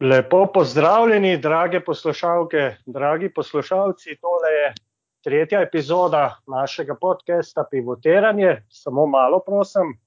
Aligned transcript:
Lepo 0.00 0.46
pozdravljeni, 0.54 1.38
drage 1.38 1.80
poslušalke, 1.80 2.76
dragi 2.86 3.28
poslušalci. 3.34 4.16
Tole 4.20 4.52
je 4.52 4.74
tretja 5.24 5.62
epizoda 5.62 6.38
našega 6.46 6.94
podcasta 6.94 7.64
Pivotiranje. 7.70 8.62
Samo 8.70 9.06
malo, 9.06 9.40
prosim, 9.46 9.98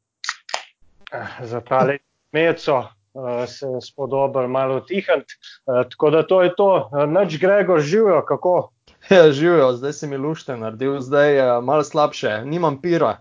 za 1.41 1.61
tale 1.61 1.97
meco 2.31 2.77
uh, 2.77 3.43
se 3.47 3.67
spodobil 3.81 4.47
malo 4.47 4.79
tihniti. 4.79 5.35
Uh, 5.65 5.83
tako 5.89 6.09
da 6.09 6.27
to 6.27 6.41
je 6.41 6.55
to, 6.55 6.89
noč 7.07 7.37
grego 7.39 7.79
živijo, 7.79 8.23
kako? 8.25 8.71
Ja, 9.09 9.31
živijo, 9.31 9.73
zdaj 9.73 9.93
si 9.93 10.07
mi 10.07 10.17
lušte 10.17 10.57
naredil, 10.57 10.99
zdaj 10.99 11.35
je 11.35 11.61
malo 11.61 11.83
slabše, 11.83 12.41
nimam 12.45 12.81
pira. 12.81 13.17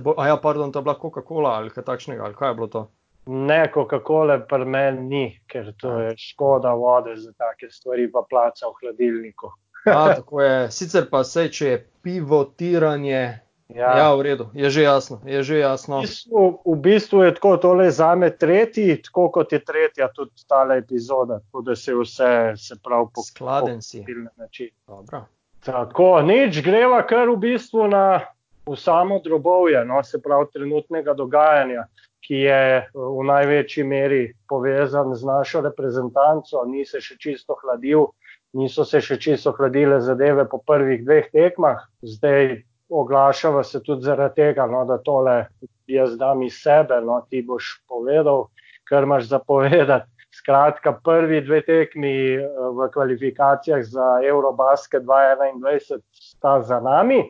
Bo, 0.00 0.14
a 0.18 0.28
ja, 0.28 0.36
pardon, 0.36 0.72
to 0.72 0.78
je 0.78 0.82
bila 0.82 0.98
Coca-Cola 1.02 1.50
ali 1.50 1.70
kaj 1.70 1.84
takšnega, 1.84 2.24
ali 2.24 2.34
kaj 2.34 2.50
je 2.50 2.54
bilo 2.54 2.66
to? 2.66 2.90
Ne, 3.26 3.70
Coca-Cola 3.74 4.38
pri 4.48 4.64
meni 4.64 5.02
ni, 5.08 5.26
ker 5.48 5.72
to 5.80 5.98
je 6.00 6.16
škoda 6.16 6.74
vode 6.76 7.16
za 7.16 7.32
take 7.32 7.70
stvari, 7.72 8.10
pa 8.12 8.20
placa 8.30 8.68
v 8.68 8.74
hladilniku. 8.80 9.48
A, 9.86 10.14
tako 10.14 10.42
je. 10.42 10.70
Sicer 10.70 11.08
pa 11.10 11.24
se, 11.24 11.48
če 11.48 11.68
je 11.68 11.78
pivotiranje, 12.04 13.22
ja. 13.68 13.90
ja, 13.96 14.10
v 14.16 14.26
redu, 14.28 14.48
je 14.52 14.70
že 14.70 14.84
jasno. 14.84 15.20
Je 15.24 15.42
že 15.42 15.58
jasno. 15.58 16.02
V, 16.04 16.08
bistvu, 16.08 16.44
v 16.64 16.76
bistvu 16.84 17.22
je 17.24 17.34
tako 17.40 17.56
tole 17.56 17.88
za 17.90 18.12
me 18.14 18.30
tretji, 18.30 19.00
tako 19.08 19.28
kot 19.32 19.52
je 19.52 19.60
tretja 19.64 20.08
tudi 20.12 20.44
ta 20.48 20.64
epizoda, 20.76 21.40
tako 21.40 21.64
da 21.64 21.76
se 21.76 21.96
vse 21.96 22.32
se 22.56 22.76
prav 22.84 23.08
po 23.14 23.24
skladen 23.24 23.82
si. 23.82 24.04
Tako, 25.64 26.20
nič 26.20 26.60
greva 26.60 27.00
kar 27.08 27.28
v 27.28 27.40
bistvu 27.40 27.88
na 27.88 28.20
v 28.66 28.76
samo 28.76 29.20
drobovje, 29.24 29.84
no, 29.84 30.02
se 30.04 30.22
pravi 30.22 30.46
trenutnega 30.52 31.12
dogajanja 31.12 31.84
ki 32.24 32.34
je 32.34 32.60
eh, 32.80 32.88
v 32.94 33.24
največji 33.28 33.84
meri 33.84 34.22
povezan 34.48 35.14
z 35.14 35.24
našo 35.24 35.60
reprezentanco, 35.64 36.64
ni 36.66 36.84
se 36.88 37.00
še 37.04 37.18
čisto 37.20 37.58
hladil, 37.62 38.08
niso 38.56 38.84
se 38.88 39.00
še 39.04 39.18
čisto 39.20 39.52
hladile 39.58 40.00
zadeve 40.00 40.46
po 40.48 40.62
prvih 40.64 41.04
dveh 41.04 41.28
tekmah, 41.34 41.84
zdaj 42.02 42.64
oglašava 42.88 43.64
se 43.64 43.82
tudi 43.82 44.06
zaradi 44.06 44.40
tega, 44.40 44.66
no, 44.70 44.84
da 44.88 44.98
tole 45.02 45.46
jaz 45.90 46.16
dam 46.16 46.42
iz 46.46 46.60
sebe, 46.62 47.00
no, 47.04 47.20
ti 47.28 47.42
boš 47.42 47.80
povedal, 47.88 48.48
kar 48.88 49.08
imaš 49.08 49.30
zapovedati. 49.32 50.08
Skratka, 50.34 50.90
prvi 50.98 51.44
dve 51.46 51.60
tekmi 51.62 52.16
eh, 52.34 52.42
v 52.74 52.88
kvalifikacijah 52.90 53.84
za 53.86 54.18
Eurobasket 54.26 55.04
2021 55.06 56.02
sta 56.10 56.58
za 56.62 56.80
nami 56.82 57.22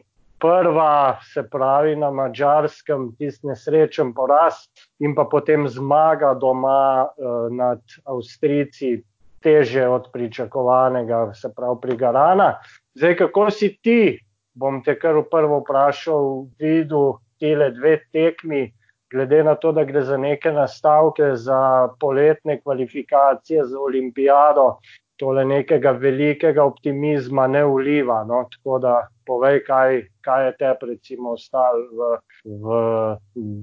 prva, 0.44 1.18
se 1.32 1.42
pravi 1.50 1.96
na 1.96 2.10
mačarskem, 2.10 3.12
tisti 3.18 3.48
nesrečen 3.48 4.12
poraz 4.14 4.66
in 4.98 5.14
pa 5.14 5.24
potem 5.24 5.68
zmaga 5.68 6.34
doma 6.34 7.06
uh, 7.06 7.50
nad 7.50 7.80
Avstrijci, 8.04 9.02
teže 9.44 9.88
od 9.88 10.08
pričakovanega, 10.12 11.34
se 11.34 11.50
pravi 11.56 11.76
pri 11.82 11.96
Garana. 11.96 12.54
Zdaj, 12.94 13.16
kako 13.16 13.50
si 13.50 13.76
ti, 13.82 14.18
bom 14.54 14.80
te 14.82 14.94
kar 14.98 15.18
prvo 15.30 15.60
vprašal, 15.60 16.46
videl 16.58 17.18
tele 17.40 17.70
dve 17.70 17.98
tekmi, 18.12 18.72
glede 19.12 19.42
na 19.44 19.54
to, 19.54 19.72
da 19.72 19.84
gre 19.84 20.02
za 20.02 20.16
neke 20.16 20.52
nastavke, 20.52 21.34
za 21.36 21.88
poletne 22.00 22.60
kvalifikacije, 22.62 23.64
za 23.64 23.78
olimpijado. 23.80 24.78
Tole 25.16 25.44
nekega 25.44 25.90
velikega 25.90 26.64
optimizma 26.64 27.46
ne 27.46 27.64
uliva. 27.64 28.24
No? 28.24 28.46
Tako 28.50 28.78
da 28.78 28.94
povej, 29.26 29.60
kaj, 29.66 30.02
kaj 30.20 30.46
je 30.46 30.56
te, 30.58 30.72
recimo, 30.88 31.36
ostalo 31.36 31.84
v, 31.92 32.10
v, 32.44 32.80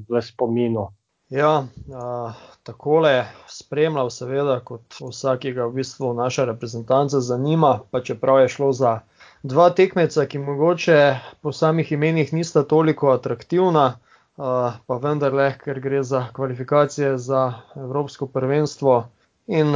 v 0.10 0.22
spominu. 0.22 0.88
Ja, 1.32 1.64
a, 1.96 2.34
takole 2.64 3.26
spremljal, 3.48 4.10
seveda, 4.12 4.58
kot 4.68 4.98
vsakega 5.00 5.64
v 5.70 5.78
bistvu 5.80 6.10
naša 6.14 6.44
reprezentanca 6.50 7.22
zanima, 7.24 7.78
pa 7.92 8.02
čeprav 8.04 8.42
je 8.42 8.50
šlo 8.52 8.72
za 8.76 8.98
dva 9.44 9.70
tekmeca, 9.70 10.26
ki 10.26 10.42
mogoče 10.44 10.98
po 11.42 11.54
samih 11.56 11.92
imenih 11.92 12.34
nista 12.34 12.64
toliko 12.64 13.14
atraktivna, 13.16 13.86
a, 14.38 14.74
pa 14.88 14.98
vendarle, 15.00 15.54
ker 15.64 15.80
gre 15.80 16.02
za 16.04 16.26
kvalifikacije 16.36 17.18
za 17.18 17.54
Evropsko 17.76 18.28
prvenstvo 18.28 19.06
in 19.48 19.72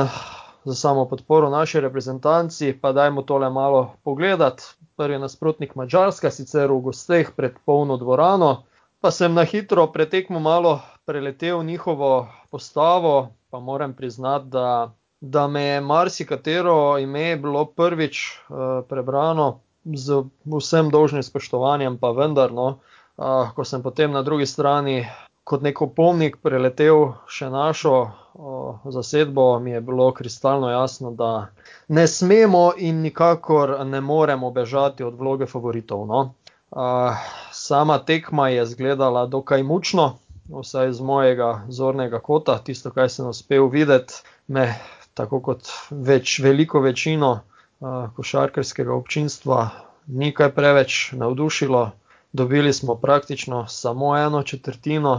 za 0.66 0.76
samo 0.76 1.06
podporo 1.08 1.50
naši 1.50 1.80
reprezentanci, 1.80 2.74
pa 2.82 2.92
dajmo 2.92 3.22
tole 3.22 3.50
malo 3.50 3.94
pogledati. 4.04 4.64
Prvi 4.96 5.20
nasprotnik 5.20 5.76
Mačarska, 5.76 6.32
sicer 6.32 6.68
v 6.72 6.82
gosteh 6.90 7.32
pred 7.36 7.56
polno 7.66 7.96
dvorano, 7.98 8.66
pa 9.00 9.12
sem 9.12 9.34
na 9.34 9.44
hitro 9.44 9.88
pretekmo 9.88 10.40
malo 10.40 10.82
preletel 11.06 11.64
njihovo 11.64 12.28
postavo, 12.52 13.30
pa 13.50 13.60
moram 13.60 13.94
priznati, 13.94 14.46
da, 14.46 14.92
da 15.22 15.48
me 15.48 15.64
je 15.64 15.82
marsikatero 15.82 16.98
ime 16.98 17.36
bilo 17.36 17.66
prvič 17.66 18.40
uh, 18.50 18.58
prebrano 18.90 19.60
z 19.84 20.24
vsem 20.46 20.90
dolžnim 20.90 21.24
spoštovanjem, 21.24 21.98
pa 21.98 22.12
vendar, 22.12 22.52
no, 22.54 22.80
uh, 23.18 23.54
ko 23.56 23.64
sem 23.64 23.84
potem 23.84 24.12
na 24.12 24.22
drugi 24.22 24.46
strani 24.46 25.06
kot 25.46 25.62
nek 25.62 25.82
opomnik 25.82 26.40
preletel 26.42 27.12
še 27.30 27.52
našo 27.54 27.94
o, 28.34 28.80
zasedbo, 28.92 29.60
mi 29.60 29.72
je 29.72 29.82
bilo 29.82 30.10
kristalno 30.14 30.72
jasno, 30.72 31.12
da 31.12 31.48
ne 31.88 32.08
smemo 32.08 32.72
in 32.78 33.04
nikakor 33.06 33.78
ne 33.86 34.02
moremo 34.02 34.50
bežati 34.52 35.06
od 35.06 35.20
vloge 35.20 35.46
favoritov. 35.46 36.08
No. 36.10 36.34
A, 36.72 37.16
sama 37.54 38.00
tekma 38.00 38.50
je 38.50 38.64
izgledala 38.64 39.28
dokaj 39.30 39.64
mučno, 39.64 40.16
vsaj 40.50 40.90
iz 40.90 41.02
mojega 41.02 41.66
zornega 41.70 42.20
kota, 42.20 42.58
tisto, 42.64 42.92
kar 42.92 43.10
sem 43.10 43.28
uspel 43.28 43.70
videti, 43.70 44.22
me 44.48 44.68
tako 45.14 45.42
kot 45.42 45.70
več, 45.92 46.40
veliko 46.44 46.82
večino 46.84 47.32
a, 47.36 48.08
košarkarskega 48.16 48.94
občinstva 48.94 49.70
ni 50.08 50.34
kaj 50.34 50.52
preveč 50.56 51.12
navdušilo. 51.18 51.92
Dobili 52.36 52.74
smo 52.74 52.96
praktično 52.96 53.66
samo 53.68 54.18
eno 54.18 54.44
četrtino, 54.44 55.14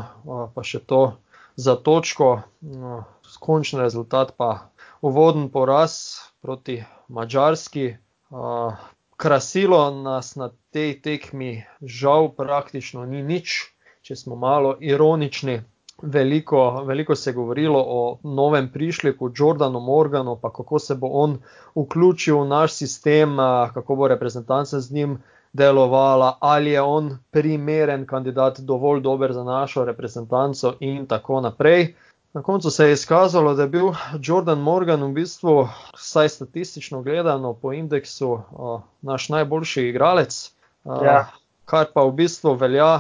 pa 0.55 0.63
še 0.63 0.79
to 0.85 1.17
za 1.57 1.77
točko, 1.77 2.43
no, 2.61 3.05
končni 3.41 3.81
rezultat 3.81 4.35
pa 4.37 4.69
uvoden 5.01 5.49
poraz 5.49 6.21
proti 6.45 6.83
Mačarski. 7.09 7.97
Uh, 8.31 8.77
krasilo 9.17 9.91
nas 9.91 10.35
na 10.37 10.51
tej 10.71 11.01
tekmi, 11.01 11.65
žal, 11.81 12.29
praktično 12.37 13.07
ni 13.07 13.23
nič, 13.23 13.76
če 14.07 14.15
smo 14.17 14.37
malo 14.39 14.77
ironični. 14.81 15.61
Veliko, 16.03 16.85
veliko 16.87 17.15
se 17.17 17.31
je 17.31 17.35
govorilo 17.35 17.81
o 17.89 18.19
novem 18.23 18.69
prišljeku, 18.73 19.31
Jordanu 19.35 19.81
Morganu, 19.81 20.37
pa 20.43 20.53
kako 20.53 20.79
se 20.79 20.95
bo 20.95 21.09
on 21.11 21.39
vključil 21.75 22.39
v 22.39 22.49
naš 22.49 22.77
sistem, 22.77 23.35
kako 23.75 23.97
bo 23.97 24.09
reprezentanca 24.09 24.81
z 24.81 24.93
njim 24.95 25.17
delovala, 25.53 26.37
ali 26.41 26.71
je 26.71 26.83
on 26.83 27.19
primeren 27.31 28.07
kandidat, 28.07 28.61
dovolj 28.61 29.01
dober 29.01 29.33
za 29.33 29.45
našo 29.45 29.85
reprezentanco 29.85 30.75
in 30.81 31.07
tako 31.07 31.41
naprej. 31.41 31.95
Na 32.33 32.43
koncu 32.43 32.71
se 32.71 32.87
je 32.87 32.93
izkazalo, 32.93 33.55
da 33.55 33.63
je 33.63 33.69
bil 33.69 33.91
Jordan 34.23 34.61
Morgan 34.61 35.03
v 35.03 35.13
bistvu, 35.17 35.69
vsaj 35.97 36.29
statistično 36.29 37.03
gledano, 37.03 37.55
po 37.55 37.73
indeksu 37.73 38.31
uh, 38.31 38.81
naš 39.03 39.29
najboljši 39.29 39.89
igralec, 39.89 40.53
ja. 40.85 41.27
kar 41.65 41.87
pa 41.95 42.05
v 42.05 42.13
bistvu 42.13 42.55
velja 42.55 42.91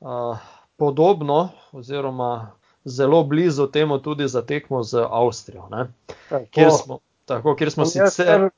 uh, 0.00 0.55
podobno, 0.76 1.48
oziroma 1.72 2.52
zelo 2.84 3.24
blizu 3.24 3.66
temu 3.66 3.98
tudi 3.98 4.28
za 4.28 4.42
tekmo 4.46 4.82
z 4.82 5.06
Avstrijo. 5.10 5.68
Kjer 6.50 6.70
smo, 6.70 6.98
tako, 7.24 7.56
kjer 7.56 7.70
smo 7.70 7.84
sicer. 7.84 8.50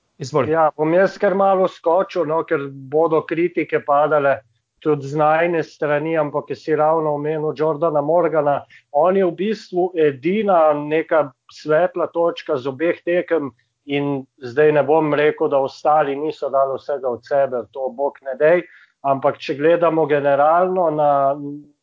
Ja, 0.49 0.71
bom 0.77 0.93
jaz 0.95 1.19
kar 1.19 1.35
malo 1.35 1.69
skočil, 1.69 2.27
no, 2.27 2.43
ker 2.45 2.67
bodo 2.71 3.23
kritike 3.23 3.79
padale 3.87 4.41
tudi 4.83 5.07
z 5.07 5.17
najne 5.19 5.63
strani, 5.63 6.17
ampak 6.19 6.51
si 6.55 6.77
ravno 6.77 7.15
omenil 7.15 7.55
Jordana 7.57 8.01
Morgana. 8.03 8.65
On 8.93 9.17
je 9.17 9.25
v 9.27 9.35
bistvu 9.35 9.93
edina 9.95 10.73
neka 10.75 11.31
svetla 11.53 12.11
točka 12.15 12.57
z 12.57 12.67
obeh 12.67 12.99
tekem 13.05 13.53
in 13.87 14.27
zdaj 14.43 14.73
ne 14.73 14.83
bom 14.83 15.15
rekel, 15.15 15.49
da 15.49 15.59
ostali 15.59 16.17
niso 16.17 16.51
dali 16.51 16.77
vsega 16.77 17.09
od 17.09 17.25
sebe, 17.25 17.63
to 17.73 17.89
bog 17.89 18.19
ne 18.23 18.35
dej, 18.39 18.63
ampak 19.07 19.39
če 19.39 19.55
gledamo 19.59 20.07
generalno 20.07 20.91
na 20.91 21.13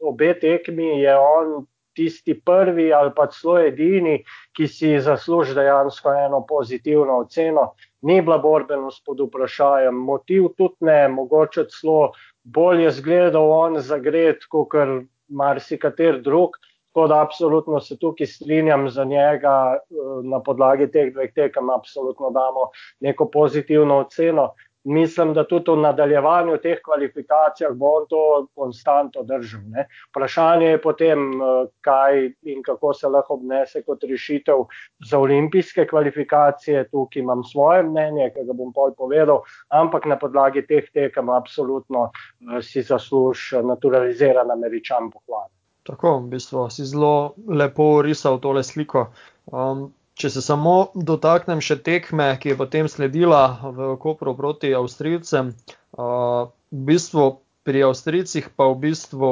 obe 0.03 0.33
tekmi, 0.39 0.99
je 1.01 1.15
on 1.15 1.65
tisti 1.95 2.35
prvi 2.45 2.89
ali 2.93 3.11
pa 3.15 3.27
celo 3.31 3.57
edini, 3.63 4.19
ki 4.55 4.67
si 4.67 4.91
zasluži 4.99 5.55
dejansko 5.55 6.13
eno 6.25 6.41
pozitivno 6.47 7.21
oceno. 7.23 7.71
Ni 8.05 8.19
bila 8.21 8.37
borbenost 8.37 9.05
pod 9.05 9.23
vprašanjem, 9.23 9.95
motiv 9.95 10.51
tudi 10.57 10.89
ne, 10.89 11.07
mogoče 11.09 11.65
celo 11.71 12.11
bolje 12.43 12.91
zgledal 12.99 13.51
on 13.51 13.79
zagret, 13.81 14.45
kot 14.51 14.69
kar 14.75 14.97
marsikater 15.29 16.21
drug. 16.21 16.59
Tako 16.95 17.07
da 17.11 17.21
absolutno 17.21 17.79
se 17.83 17.97
tukaj 17.99 18.27
strinjam 18.27 18.85
za 18.89 19.03
njega 19.03 19.79
na 20.23 20.39
podlagi 20.39 20.87
teh 20.91 21.09
dveh 21.13 21.33
tekem, 21.35 21.69
absolutno 21.69 22.29
damo 22.31 22.69
neko 23.03 23.27
pozitivno 23.31 23.97
oceno. 24.05 24.53
Mislim, 24.85 25.33
da 25.33 25.43
tudi 25.47 25.71
v 25.71 25.81
nadaljevanju 25.81 26.57
teh 26.63 26.79
kvalifikacij 26.85 27.73
bo 27.73 27.91
on 27.99 28.05
to 28.09 28.47
konstantno 28.55 29.23
držal. 29.23 29.61
Ne. 29.73 29.87
Vprašanje 30.09 30.67
je 30.67 30.81
potem, 30.81 31.19
eh, 31.41 31.67
kaj 31.81 32.31
in 32.43 32.63
kako 32.63 32.93
se 32.93 33.07
lahko 33.07 33.33
obnese 33.33 33.83
kot 33.83 34.03
rešitev 34.03 34.65
za 35.09 35.19
olimpijske 35.19 35.87
kvalifikacije. 35.87 36.87
Tukaj 36.91 37.21
imam 37.21 37.43
svoje 37.43 37.83
mnenje, 37.83 38.29
ki 38.35 38.45
ga 38.45 38.53
bom 38.53 38.73
pol 38.73 38.93
povedal, 38.97 39.41
ampak 39.69 40.05
na 40.05 40.17
podlagi 40.17 40.67
teh 40.67 40.85
tekem 40.93 41.29
absolutno 41.29 42.09
eh, 42.11 42.61
si 42.61 42.81
zasluž 42.81 43.51
naturaliziran 43.63 44.51
američan 44.51 45.11
pohvala. 45.11 45.49
Tako, 45.85 46.17
v 46.19 46.29
bistvu 46.29 46.69
si 46.69 46.85
zelo 46.85 47.35
lepo 47.47 48.01
risal 48.01 48.39
tole 48.41 48.63
sliko. 48.63 49.11
Um, 49.45 49.93
Če 50.15 50.29
se 50.31 50.41
samo 50.41 50.73
dotaknem 50.95 51.59
še 51.59 51.75
tekme, 51.83 52.29
ki 52.39 52.53
je 52.53 52.57
potem 52.59 52.87
sledila 52.87 53.59
v 53.63 53.95
Kopru 53.99 54.31
proti 54.37 54.71
Avstrijcem, 54.71 55.51
v 55.91 56.85
bistvu 56.87 57.25
pri 57.67 57.83
Avstrijcih 57.89 58.47
pa 58.55 58.69
v 58.71 58.77
bistvu 58.87 59.31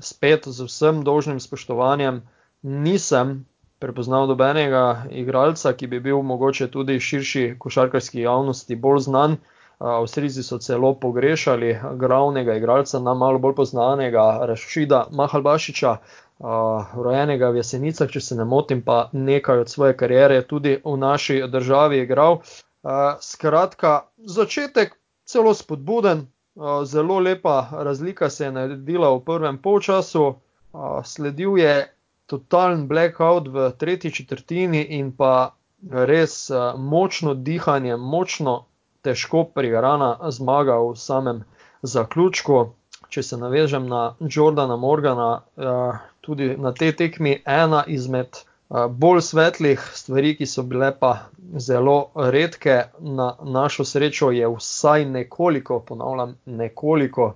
spet 0.00 0.48
z 0.48 0.64
vsem 0.64 1.02
dolžnim 1.04 1.36
spoštovanjem 1.36 2.22
nisem 2.64 3.44
prepoznal 3.82 4.24
dobenega 4.30 5.04
igralca, 5.10 5.74
ki 5.74 5.86
bi 5.86 6.00
bil 6.00 6.22
mogoče 6.22 6.70
tudi 6.70 7.00
širši 7.00 7.56
košarkarski 7.58 8.24
javnosti 8.24 8.76
bolj 8.76 9.08
znan. 9.08 9.36
Avstrijci 9.82 10.42
so 10.46 10.60
celo 10.62 10.94
pogrešali 10.94 11.74
glavnega 11.98 12.54
igralca, 12.54 13.00
nam 13.02 13.18
malo 13.18 13.38
bolj 13.42 13.66
znanega, 13.66 14.46
Rašida 14.46 15.08
Mahalbašiča, 15.10 15.96
uh, 16.42 16.86
rojenega 16.94 17.50
v 17.50 17.62
Jesenicah, 17.62 18.10
če 18.10 18.20
se 18.20 18.36
ne 18.36 18.44
motim, 18.44 18.82
pa 18.82 19.06
nekaj 19.12 19.64
od 19.64 19.70
svoje 19.70 19.96
kariere 19.96 20.42
tudi 20.42 20.76
v 20.84 20.96
naši 20.98 21.42
državi 21.48 22.02
igral. 22.02 22.42
Uh, 22.82 23.14
skratka, 23.22 24.08
začetek 24.18 24.96
celo 25.24 25.54
spodbuden, 25.54 26.26
uh, 26.26 26.82
zelo 26.84 27.20
lepa 27.22 27.68
razlika 27.72 28.30
se 28.30 28.44
je 28.44 28.52
naredila 28.52 29.14
v 29.14 29.24
prvem 29.24 29.58
polčasu, 29.62 30.24
uh, 30.26 31.00
sledil 31.04 31.58
je 31.58 31.86
totalen 32.26 32.88
blackout 32.88 33.48
v 33.48 33.70
tretji 33.78 34.10
četrtini 34.10 34.82
in 34.98 35.12
pa 35.14 35.54
res 35.90 36.50
uh, 36.50 36.74
močno 36.78 37.34
dihanje, 37.34 37.96
močno 37.96 38.64
težko 39.02 39.44
prigarana 39.54 40.16
zmaga 40.30 40.78
v 40.82 40.94
samem 40.96 41.42
zaključku. 41.82 42.72
Če 43.12 43.22
se 43.22 43.36
navežem 43.36 43.86
na 43.90 44.14
Jordana 44.20 44.76
Morgana, 44.80 45.42
uh, 45.56 46.00
tudi 46.22 46.54
na 46.56 46.72
tej 46.72 46.96
tekmi 46.96 47.42
ena 47.44 47.84
izmed 47.86 48.42
bolj 48.88 49.20
svetlih 49.20 49.80
stvari, 49.94 50.36
ki 50.36 50.46
so 50.46 50.62
bile 50.62 50.92
pa 51.00 51.12
zelo 51.58 51.96
redke. 52.16 52.82
Na 52.98 53.34
našo 53.42 53.84
srečo 53.84 54.30
je 54.30 54.48
vsaj 54.48 55.04
nekoliko, 55.04 55.80
ponavljam, 55.80 56.36
nekoliko 56.46 57.34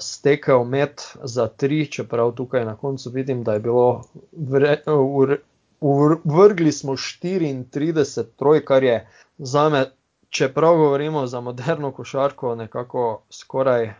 stekel 0.00 0.64
med 0.64 1.02
za 1.22 1.48
tri, 1.48 1.86
čeprav 1.90 2.32
tukaj 2.36 2.64
na 2.64 2.76
koncu 2.76 3.10
vidim, 3.10 3.44
da 3.44 3.52
je 3.52 3.60
bilo 3.60 4.04
vre, 4.32 4.76
v, 4.86 5.38
v, 5.80 6.16
vrgli 6.24 6.72
smo 6.72 6.92
34 6.92 8.24
troj, 8.36 8.64
kar 8.64 8.84
je 8.84 9.08
za 9.38 9.68
me, 9.68 9.84
čeprav 10.28 10.76
govorimo 10.76 11.26
za 11.26 11.40
moderno 11.40 11.92
košarko, 11.92 12.54
nekako 12.54 13.22
skoraj 13.30 13.94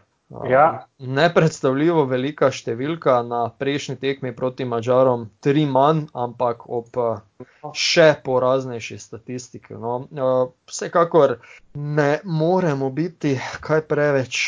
Ja. 0.51 0.87
Nepredstavljivo 0.99 2.03
velika 2.11 2.49
številka 2.51 3.21
na 3.23 3.45
prejšnji 3.59 3.95
tekmi 4.03 4.33
proti 4.35 4.65
Mačarom, 4.67 5.29
tri 5.41 5.63
manj, 5.71 6.09
ampak 6.19 6.65
ob 6.67 6.99
še 7.71 8.09
poraznejši 8.27 8.99
statistiki. 8.99 9.77
No, 9.79 10.09
vsekakor 10.67 11.37
ne 11.79 12.11
moremo 12.25 12.91
biti 12.91 13.37
kaj 13.63 13.85
preveč 13.87 14.41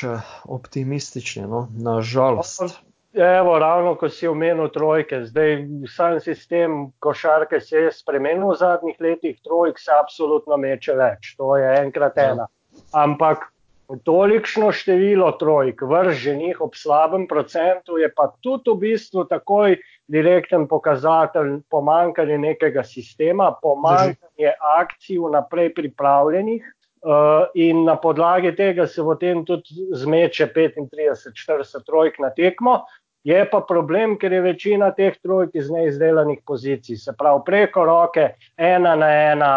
optimistični, 0.59 1.47
no, 1.47 1.69
nažalost. 1.71 2.83
Evo, 3.19 3.55
ravno 3.59 3.95
ko 3.99 4.11
si 4.13 4.29
omenil 4.29 4.69
trojke, 4.75 5.23
zdaj 5.31 5.63
sam 5.91 6.19
sistem 6.23 6.91
košarke 7.03 7.61
se 7.65 7.87
je 7.87 7.93
spremenil 7.95 8.51
v 8.51 8.59
zadnjih 8.59 8.99
letih, 9.01 9.39
trojk 9.47 9.79
se 9.81 9.95
absolutno 9.95 10.59
meče 10.61 10.99
več, 10.99 11.33
to 11.39 11.55
je 11.57 11.71
enkrat 11.81 12.19
ja. 12.19 12.27
ena. 12.35 12.49
Ampak 12.95 13.49
Tolikšno 13.89 14.69
število 14.77 15.31
trojk, 15.41 15.81
vrženih 15.89 16.59
ob 16.61 16.75
slabem 16.77 17.23
procentu, 17.29 17.97
je 17.97 18.11
pa 18.13 18.27
tudi 18.45 18.69
v 18.69 18.77
bistvu 18.83 19.25
takoj 19.31 19.79
direkten 20.13 20.67
pokazatelj 20.69 21.63
pomankanja 21.73 22.37
nekega 22.37 22.85
sistema, 22.85 23.49
pomankanja 23.63 24.53
akcij 24.77 25.17
vnaprej 25.25 25.73
pripravljenih. 25.75 26.75
Uh, 26.99 27.47
in 27.55 27.85
na 27.87 27.95
podlagi 27.97 28.51
tega 28.59 28.85
se 28.87 29.03
potem 29.07 29.45
tudi 29.47 29.87
zmeče 29.95 30.51
35-40 30.53 31.85
trojk 31.87 32.19
na 32.19 32.29
tekmo. 32.35 32.83
Je 33.25 33.39
pa 33.51 33.61
problem, 33.61 34.19
ker 34.19 34.33
je 34.33 34.41
večina 34.43 34.91
teh 34.93 35.17
trojk 35.23 35.55
iz 35.55 35.71
neizdelanih 35.71 36.43
pozicij, 36.47 36.97
se 36.97 37.15
pravi 37.19 37.41
preko 37.47 37.85
roke, 37.87 38.35
ena 38.57 38.97
na 38.97 39.09
ena, 39.33 39.53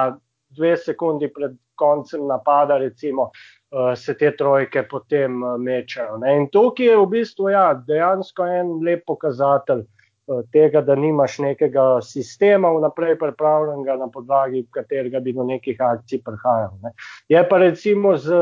dve 0.56 0.78
sekundi 0.78 1.28
pred 1.34 1.58
koncem 1.76 2.28
napada, 2.30 2.78
recimo, 2.78 3.32
se 3.96 4.14
te 4.14 4.32
trojke 4.38 4.84
potem 4.84 5.44
uh, 5.44 5.56
mečajo. 5.60 6.20
Ne? 6.22 6.36
In 6.38 6.48
tukaj 6.52 6.92
je 6.92 7.00
v 7.00 7.08
bistvu 7.16 7.50
ja, 7.54 7.72
dejansko 7.88 8.46
en 8.46 8.72
lep 8.84 9.06
pokazatelj 9.08 9.86
uh, 9.86 10.42
tega, 10.52 10.82
da 10.84 10.96
nimaš 11.00 11.38
nekega 11.40 11.86
sistema 12.04 12.72
vnaprej 12.76 13.16
pripravljenega, 13.20 13.96
na 14.02 14.10
podlagi 14.12 14.66
katerega 14.76 15.22
bi 15.24 15.34
do 15.38 15.46
nekih 15.48 15.80
akcij 15.80 16.20
prihajal. 16.26 16.74
Ne? 16.84 16.92
Je 17.32 17.44
pa 17.48 17.62
recimo 17.64 18.18
z 18.20 18.42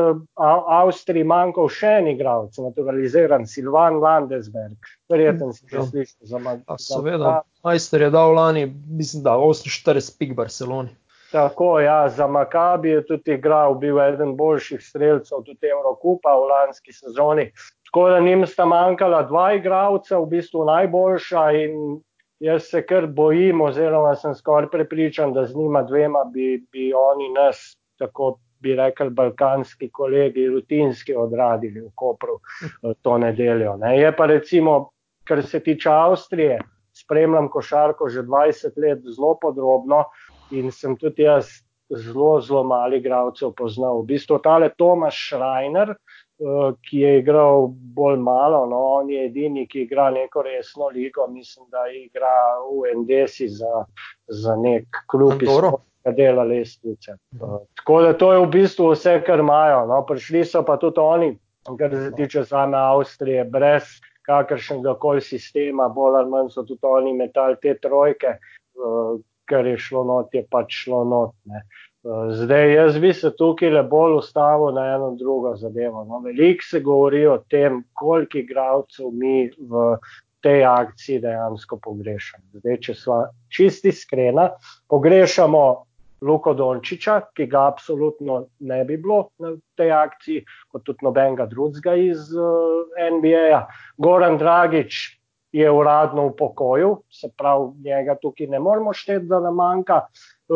Avstriji 0.80 1.24
manjkal 1.24 1.70
še 1.70 1.94
en 2.00 2.10
igralec, 2.14 2.58
naturaliziran 2.58 3.46
Silvan 3.46 4.02
Landesberg. 4.02 4.90
Verjetno 5.10 5.52
si 5.54 5.62
že 5.70 5.78
ja. 5.78 5.86
slišal 5.86 6.32
za 6.34 6.42
Magnus. 6.42 6.90
Seveda, 6.90 7.36
majster 7.66 8.02
je 8.02 8.10
dal 8.10 8.34
lani, 8.34 8.66
mislim, 8.90 9.22
da 9.22 9.38
48 9.38 10.18
pik 10.18 10.34
Barceloni. 10.38 10.90
Tako, 11.32 11.80
ja, 11.80 12.08
za 12.08 12.26
Makabi 12.26 12.90
je 12.90 13.06
tudi 13.06 13.32
igral, 13.32 13.74
bil 13.74 14.00
eden 14.00 14.36
boljših 14.36 14.80
streljcev, 14.82 15.44
tudi 15.46 15.70
Evrokupa 15.70 16.34
v 16.34 16.48
lanski 16.50 16.92
sezoni. 16.92 17.52
Tako 17.86 18.08
da 18.10 18.20
njim 18.20 18.46
sta 18.46 18.64
manjkala 18.64 19.22
dva 19.22 19.52
igralca, 19.54 20.18
v 20.18 20.26
bistvu 20.26 20.64
najboljša 20.64 21.44
in 21.52 22.00
jaz 22.40 22.70
se 22.70 22.82
kar 22.86 23.06
bojim, 23.06 23.60
oziroma 23.60 24.14
sem 24.16 24.34
skoraj 24.34 24.70
prepričan, 24.70 25.32
da 25.32 25.46
z 25.46 25.56
njima 25.56 25.82
dvema 25.82 26.24
bi, 26.24 26.64
bi 26.72 26.92
oni 26.94 27.28
nas, 27.34 27.76
tako 27.98 28.38
bi 28.60 28.74
rekli, 28.76 29.10
balkanski 29.10 29.90
kolegi, 29.90 30.48
rutinski 30.48 31.14
odradili 31.14 31.80
v 31.80 31.90
Kopru 31.94 32.40
eh, 32.40 32.94
to 33.02 33.18
nedeljo. 33.18 33.76
Ne. 33.76 33.98
Je 33.98 34.16
pa 34.16 34.26
recimo, 34.26 34.90
kar 35.24 35.42
se 35.42 35.60
tiče 35.60 35.90
Avstrije, 35.90 36.58
spremljam 36.92 37.48
košarko 37.48 38.08
že 38.08 38.22
20 38.22 38.78
let 38.82 38.98
zelo 39.16 39.38
podrobno 39.40 40.04
in 40.50 40.70
sem 40.72 40.96
tudi 40.96 41.22
jaz 41.22 41.50
zelo, 41.90 42.40
zelo 42.40 42.62
mali 42.64 42.98
igralcev 42.98 43.52
poznal. 43.56 44.02
V 44.02 44.06
bistvu 44.14 44.38
tale 44.38 44.70
Tomaš 44.78 45.18
Schreiner, 45.28 45.90
uh, 45.90 46.72
ki 46.86 47.02
je 47.02 47.18
igral 47.18 47.68
bolj 47.70 48.18
malo, 48.22 48.64
no, 48.70 48.80
on 49.00 49.10
je 49.10 49.24
edini, 49.26 49.66
ki 49.68 49.86
igra 49.86 50.10
neko 50.10 50.42
resno 50.46 50.88
ligo, 50.94 51.26
mislim, 51.26 51.66
da 51.70 51.86
igra 51.94 52.34
v 52.70 52.94
NDC 53.02 53.50
za, 53.58 53.84
za 54.28 54.56
nek 54.56 55.02
klub 55.10 55.42
iz 55.42 55.50
dela 56.16 56.44
lestvice. 56.44 57.16
Tako 57.76 58.02
da 58.02 58.12
to 58.18 58.32
je 58.32 58.38
v 58.38 58.50
bistvu 58.50 58.92
vse, 58.94 59.20
kar 59.26 59.38
imajo. 59.38 59.86
No. 59.86 60.04
Prišli 60.06 60.44
so 60.44 60.62
pa 60.64 60.78
tudi 60.80 61.00
oni, 61.00 61.34
kar 61.78 61.90
se 61.90 62.12
tiče 62.16 62.44
same 62.44 62.78
Avstrije, 62.78 63.44
brez 63.44 63.98
kakršnega 64.26 64.94
koli 64.94 65.20
sistema, 65.20 65.88
bolj 65.88 66.20
ali 66.20 66.30
manj 66.30 66.48
so 66.54 66.62
tudi 66.62 66.80
oni 66.86 67.12
metali 67.18 67.56
te 67.62 67.74
trojke. 67.82 68.38
Kar 69.50 69.66
je 69.66 69.78
šlo 69.78 70.04
not, 70.06 70.34
je 70.34 70.44
pač 70.46 70.84
šlo 70.84 71.04
not. 71.04 71.34
Ne. 71.50 71.64
Eh, 72.04 72.32
zdaj, 72.32 72.74
jaz 72.74 72.98
bi 72.98 73.12
se 73.12 73.32
tukaj 73.36 73.70
le 73.74 73.82
bolj 73.82 74.16
ustavil 74.22 74.72
na 74.72 74.86
eno 74.94 75.10
drugo 75.20 75.52
zadevo. 75.60 76.04
No, 76.08 76.22
Veliko 76.24 76.64
se 76.64 76.80
govori 76.80 77.26
o 77.26 77.36
tem, 77.38 77.82
koliko 77.92 78.38
igralcev 78.38 79.10
mi 79.12 79.50
v 79.58 79.98
tej 80.40 80.64
akciji 80.64 81.20
dejansko 81.20 81.76
pogrešamo. 81.84 82.62
Zdaj, 82.62 82.80
če 82.86 82.94
smo 82.96 83.20
čisti 83.52 83.92
iskreni, 83.92 84.48
pogrešamo 84.88 85.64
Luko 86.24 86.54
Dončiča, 86.54 87.20
ki 87.36 87.46
ga 87.52 87.66
absolutno 87.68 88.46
ne 88.60 88.80
bi 88.84 88.96
bilo 88.96 89.30
na 89.40 89.54
tej 89.76 89.92
akciji, 89.96 90.44
kot 90.72 90.84
tudi 90.88 91.04
nobenega 91.04 91.46
drugega 91.52 91.94
iz 92.00 92.32
uh, 92.32 92.88
eh, 92.96 93.12
NBA. 93.12 93.60
Goran 94.00 94.40
Dragič, 94.40 95.19
je 95.52 95.70
uradno 95.70 96.26
v 96.28 96.36
pokoju, 96.38 96.90
se 97.10 97.30
pravi, 97.36 97.72
njega 97.84 98.14
tukaj 98.22 98.46
ne 98.46 98.58
moremo 98.58 98.92
šteti, 98.92 99.26
da 99.26 99.40
nam 99.40 99.54
manjka. 99.54 100.00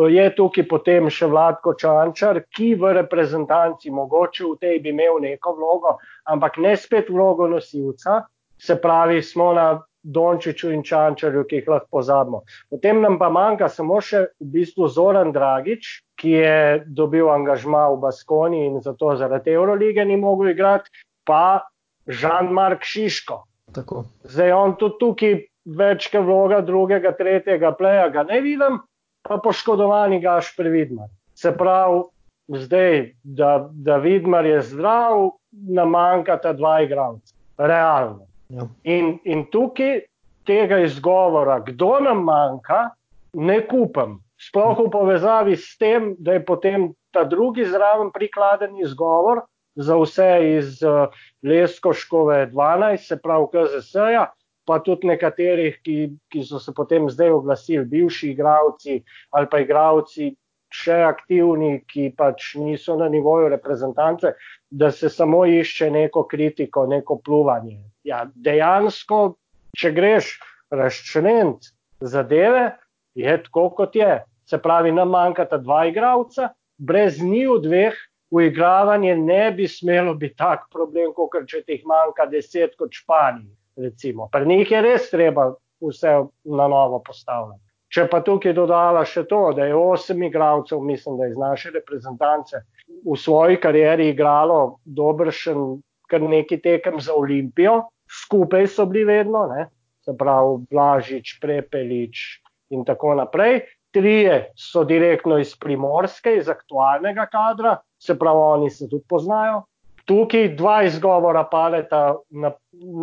Je 0.09 0.27
tukaj 0.35 0.67
potem 0.67 1.09
še 1.11 1.27
Vladko 1.31 1.73
Čančar, 1.79 2.41
ki 2.55 2.75
v 2.79 2.93
reprezentanci 3.01 3.91
mogoče 3.91 4.45
v 4.45 4.55
tej 4.61 4.79
bi 4.83 4.93
imel 4.95 5.19
neko 5.23 5.55
vlogo, 5.55 5.97
ampak 6.31 6.57
ne 6.63 6.75
spet 6.77 7.09
vlogo 7.09 7.47
nosilca. 7.47 8.23
Se 8.57 8.79
pravi, 8.79 9.21
smo 9.23 9.51
na 9.53 9.67
Dončiću 10.05 10.69
in 10.71 10.83
Čančarju, 10.83 11.43
ki 11.49 11.59
jih 11.59 11.67
lahko 11.67 11.87
pozabimo. 11.97 12.43
Potem 12.69 13.01
nam 13.01 13.17
pa 13.19 13.29
manjka 13.29 13.67
samo 13.69 13.97
še 14.01 14.27
v 14.39 14.47
bistvu 14.53 14.87
Zoran 14.87 15.33
Dragič, 15.35 15.89
ki 16.21 16.35
je 16.37 16.59
dobil 16.85 17.27
angažma 17.31 17.87
v 17.91 17.99
Baskoni 18.05 18.67
in 18.69 18.77
zato 18.85 19.15
zaradi 19.17 19.51
Eurolige 19.51 20.05
ni 20.05 20.15
mogel 20.15 20.53
igrati, 20.53 20.93
pa 21.25 21.65
Žan-Mark 22.07 22.85
Šiško. 22.85 23.41
Tako. 23.75 24.05
Zdaj 24.23 24.51
on 24.51 24.75
tudi 24.79 24.99
tukaj 24.99 25.35
večke 25.65 26.19
vloga 26.19 26.61
drugega, 26.61 27.11
tretjega 27.17 27.71
pleja 27.75 28.09
ga 28.09 28.23
ne 28.23 28.41
vidim, 28.41 28.79
pa 29.25 29.37
poškodovani 29.43 30.21
gaš 30.21 30.53
previdmar. 30.57 31.09
Se 31.35 31.51
pravi, 31.57 32.03
zdaj, 32.47 33.13
da, 33.23 33.69
da 33.71 33.97
Vidmar 33.97 34.45
je 34.45 34.61
zdrav, 34.61 35.31
nam 35.51 35.89
manjkata 35.89 36.53
dva 36.53 36.81
igralca. 36.81 37.33
Realno. 37.57 38.27
Ja. 38.49 38.67
In, 38.83 39.17
in 39.23 39.45
tukaj 39.51 40.05
tega 40.45 40.79
izgovora, 40.85 41.59
kdo 41.65 41.97
nam 41.99 42.23
manjka, 42.23 42.89
ne 43.33 43.59
kupam. 43.67 44.19
Sploh 44.37 44.77
v 44.85 44.91
povezavi 44.91 45.55
s 45.57 45.77
tem, 45.79 46.13
da 46.19 46.35
je 46.35 46.43
potem 46.45 46.89
ta 47.11 47.23
drugi 47.23 47.65
zraven 47.65 48.11
prikladen 48.13 48.75
izgovor 48.83 49.41
za 49.75 49.97
vse 49.99 50.29
iz 50.57 50.83
uh, 50.83 51.11
Leskoškove 51.43 52.47
12, 52.53 53.07
se 53.07 53.17
pravi 53.21 53.51
KZS-ja, 53.53 54.25
pa 54.65 54.79
tudi 54.79 55.07
nekaterih, 55.07 55.77
ki, 55.83 55.97
ki 56.31 56.43
so 56.43 56.59
se 56.59 56.73
potem 56.73 57.09
zdaj 57.09 57.35
oglasili, 57.35 57.85
bivši 57.85 58.31
igravci 58.33 59.03
ali 59.29 59.49
pa 59.51 59.61
igravci 59.61 60.33
še 60.75 60.97
aktivni, 61.07 61.83
ki 61.87 62.09
pač 62.17 62.55
niso 62.59 62.95
na 62.99 63.07
nivoju 63.09 63.51
reprezentance, 63.53 64.33
da 64.71 64.91
se 64.91 65.09
samo 65.09 65.45
išče 65.45 65.91
neko 65.93 66.25
kritiko, 66.27 66.85
neko 66.89 67.19
pluvanje. 67.23 67.77
Ja, 68.03 68.25
dejansko, 68.35 69.37
če 69.77 69.91
greš 69.95 70.33
razčleniti 70.73 71.71
zadeve, 72.01 72.73
je 73.15 73.37
tako, 73.45 73.69
kot 73.77 73.95
je. 73.95 74.23
Se 74.45 74.59
pravi, 74.61 74.91
nam 74.91 75.13
manjkata 75.13 75.57
dva 75.61 75.85
igralca, 75.89 76.51
brez 76.77 77.21
njiju 77.23 77.59
dveh 77.63 77.95
uigravanje 78.35 79.15
ne 79.17 79.51
bi 79.51 79.67
smelo 79.67 80.13
biti 80.13 80.35
tak 80.39 80.67
problem, 80.73 81.13
kot 81.15 81.37
če 81.47 81.61
ti 81.63 81.77
jih 81.77 81.85
manjka 81.89 82.25
deset 82.31 82.75
kot 82.79 82.93
Španiji. 82.93 83.53
Recimo. 83.75 84.29
Pri 84.31 84.47
njih 84.47 84.71
je 84.71 84.81
res 84.81 85.09
treba 85.11 85.49
vse 85.83 86.11
na 86.47 86.67
novo 86.71 87.01
postavljati. 87.03 87.61
Če 87.91 88.05
pa 88.11 88.21
tukaj 88.23 88.53
dodala 88.55 89.03
še 89.07 89.25
to, 89.29 89.41
da 89.55 89.67
je 89.67 89.75
osem 89.75 90.23
igralcev, 90.27 90.79
mislim, 90.83 91.19
da 91.19 91.27
iz 91.27 91.35
naše 91.39 91.71
reprezentance 91.75 92.63
v 92.87 93.17
svoji 93.19 93.59
karieri 93.61 94.09
igralo 94.11 94.79
dobršen 94.85 95.77
kar 96.09 96.21
neki 96.21 96.59
tekem 96.61 96.99
za 97.01 97.13
Olimpijo, 97.15 97.85
skupaj 98.21 98.67
so 98.67 98.85
bili 98.85 99.05
vedno, 99.05 99.45
ne? 99.51 99.67
se 100.05 100.13
pravi 100.17 100.59
Blažič, 100.69 101.39
Prepelič 101.41 102.41
in 102.69 102.85
tako 102.85 103.15
naprej. 103.17 103.63
Trije 103.95 104.51
so 104.59 104.83
direktno 104.83 105.39
iz 105.39 105.55
primorske, 105.57 106.35
iz 106.37 106.49
aktualnega 106.51 107.25
kadra, 107.31 107.77
se 108.05 108.19
pravi, 108.19 108.39
oni 108.39 108.69
se 108.69 108.89
tudi 108.89 109.03
poznajo. 109.09 109.63
Tukaj 110.05 110.51
dva 110.55 110.83
izgovora 110.85 111.43
paleta 111.51 112.15
na, 112.29 112.51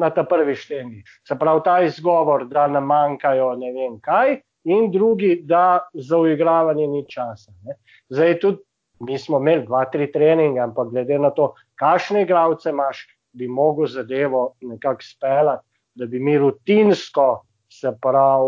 na 0.02 0.11
ta 0.11 0.23
prvi 0.25 0.54
štengi. 0.54 1.02
Se 1.28 1.38
pravi, 1.38 1.61
ta 1.64 1.80
izgovor, 1.82 2.47
da 2.47 2.66
nam 2.71 2.87
manjkajo 2.87 3.54
ne 3.59 3.73
vem 3.75 3.99
kaj, 4.00 4.37
in 4.64 4.90
drugi, 4.92 5.40
da 5.44 5.88
za 5.94 6.18
uigravanje 6.18 6.87
ni 6.87 7.02
časa. 7.11 7.52
Ne. 7.64 7.75
Zdaj 8.09 8.38
tudi 8.40 8.62
mi 9.02 9.18
smo 9.18 9.40
imeli 9.42 9.66
dva, 9.66 9.85
tri 9.90 10.06
treninge, 10.12 10.61
ampak 10.61 10.92
glede 10.94 11.18
na 11.18 11.30
to, 11.30 11.52
kakšne 11.75 12.23
igravce 12.23 12.71
imaš, 12.71 13.06
bi 13.32 13.49
mogel 13.49 13.87
zadevo 13.90 14.52
nekako 14.61 15.02
speljati, 15.02 15.66
da 15.94 16.06
bi 16.06 16.21
mi 16.21 16.38
rutinsko 16.38 17.42
se 17.73 17.92
prav 18.02 18.47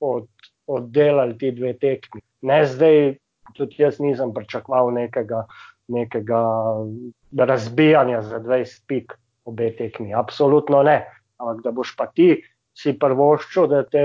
od, 0.00 0.28
oddelali 0.66 1.38
ti 1.38 1.50
dve 1.52 1.72
tekmi. 1.78 2.20
Ne 2.42 2.64
zdaj, 2.66 3.14
tudi 3.56 3.82
jaz 3.82 4.00
nisem 4.00 4.34
pričakoval 4.34 4.92
nekega, 4.94 5.44
nekega 5.90 6.42
razbijanja 7.36 8.22
za 8.22 8.40
20 8.40 8.86
pik 8.86 9.16
obe 9.44 9.72
tekmi. 9.76 10.14
Absolutno 10.14 10.82
ne. 10.86 11.02
Ampak 11.40 11.64
da 11.64 11.72
boš 11.74 11.96
pa 11.96 12.06
ti 12.06 12.36
si 12.76 12.94
prvoščil, 12.98 13.68
da 13.70 13.82
te 13.82 14.04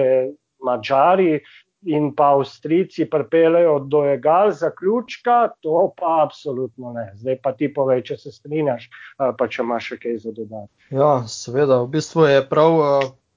Mačari 0.64 1.40
in 1.86 2.16
pa 2.16 2.32
Avstrijci 2.34 3.06
pripeljejo 3.10 3.80
do 3.80 4.02
egal 4.10 4.52
zaključka, 4.52 5.50
to 5.62 5.92
pa 5.98 6.24
absolutno 6.24 6.94
ne. 6.94 7.12
Zdaj 7.16 7.38
pa 7.44 7.52
ti 7.54 7.70
povej, 7.74 8.02
če 8.08 8.18
se 8.18 8.32
strinjaš, 8.34 8.88
pa 9.18 9.48
če 9.48 9.62
imaš 9.62 9.92
še 9.92 10.00
kaj 10.02 10.18
za 10.24 10.34
dodati. 10.34 10.72
Ja, 10.96 11.12
seveda, 11.30 11.84
v 11.84 11.92
bistvu 11.94 12.26
je 12.26 12.42
prav, 12.50 12.80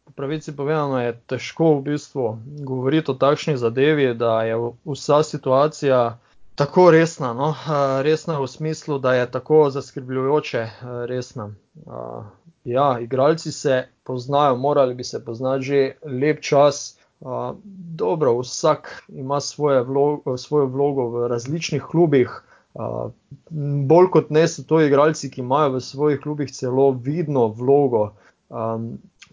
po 0.09 0.15
pravici 0.17 0.57
povedano, 0.57 1.03
je 1.03 1.19
težko 1.29 1.75
v 1.77 1.91
bistvu 1.91 2.31
govoriti 2.65 3.13
o 3.13 3.19
takšni 3.21 3.59
zadevi, 3.61 4.15
da 4.17 4.41
je 4.49 4.57
vsa 4.89 5.21
situacija 5.27 6.01
tako 6.59 6.91
resna, 6.91 7.33
no? 7.33 7.55
resna 8.03 8.41
v 8.41 8.47
smislu, 8.47 8.99
da 8.99 9.15
je 9.15 9.31
tako 9.31 9.71
zaskrbljujoče 9.71 10.67
resna. 11.07 11.51
Ja, 12.65 12.99
igralci 13.01 13.53
se 13.53 13.87
poznajo, 14.05 14.57
morali 14.57 14.95
bi 14.95 15.05
se 15.05 15.25
poznati 15.25 15.63
že 15.63 15.93
lep 16.05 16.41
čas, 16.41 16.99
dobro, 17.95 18.39
vsak 18.39 19.03
ima 19.09 19.41
svoje 19.41 19.83
vlogo, 19.83 20.37
svojo 20.37 20.67
vlogo 20.67 21.09
v 21.09 21.29
različnih 21.29 21.83
klubih. 21.83 22.43
Bolj 23.89 24.11
kot 24.11 24.31
ne 24.31 24.49
so 24.49 24.63
to 24.63 24.81
igralci, 24.83 25.31
ki 25.31 25.41
imajo 25.41 25.77
v 25.77 25.81
svojih 25.81 26.21
klubih 26.21 26.51
celo 26.53 26.91
vidno 26.91 27.47
vlogo. 27.47 28.11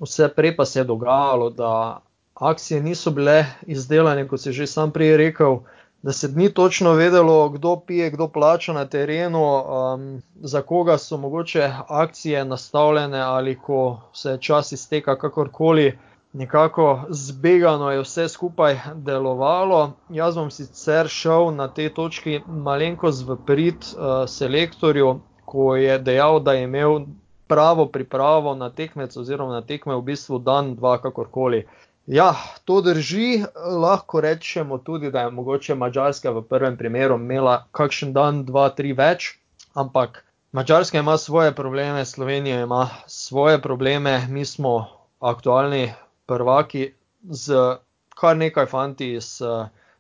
Vse 0.02 0.30
prej 0.36 0.56
pa 0.58 0.66
se 0.66 0.80
je 0.80 0.84
dogajalo, 0.84 1.50
da 1.50 2.02
akcije 2.34 2.82
niso 2.84 3.12
bile 3.12 3.46
izdelane, 3.68 4.28
kot 4.28 4.42
se 4.42 4.52
že 4.52 4.68
sam 4.68 4.92
prej 4.92 5.18
rekel, 5.18 5.60
da 6.06 6.14
se 6.14 6.28
ni 6.28 6.54
točno 6.54 6.92
vedelo, 6.94 7.50
kdo 7.50 7.76
pije, 7.80 8.10
kdo 8.10 8.28
plača 8.28 8.74
na 8.74 8.86
terenu, 8.86 9.42
um, 9.42 10.22
za 10.36 10.62
koga 10.62 10.98
so 10.98 11.18
mogoče 11.18 11.72
akcije 11.88 12.46
nastavljene 12.46 13.22
ali 13.22 13.56
ko 13.60 14.02
se 14.14 14.38
čas 14.42 14.72
izteka 14.72 15.18
kakorkoli 15.18 15.98
nekako 16.34 17.02
zbegano 17.10 17.92
je 17.92 18.02
vse 18.02 18.28
skupaj 18.30 18.80
delovalo. 18.96 19.92
Jaz 20.10 20.36
bom 20.36 20.52
sicer 20.52 21.08
šel 21.08 21.56
na 21.56 21.68
tej 21.68 21.90
točki 21.94 22.42
malenkost 22.48 23.28
v 23.28 23.38
prid 23.46 23.76
uh, 23.76 24.28
selektorju, 24.28 25.20
ko 25.46 25.76
je 25.76 26.00
dejal, 26.00 26.40
da 26.40 26.54
je 26.54 26.64
imel 26.64 27.00
pravo 27.48 27.86
pripravo 27.86 28.56
na 28.56 28.70
tekmec 28.70 29.18
oziroma 29.18 29.54
na 29.54 29.62
tekme 29.62 29.96
v 29.96 30.02
bistvu 30.02 30.40
dan, 30.40 30.76
dva, 30.76 30.98
kakorkoli. 31.02 31.66
Ja, 32.08 32.36
to 32.66 32.82
drži, 32.82 33.44
lahko 33.82 34.22
rečemo 34.22 34.78
tudi, 34.78 35.12
da 35.12 35.22
je 35.22 35.32
mogoče 35.32 35.76
Mačarska 35.76 36.32
v 36.32 36.44
prvem 36.46 36.78
primeru 36.78 37.16
imela 37.16 37.66
kakšen 37.72 38.14
dan, 38.14 38.44
dva, 38.46 38.70
tri 38.70 38.94
več, 38.94 39.32
ampak 39.74 40.22
Mačarska 40.52 41.00
ima 41.02 41.18
svoje 41.18 41.56
probleme, 41.56 42.06
Slovenija 42.06 42.62
ima 42.62 42.90
svoje 43.08 43.62
probleme, 43.62 44.28
mi 44.30 44.46
smo 44.46 44.86
aktualni 45.20 45.94
prvaki 46.26 46.94
z 47.24 47.78
kar 48.16 48.38
nekaj 48.38 48.66
fanti 48.66 49.14
iz 49.14 49.42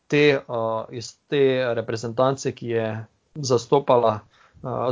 te, 0.07 0.39
iz 0.91 1.17
te 1.27 1.73
reprezentance, 1.73 2.51
ki 2.51 2.69
je 2.69 2.85
zastopala, 3.35 4.19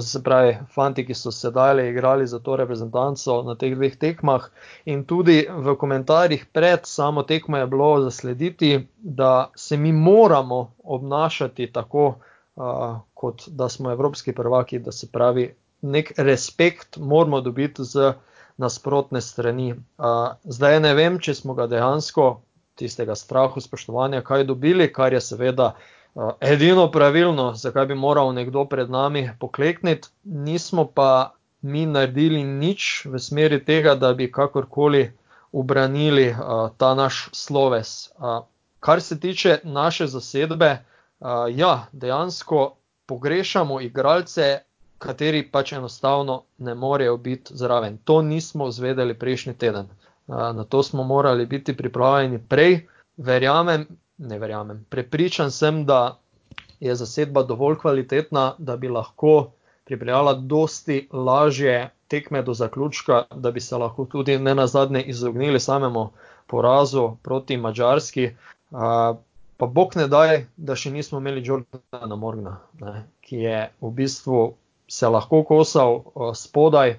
se 0.01 0.23
pravi, 0.23 0.57
fanti, 0.73 1.05
ki 1.05 1.13
so 1.13 1.31
sedaj 1.31 1.89
igrali 1.89 2.27
za 2.27 2.39
to 2.39 2.55
reprezentanco 2.55 3.41
na 3.43 3.55
teh 3.55 3.75
dveh 3.75 3.95
tekmah. 3.97 4.45
In 4.85 5.05
tudi 5.05 5.47
v 5.49 5.75
komentarjih 5.75 6.45
pred 6.53 6.85
samo 6.85 7.23
tekmo 7.23 7.57
je 7.57 7.67
bilo 7.67 8.01
zaslediti, 8.01 8.87
da 8.97 9.51
se 9.55 9.77
mi 9.77 9.91
moramo 9.91 10.73
obnašati 10.83 11.71
tako, 11.71 12.15
kot 13.13 13.47
da 13.47 13.69
smo 13.69 13.91
evropski 13.91 14.33
prvaki, 14.33 14.79
da 14.79 14.91
se 14.91 15.11
pravi, 15.11 15.55
nek 15.81 16.13
respekt 16.17 16.97
moramo 16.97 17.41
dobiti 17.41 17.83
z 17.83 18.13
nasprotne 18.57 19.21
strani. 19.21 19.75
Zdaj 20.43 20.79
ne 20.79 20.93
vem, 20.93 21.19
če 21.19 21.33
smo 21.33 21.53
ga 21.53 21.67
dejansko 21.67 22.41
tistega 22.75 23.15
strahu, 23.15 23.61
spoštovanja, 23.61 24.21
kaj 24.21 24.43
dobili, 24.43 24.93
kar 24.93 25.13
je 25.13 25.21
seveda 25.21 25.73
edino 26.41 26.91
pravilno, 26.91 27.53
zakaj 27.53 27.85
bi 27.85 27.95
moral 27.95 28.33
nekdo 28.33 28.65
pred 28.65 28.89
nami 28.89 29.29
poklekniti, 29.39 30.09
nismo 30.23 30.85
pa 30.85 31.33
mi 31.61 31.85
naredili 31.85 32.43
nič 32.43 33.05
v 33.05 33.19
smeri 33.19 33.65
tega, 33.65 33.95
da 33.95 34.13
bi 34.13 34.31
kakorkoli 34.31 35.11
ubranili 35.51 36.35
ta 36.77 36.93
naš 36.95 37.29
sloves. 37.31 38.11
Kar 38.79 39.01
se 39.01 39.19
tiče 39.19 39.59
naše 39.63 40.07
zasedbe, 40.07 40.77
ja, 41.55 41.87
dejansko 41.91 42.75
pogrešamo 43.05 43.81
igralce, 43.81 44.59
kateri 44.97 45.43
pač 45.51 45.73
enostavno 45.73 46.43
ne 46.57 46.75
morejo 46.75 47.17
biti 47.17 47.55
zraven. 47.55 47.97
To 48.03 48.21
nismo 48.21 48.71
zvedeli 48.71 49.13
prejšnji 49.19 49.53
teden. 49.53 49.87
Na 50.27 50.63
to 50.63 50.83
smo 50.83 51.03
morali 51.03 51.45
biti 51.45 51.77
pripravljeni 51.77 52.39
prej. 52.49 52.87
Verjamem, 53.17 53.87
ne 54.17 54.39
verjamem, 54.39 54.85
prepričan 54.89 55.51
sem, 55.51 55.85
da 55.85 56.17
je 56.79 56.95
zasedba 56.95 57.43
dovolj 57.43 57.77
kvalitetna, 57.81 58.53
da 58.57 58.77
bi 58.77 58.89
lahko 58.89 59.51
pripeljala 59.85 60.33
dosti 60.33 61.07
lažje 61.11 61.89
tekme 62.07 62.41
do 62.41 62.53
zaključka, 62.53 63.23
da 63.35 63.51
bi 63.51 63.59
se 63.59 63.77
lahko 63.77 64.05
tudi 64.05 64.39
ne 64.39 64.55
na 64.55 64.67
zadnje 64.67 65.01
izognili 65.01 65.59
samemu 65.59 66.09
porazu 66.47 67.11
proti 67.23 67.57
Mačarski. 67.57 68.29
Pa 69.57 69.65
bog 69.65 69.95
ne 69.95 70.07
daj, 70.07 70.45
da 70.57 70.75
še 70.75 70.91
nismo 70.91 71.19
imeli 71.19 71.43
Jordana 71.45 72.15
Morgana, 72.15 72.57
ne, 72.81 73.03
ki 73.21 73.37
je 73.45 73.57
v 73.81 73.91
bistvu 73.91 74.53
se 74.87 75.09
lahko 75.09 75.43
kosal 75.43 76.01
spodaj, 76.35 76.97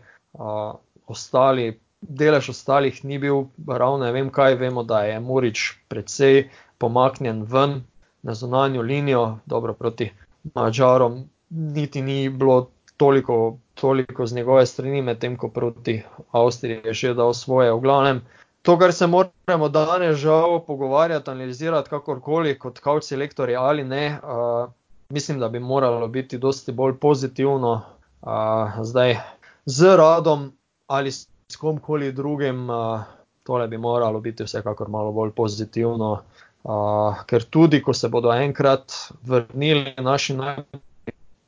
ostali. 1.07 1.81
Delež 2.05 2.51
ostalih 2.53 2.99
ni 3.05 3.17
bil 3.19 3.47
ravno, 3.67 4.05
ne 4.05 4.11
vem 4.13 4.27
kaj, 4.31 4.59
vemo, 4.61 4.83
da 4.85 5.07
je 5.09 5.21
Murič 5.25 5.63
predvsej 5.89 6.51
pomaknjen 6.79 7.43
ven 7.43 7.83
na 8.23 8.35
zunanjo 8.35 8.83
linijo, 8.83 9.39
dobro 9.47 9.75
proti 9.75 10.13
Mačarom, 10.55 11.25
niti 11.51 12.03
ni 12.03 12.29
bilo 12.29 12.71
toliko, 12.97 13.59
toliko 13.75 14.27
z 14.27 14.35
njegove 14.35 14.67
strani, 14.67 15.03
medtem 15.03 15.37
ko 15.37 15.49
proti 15.49 16.03
Avstriji 16.33 16.81
je 16.85 16.95
še 16.95 17.15
dal 17.15 17.35
svoje. 17.35 17.73
V 17.73 17.81
glavnem, 17.81 18.23
to, 18.63 18.79
kar 18.79 18.93
se 18.93 19.07
moramo 19.07 19.69
danes 19.69 20.17
žal 20.17 20.61
pogovarjati, 20.67 21.31
analizirati, 21.31 21.91
kakorkoli, 21.91 22.59
kot 22.59 22.81
kauč 22.81 23.11
selektorji 23.11 23.57
ali 23.57 23.85
ne, 23.85 24.19
uh, 24.23 24.71
mislim, 25.09 25.41
da 25.41 25.49
bi 25.49 25.61
moralo 25.61 26.09
biti 26.09 26.39
dosti 26.39 26.73
bolj 26.73 26.99
pozitivno. 27.01 27.81
Uh, 28.23 28.81
zdaj, 28.83 29.19
z 29.67 29.97
radom 29.97 30.53
ali 30.87 31.13
s 31.13 31.57
komkoli 31.61 32.13
drugim, 32.13 32.71
uh, 32.71 33.03
tole 33.45 33.69
bi 33.69 33.79
moralo 33.79 34.21
biti 34.21 34.45
vsekakor 34.45 34.89
malo 34.89 35.13
bolj 35.13 35.33
pozitivno. 35.37 36.23
Uh, 36.65 37.21
ker 37.29 37.45
tudi, 37.45 37.83
ko 37.85 37.93
se 37.93 38.09
bodo 38.09 38.33
enkrat 38.33 38.93
vrnili 39.23 39.93
naši 40.01 40.37
najbolj 40.37 40.81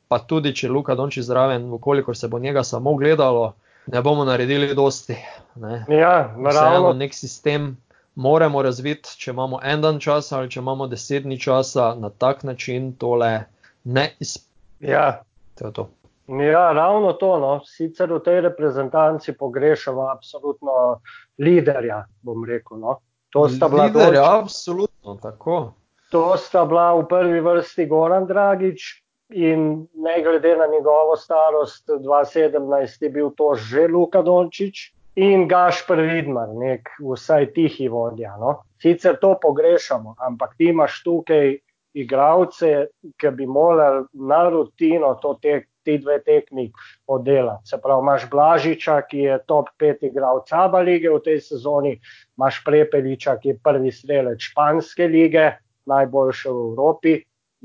pa 0.09 0.19
tudi 0.19 0.55
če 0.55 0.69
Luka 0.71 0.95
Donči 0.95 1.23
zraven, 1.23 1.67
ukolikor 1.73 2.17
se 2.17 2.29
bo 2.29 2.39
njega 2.39 2.63
samo 2.65 2.95
gledalo, 2.95 3.55
ne 3.87 4.03
bomo 4.03 4.25
naredili 4.25 4.75
dosti. 4.75 5.17
Ne. 5.57 5.85
Ja, 5.89 6.35
naravno. 6.37 6.93
Nek 6.93 7.15
sistem 7.15 7.77
moramo 8.15 8.63
razviti, 8.63 9.17
če 9.19 9.31
imamo 9.31 9.61
en 9.65 9.83
dan 9.83 10.01
časa 10.01 10.39
ali 10.39 10.51
če 10.51 10.61
imamo 10.61 10.87
deset 10.87 11.27
dni 11.27 11.39
časa, 11.41 11.95
na 11.99 12.11
tak 12.11 12.45
način 12.45 12.93
tole 12.93 13.45
ne 13.85 14.11
izpelje. 14.21 14.93
Ja. 14.93 15.23
To 15.59 15.71
to. 15.71 15.89
Ja, 16.29 16.73
ravno 16.73 17.13
to. 17.13 17.37
No. 17.39 17.53
Sicer 17.65 18.13
v 18.13 18.21
tej 18.25 18.41
reprezentanci 18.51 19.33
pogrešamo 19.39 20.09
absolutno 20.11 21.01
liderja, 21.39 22.05
bom 22.23 22.45
rekel. 22.45 22.83
No. 22.83 22.99
To 23.31 23.49
sta 23.49 23.69
bila 23.69 23.89
liderja, 23.89 24.25
absolutno 24.41 24.96
tako. 25.15 25.73
To 26.11 26.37
sta 26.37 26.65
bila 26.65 26.95
v 26.99 27.07
prvi 27.09 27.41
vrsti 27.41 27.87
Goran 27.87 28.27
Dragič, 28.27 29.07
In 29.29 29.89
ne 29.95 30.23
glede 30.23 30.57
na 30.57 30.67
njegovo 30.67 31.17
starost, 31.17 31.89
2017 31.89 33.03
je 33.03 33.11
bil 33.11 33.31
to 33.37 33.55
že 33.55 33.89
Luka 33.89 34.23
Dončić 34.23 34.93
in 35.17 35.49
Gašpr 35.49 36.01
Vidmar, 36.01 36.49
nek 36.55 36.89
vsaj 37.01 37.53
tihi 37.53 37.89
vodja. 37.89 38.37
No? 38.39 38.63
Sicer 38.83 39.17
to 39.21 39.35
pogrešamo, 39.43 40.15
ampak 40.19 40.55
ti 40.57 40.71
imaš 40.71 41.03
tukaj 41.03 41.59
igravce, 41.95 42.87
ki 43.19 43.31
bi 43.31 43.47
morali 43.47 44.05
na 44.13 44.49
rutino 44.49 45.15
to 45.23 45.35
tek, 45.43 45.67
ti 45.87 45.99
dve 46.03 46.19
tekmi 46.27 46.67
oddelati. 47.07 47.71
Se 47.71 47.79
pravi, 47.83 48.03
imaš 48.03 48.27
Blažiča, 48.31 48.99
ki 49.07 49.23
je 49.29 49.39
top 49.47 49.71
pet 49.79 50.03
igralec 50.03 50.51
Aba 50.53 50.83
lige 50.83 51.13
v 51.15 51.23
tej 51.23 51.41
sezoni, 51.47 51.95
imaš 52.37 52.61
Prepeliča, 52.67 53.39
ki 53.39 53.55
je 53.55 53.61
prvi 53.63 53.95
strelec 53.95 54.43
Španske 54.51 55.07
lige, 55.09 55.53
najboljši 55.87 56.51
v 56.51 56.69
Evropi 56.71 57.17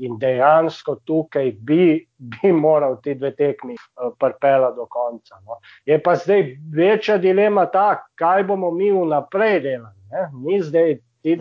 in 0.02 0.16
dejansko 0.18 0.96
tukaj 1.06 1.52
bi, 1.66 2.06
bi 2.16 2.52
moral 2.52 2.96
ti 3.02 3.14
dve 3.14 3.32
tekmi 3.36 3.74
uh, 3.76 4.12
prpela 4.18 4.72
do 4.72 4.86
konca. 4.90 5.38
No. 5.46 5.58
Je 5.86 5.98
pa 6.02 6.16
zdaj 6.16 6.56
večja 6.74 7.18
dilema 7.18 7.66
ta, 7.70 8.02
kaj 8.18 8.44
bomo 8.48 8.70
mi 8.70 8.90
vnaprej 8.92 9.60
delali. 9.60 10.00
Ne. 10.12 10.28
Mi 10.32 10.62
zdaj 10.62 10.96
ti, 11.22 11.36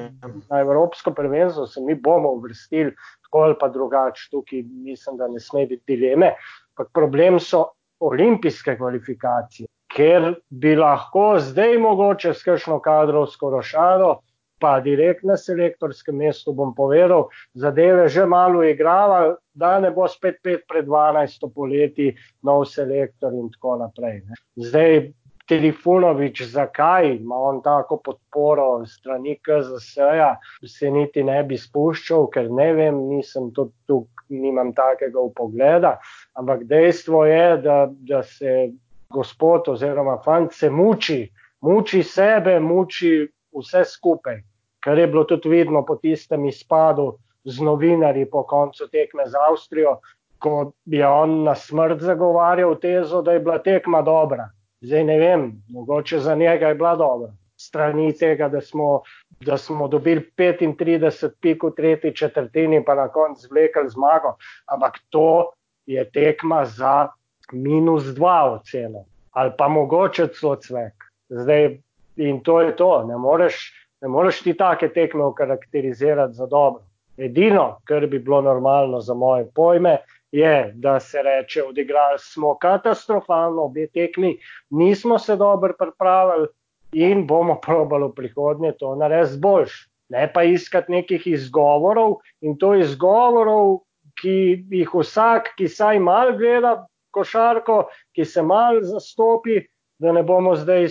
na 0.49 0.59
Evropsko 0.59 1.11
prvenstvo 1.11 1.67
se 1.67 1.81
mi 1.81 1.95
bomo 1.95 2.29
uvrstili 2.37 2.93
tako 3.23 3.39
ali 3.47 3.55
pa 3.59 3.67
drugače, 3.67 4.27
tukaj 4.31 4.63
mislim, 4.63 5.17
da 5.17 5.27
ne 5.27 5.39
sme 5.39 5.65
biti 5.65 5.95
dileme. 5.95 6.33
Pa 6.77 6.85
problem 6.93 7.39
so 7.39 7.65
olimpijske 8.01 8.77
kvalifikacije, 8.77 9.67
ker 9.91 10.33
bi 10.49 10.75
lahko 10.75 11.35
zdaj 11.39 11.77
mogoče 11.77 12.33
s 12.33 12.43
kakšno 12.47 12.79
kadrovsko 12.79 13.49
rošado 13.53 14.19
pa 14.61 14.79
direkt 14.79 15.23
na 15.25 15.37
selektorskem 15.37 16.15
mestu, 16.21 16.53
bom 16.53 16.75
povedal, 16.77 17.29
zadeve 17.57 18.05
že 18.09 18.25
malo 18.29 18.61
igrava, 18.63 19.35
da 19.57 19.79
ne 19.81 19.89
bo 19.91 20.05
spet 20.07 20.37
5 20.45 20.67
pred 20.69 20.85
12 20.85 21.49
poleti 21.55 22.11
nov 22.45 22.69
selektor 22.69 23.33
in 23.33 23.49
tako 23.49 23.79
naprej. 23.81 24.21
Ne. 24.29 24.37
Zdaj, 24.61 25.11
Telefonovič, 25.49 26.45
zakaj 26.47 27.09
ima 27.17 27.35
on 27.35 27.57
tako 27.65 27.97
podporo 28.05 28.85
strani 28.87 29.35
KZS-ja, 29.41 30.35
se 30.63 30.91
niti 30.91 31.25
ne 31.27 31.41
bi 31.43 31.57
spuščal, 31.59 32.29
ker 32.31 32.47
ne 32.47 32.69
vem, 32.77 33.01
nisem 33.09 33.49
tudi 33.51 33.73
tukaj, 33.89 34.29
nimam 34.31 34.71
takega 34.71 35.19
upogleda, 35.19 35.97
ampak 36.33 36.63
dejstvo 36.63 37.25
je, 37.25 37.57
da, 37.57 37.89
da 37.91 38.23
se 38.23 38.71
gospod 39.09 39.67
oziroma 39.67 40.17
fant 40.25 40.53
se 40.53 40.69
muči, 40.69 41.25
muči 41.61 42.03
sebe, 42.03 42.59
muči 42.59 43.27
vse 43.51 43.83
skupaj 43.85 44.41
kar 44.81 44.97
je 44.97 45.07
bilo 45.07 45.23
tudi 45.23 45.49
vidno 45.49 45.85
po 45.85 45.95
tistem 45.95 46.45
izpadu 46.45 47.17
z 47.43 47.61
novinarji 47.61 48.25
po 48.29 48.43
koncu 48.43 48.87
tekme 48.87 49.25
z 49.25 49.37
Avstrijo, 49.49 49.99
ko 50.39 50.71
je 50.85 51.07
on 51.07 51.43
na 51.43 51.55
smrt 51.55 52.01
zagovarjal 52.01 52.75
tezo, 52.81 53.21
da 53.21 53.33
je 53.33 53.39
bila 53.39 53.59
tekma 53.59 54.01
dobra. 54.01 54.49
Zdaj 54.81 55.03
ne 55.03 55.17
vem, 55.19 55.51
mogoče 55.69 56.19
za 56.19 56.35
njega 56.35 56.67
je 56.67 56.75
bila 56.75 56.95
dobra. 56.95 57.31
Strani 57.57 58.13
tega, 58.17 58.49
da 58.49 58.61
smo, 58.61 59.01
da 59.45 59.57
smo 59.57 59.87
dobili 59.87 60.25
35 60.37 61.29
pik 61.41 61.63
v 61.63 61.71
tretji 61.77 62.15
četrtini, 62.15 62.85
pa 62.85 62.95
na 62.95 63.07
koncu 63.07 63.41
zvlekli 63.47 63.89
zmago. 63.89 64.33
Ampak 64.65 64.97
to 65.09 65.51
je 65.85 66.11
tekma 66.11 66.65
za 66.65 67.09
minus 67.51 68.03
dva 68.03 68.53
oceno. 68.53 69.05
Ali 69.31 69.51
pa 69.57 69.67
mogoče 69.67 70.27
celo 70.27 70.55
cvek. 70.55 70.93
Zdaj, 71.29 71.77
in 72.15 72.39
to 72.43 72.61
je 72.61 72.75
to. 72.75 73.03
Ne 73.07 73.17
moreš, 73.17 73.71
ne 74.01 74.07
moreš 74.07 74.41
ti 74.43 74.53
take 74.57 74.89
tekme 74.89 75.23
okarakterizirati 75.23 76.33
za 76.33 76.45
dobro. 76.45 76.83
Edino, 77.17 77.77
kar 77.83 78.07
bi 78.07 78.19
bilo 78.19 78.41
normalno 78.41 78.99
za 79.01 79.13
moje 79.13 79.45
pojme, 79.55 79.97
je, 80.31 80.71
da 80.75 80.99
se 80.99 81.21
reče, 81.21 81.63
odigrali 81.63 82.19
smo 82.19 82.55
katastrofalno 82.57 83.61
obe 83.61 83.87
tekmi, 83.87 84.37
nismo 84.69 85.19
se 85.19 85.35
dobro 85.35 85.73
pripravili 85.79 86.47
in 86.91 87.27
bomo 87.27 87.59
probali 87.61 88.07
v 88.07 88.13
prihodnje 88.15 88.71
to 88.79 88.95
narediti 88.95 89.39
boljš. 89.39 89.87
Ne 90.09 90.31
pa 90.33 90.43
iskati 90.43 90.91
nekih 90.91 91.27
izgovorov 91.27 92.15
in 92.41 92.57
to 92.57 92.75
izgovorov, 92.75 93.79
ki 94.21 94.37
jih 94.69 94.93
vsak, 94.93 95.53
ki 95.57 95.67
saj 95.67 95.99
mal 95.99 96.35
gleda 96.37 96.75
košarko, 97.11 97.87
ki 98.15 98.25
se 98.25 98.41
mal 98.41 98.81
zastopi, 98.85 99.59
da 99.99 100.11
ne 100.11 100.23
bomo 100.23 100.55
zdaj 100.55 100.87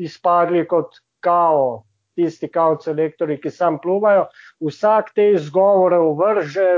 izpadli 0.00 0.64
kot 0.68 1.00
kao 1.24 1.84
tisti 2.14 2.48
kavci 2.48 2.90
elektori, 2.90 3.40
ki 3.40 3.50
sam 3.50 3.78
pluvajo, 3.82 4.28
vsak 4.62 5.12
te 5.14 5.30
izgovore 5.34 5.98
vrže 6.18 6.68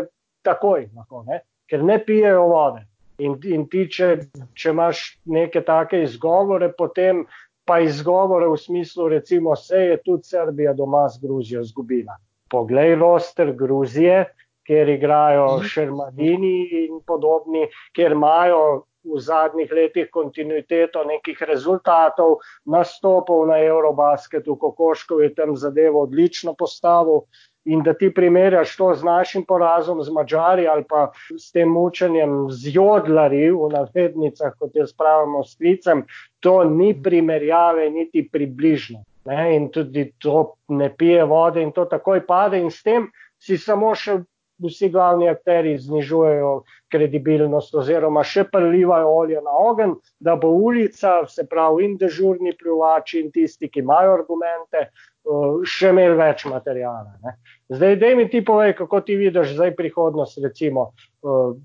takoj, 0.46 0.88
lahko, 0.96 1.24
ne? 1.26 1.42
ker 1.68 1.82
ne 1.84 1.98
pijejo 2.04 2.46
vode. 2.48 2.86
In, 3.18 3.36
in 3.48 3.64
ti, 3.72 3.86
če, 3.90 4.08
če 4.54 4.72
imaš 4.72 5.02
neke 5.32 5.62
take 5.64 6.02
izgovore, 6.04 6.70
potem 6.78 7.24
pa 7.66 7.80
izgovore 7.82 8.48
v 8.52 8.58
smislu, 8.60 9.08
recimo, 9.16 9.56
se 9.56 9.80
je 9.90 9.96
tudi 10.04 10.28
Srbija 10.28 10.74
doma 10.76 11.06
z 11.10 11.20
Gruzijo 11.24 11.64
zgubila. 11.66 12.16
Poglej 12.52 12.94
roster 13.00 13.50
Gruzije, 13.56 14.26
kjer 14.66 14.88
igrajo 14.88 15.46
mhm. 15.56 15.70
Šermadini 15.72 16.58
in 16.84 17.00
podobni, 17.06 17.68
kjer 17.94 18.12
imajo 18.12 18.62
v 19.06 19.20
zadnjih 19.22 19.72
letih 19.72 20.08
kontinuiteto 20.10 21.04
nekih 21.06 21.42
rezultatov, 21.48 22.40
nastopov 22.66 23.46
na 23.46 23.60
Eurobasketu, 23.62 24.56
Kokoškov 24.56 25.22
je 25.22 25.34
tam 25.34 25.56
zadevo 25.56 26.02
odlično 26.02 26.54
postavil. 26.58 27.26
In 27.66 27.82
da 27.82 27.94
ti 27.98 28.12
primerjaš 28.14 28.76
to 28.78 28.92
z 28.94 29.02
našim 29.02 29.42
porazom, 29.44 30.02
z 30.02 30.12
Mačari 30.14 30.68
ali 30.70 30.84
pa 30.86 31.10
s 31.38 31.50
tem 31.50 31.68
mučenjem 31.68 32.46
z 32.50 32.70
jodlari 32.76 33.50
v 33.50 33.70
navednicah, 33.72 34.54
kot 34.58 34.74
je 34.74 34.86
spravimo 34.86 35.42
s 35.42 35.56
klicem, 35.58 36.04
to 36.40 36.62
ni 36.64 36.94
primerjave, 36.94 37.90
niti 37.90 38.22
približno. 38.32 39.02
Ne? 39.26 39.56
In 39.56 39.68
tudi 39.74 40.12
to 40.22 40.54
ne 40.68 40.92
pije 40.94 41.24
vode 41.24 41.62
in 41.62 41.72
to 41.72 41.88
takoj 41.90 42.22
pade 42.26 42.58
in 42.62 42.70
s 42.70 42.86
tem 42.86 43.10
si 43.42 43.58
samo 43.58 43.94
še 43.98 44.20
vsi 44.62 44.88
glavni 44.88 45.28
akteri 45.28 45.76
znižujejo 45.78 46.52
kredibilnost 46.92 47.74
oziroma 47.74 48.22
še 48.24 48.46
prilivajo 48.52 49.10
olje 49.10 49.40
na 49.44 49.56
ogen, 49.58 49.96
da 50.20 50.36
bo 50.36 50.48
ulica, 50.48 51.18
se 51.28 51.46
pravi 51.48 51.84
in 51.84 51.96
dežurni 52.00 52.54
pljuvači 52.56 53.20
in 53.20 53.30
tisti, 53.34 53.68
ki 53.68 53.82
imajo 53.84 54.14
argumente, 54.20 54.86
še 55.66 55.90
imeli 55.90 56.16
več 56.16 56.44
materijala. 56.46 57.16
Ne. 57.24 57.34
Zdaj, 57.74 57.96
da 57.98 58.14
mi 58.16 58.28
ti 58.30 58.44
povej, 58.46 58.76
kako 58.78 59.00
ti 59.06 59.16
vidiš 59.18 59.56
zdaj 59.56 59.74
prihodnost, 59.76 60.38
recimo 60.44 60.92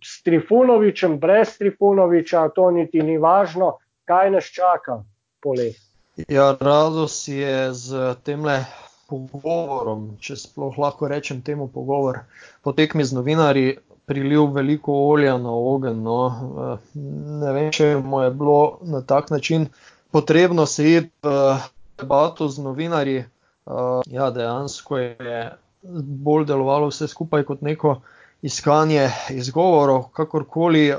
s 0.02 0.24
Trifunovičem, 0.26 1.20
brez 1.22 1.58
Trifunoviča, 1.62 2.48
to 2.56 2.72
niti 2.74 3.06
ni 3.06 3.20
važno, 3.22 3.76
kaj 4.10 4.34
nas 4.34 4.50
čaka 4.50 5.04
poleti. 5.44 5.80
Ja, 6.28 6.52
radost 6.60 7.28
je 7.30 7.70
z 7.74 8.16
temle 8.26 8.60
pogovorom, 9.32 10.06
če 10.24 10.36
sploh 10.40 10.78
lahko 10.80 11.08
rečem 11.12 11.42
temu 11.42 11.68
pogovor, 11.68 12.24
potekmi 12.64 13.04
z 13.04 13.18
novinarji 13.18 13.78
prilil 14.06 14.50
veliko 14.52 14.94
olja 15.08 15.38
na 15.38 15.52
ogen. 15.52 16.02
No. 16.04 16.18
Ne 17.44 17.54
vem, 17.56 17.70
če 17.72 17.96
mu 18.04 18.24
je 18.26 18.32
bilo 18.36 18.80
na 18.84 19.02
tak 19.02 19.30
način 19.32 19.68
potrebno 20.12 20.66
se 20.66 20.88
iti 20.92 21.12
v 21.24 21.58
debato 22.02 22.48
z 22.48 22.64
novinarji. 22.64 23.24
Ja, 24.12 24.32
dejansko 24.32 24.98
je 24.98 25.44
bolj 26.26 26.46
delovalo 26.50 26.90
vse 26.90 27.08
skupaj 27.08 27.46
kot 27.48 27.62
neko 27.62 28.02
iskanje 28.42 29.10
izgovorov, 29.30 30.10
kakorkoli. 30.18 30.90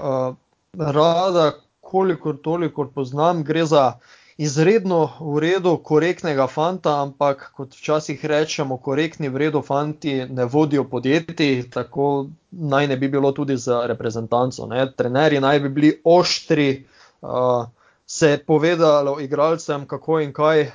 Rada, 0.72 1.50
kolikor 1.84 2.38
toliko 2.40 2.86
poznam, 2.94 3.42
gre 3.44 3.66
za 3.68 3.92
izredno 4.36 5.10
v 5.20 5.38
redu, 5.38 5.76
korektnega 5.84 6.46
fanta, 6.46 7.02
ampak 7.02 7.50
kot 7.56 7.74
včasih 7.74 8.24
rečemo, 8.24 8.76
korektni 8.76 9.28
v 9.28 9.36
redu 9.46 9.62
fanti 9.62 10.24
ne 10.30 10.44
vodijo 10.44 10.84
podjetij, 10.84 11.70
tako 11.70 12.28
naj 12.50 12.86
ne 12.86 12.96
bi 12.96 13.08
bilo 13.08 13.32
tudi 13.32 13.56
za 13.56 13.86
reprezentanco. 13.86 14.66
Ne. 14.66 14.86
Trenerji 14.96 15.40
naj 15.40 15.60
bi 15.60 15.68
bili 15.68 15.92
oštri, 16.04 16.86
uh, 17.22 17.66
se 18.06 18.30
je 18.30 18.44
povedalo 18.44 19.20
igralcem, 19.20 19.86
kako 19.86 20.20
in 20.20 20.32
kaj. 20.32 20.70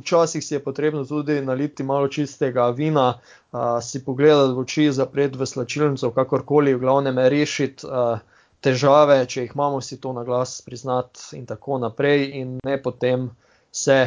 Včasih 0.00 0.44
si 0.44 0.54
je 0.54 0.64
potrebno 0.64 1.04
tudi 1.04 1.40
naliti 1.40 1.82
malo 1.82 2.08
čistega 2.08 2.68
vina, 2.68 3.18
uh, 3.52 3.60
si 3.82 4.04
pogledati 4.04 4.52
v 4.52 4.58
oči, 4.58 4.92
zapreti 4.92 5.38
v 5.38 5.46
slačilnico, 5.46 6.10
kakorkoli, 6.10 6.74
v 6.74 6.80
glavnem 6.80 7.18
rešiti. 7.18 7.86
Uh, 7.86 8.18
težave, 8.62 9.18
če 9.26 9.46
jih 9.46 9.54
imamo, 9.54 9.80
si 9.80 9.98
to 10.00 10.12
na 10.16 10.24
glas 10.24 10.60
priznati, 10.64 11.32
in 11.38 11.46
tako 11.46 11.78
naprej, 11.82 12.28
in 12.40 12.58
ne 12.64 12.78
potem 12.82 13.30
se 13.72 13.98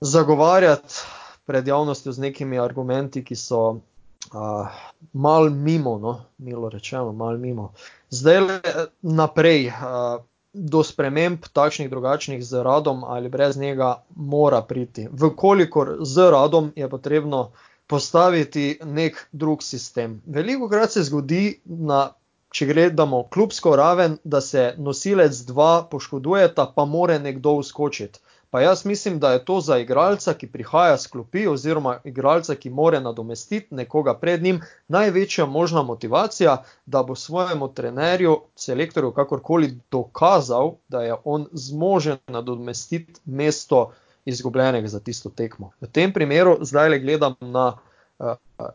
zagovarjati 0.00 1.02
pred 1.46 1.68
javnostjo 1.68 2.12
z 2.12 2.24
nekimi 2.26 2.58
argumenti, 2.58 3.24
ki 3.24 3.36
so 3.38 3.60
uh, 3.70 4.78
mal 5.12 5.50
mimo, 5.50 5.98
no, 5.98 6.14
milo 6.38 6.70
rečeno, 6.70 7.12
mal 7.12 7.38
mimo. 7.38 7.72
Zdaj 8.10 8.40
le 8.40 8.62
naprej. 9.02 9.68
Uh, 9.74 10.24
Do 10.56 10.80
sprememb, 10.80 11.44
takšnih 11.52 11.90
drugačnih, 11.92 12.40
z 12.40 12.62
radom 12.64 13.02
ali 13.04 13.28
brez 13.28 13.58
njega, 13.60 13.90
mora 14.16 14.62
priti. 14.64 15.02
Vkolikor 15.12 15.98
z 16.00 16.30
radom 16.32 16.70
je 16.72 16.88
potrebno 16.88 17.50
postaviti 17.86 18.78
nek 18.80 19.28
drug 19.32 19.62
sistem. 19.62 20.22
Veliko 20.26 20.68
krat 20.68 20.96
se 20.96 21.02
zgodi 21.02 21.60
na 21.64 22.08
če 22.56 22.66
gledamo 22.66 23.18
klubsko 23.32 23.74
raven, 23.76 24.16
da 24.24 24.40
se 24.40 24.70
nosilec 24.78 25.42
dva 25.48 25.72
poškodujeta, 25.90 26.70
pa 26.76 26.84
more 26.88 27.18
nekdo 27.20 27.52
uskočiti. 27.60 28.22
Pa 28.50 28.62
jaz 28.62 28.84
mislim, 28.88 29.18
da 29.20 29.32
je 29.32 29.42
to 29.44 29.58
za 29.60 29.76
igralca, 29.78 30.32
ki 30.34 30.46
prihaja 30.52 30.94
s 30.98 31.10
klopi, 31.12 31.42
oziroma 31.50 31.98
igralca, 32.04 32.54
ki 32.54 32.70
more 32.70 33.00
nadomestiti 33.00 33.74
nekoga 33.74 34.14
pred 34.16 34.42
njim, 34.42 34.62
največja 34.88 35.46
možna 35.46 35.82
motivacija, 35.82 36.62
da 36.86 37.02
bo 37.02 37.14
svojemu 37.14 37.68
trenerju, 37.74 38.38
selektorju, 38.56 39.12
kakorkoli 39.12 39.74
dokazal, 39.90 40.76
da 40.88 41.02
je 41.02 41.16
on 41.24 41.46
zmožen 41.52 42.22
nadomestiti 42.26 43.20
mesto 43.24 43.90
izgubljenega 44.24 44.88
za 44.88 45.00
tisto 45.00 45.30
tekmo. 45.30 45.70
V 45.80 45.90
tem 45.92 46.12
primeru 46.12 46.56
zdaj 46.60 46.88
le 46.88 46.98
gledam 46.98 47.36
na 47.40 47.74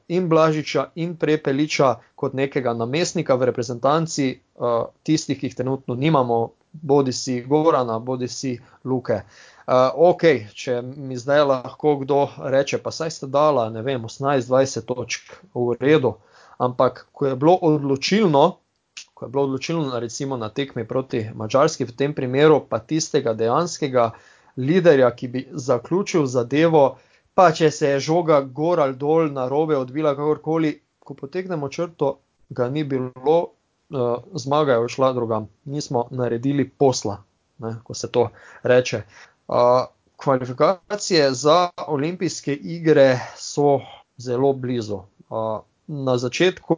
in 0.08 0.30
Blažiča 0.30 0.86
in 0.96 1.16
Prepeliča 1.16 1.96
kot 2.16 2.34
nekega 2.34 2.74
namestnika 2.74 3.36
v 3.36 3.46
reprezentanci, 3.46 4.30
eh, 4.32 4.84
tistih, 5.04 5.40
ki 5.40 5.46
jih 5.46 5.56
trenutno 5.56 5.96
nimamo, 5.96 6.52
bodi 6.72 7.14
si 7.14 7.42
Gorana, 7.42 8.00
bodi 8.00 8.28
si 8.28 8.60
Luke. 8.84 9.22
Uh, 9.68 9.92
ok, 9.96 10.24
če 10.56 10.82
mi 10.82 11.16
zdaj 11.16 11.44
lahko 11.46 11.96
kdo 12.02 12.28
reče, 12.38 12.80
pa 12.84 12.92
saj 12.92 13.12
ste 13.12 13.28
dala, 13.28 13.70
ne 13.70 13.82
vem, 13.86 14.02
18-20 14.04 14.88
točk 14.88 15.36
v 15.54 15.76
redu, 15.80 16.16
ampak 16.58 17.06
ko 17.12 17.28
je 17.28 17.36
bilo 17.36 17.54
odločilno, 17.62 18.58
ko 19.14 19.26
je 19.26 19.30
bilo 19.30 19.44
odločilno 19.44 20.00
recimo 20.00 20.38
na 20.38 20.50
tekmi 20.50 20.88
proti 20.88 21.28
Mačarski, 21.36 21.86
v 21.86 21.96
tem 21.96 22.16
primeru 22.18 22.66
pa 22.70 22.80
tistega 22.80 23.34
dejanskega 23.38 24.12
liderja, 24.58 25.12
ki 25.16 25.28
bi 25.28 25.48
zaključil 25.52 26.26
zadevo, 26.26 26.86
uh, 26.90 27.11
pa 27.42 27.50
če 27.58 27.72
se 27.74 27.90
je 27.90 28.02
žoga 28.06 28.36
gor 28.58 28.80
ali 28.84 28.94
dol 29.02 29.32
na 29.34 29.48
robe 29.50 29.74
odvila, 29.74 30.14
kakorkoli, 30.14 30.76
ko 31.02 31.16
potegnemo 31.18 31.70
črto, 31.74 32.12
ga 32.54 32.68
ni 32.70 32.84
bilo, 32.86 33.38
uh, 33.90 34.12
zmaga 34.38 34.76
je 34.76 34.84
odšla 34.86 35.10
drugam. 35.18 35.48
Nismo 35.66 36.04
naredili 36.14 36.68
posla, 36.70 37.16
ne, 37.66 37.72
ko 37.84 37.98
se 37.98 38.12
to 38.14 38.28
reče. 38.62 39.02
Uh, 39.48 39.88
kvalifikacije 40.22 41.32
za 41.34 41.72
olimpijske 41.88 42.54
igre 42.54 43.08
so 43.38 43.80
zelo 44.22 44.54
blizu. 44.54 45.02
Uh, 45.30 45.66
na 45.88 46.18
začetku 46.22 46.78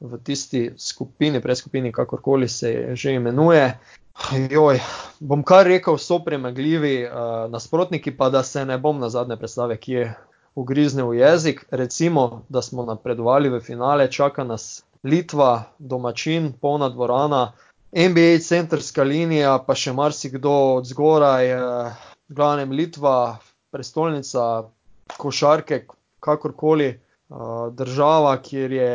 v 0.00 0.18
tisti 0.24 0.70
skupini, 0.76 1.40
preskupini, 1.40 1.92
kakorkoli 1.92 2.48
se 2.48 2.96
že 2.96 3.12
imenuje, 3.12 3.78
Joj, 4.50 4.80
bom 5.20 5.42
kar 5.46 5.66
rekel, 5.66 5.96
so 5.98 6.18
premagljivi 6.24 7.06
uh, 7.06 7.46
nasprotniki, 7.50 8.10
pa 8.16 8.28
da 8.30 8.42
se 8.42 8.64
ne 8.66 8.78
bom 8.78 8.98
na 9.00 9.08
zadnje 9.08 9.36
predstave, 9.36 9.76
ki 9.76 9.92
je 9.92 10.08
ugriznil 10.58 11.14
jezik. 11.14 11.64
Recimo, 11.70 12.42
da 12.48 12.62
smo 12.62 12.84
napredovali 12.84 13.48
v 13.48 13.60
finale, 13.60 14.10
čaka 14.10 14.44
nas 14.44 14.84
Litva, 15.04 15.70
domačin, 15.78 16.52
polna 16.60 16.88
dvorana, 16.88 17.52
NBA 17.94 18.42
centrska 18.42 19.06
linija, 19.06 19.54
pa 19.66 19.74
še 19.78 19.94
marsikdo 19.94 20.54
od 20.80 20.90
zgoraj, 20.90 21.52
uh, 21.54 22.08
glavnem 22.28 22.74
Litva, 22.74 23.38
prestolnica 23.70 24.48
košarke, 25.16 25.84
kakorkoli 26.20 26.90
uh, 26.90 27.70
država, 27.72 28.34
kjer 28.42 28.72
je 28.72 28.90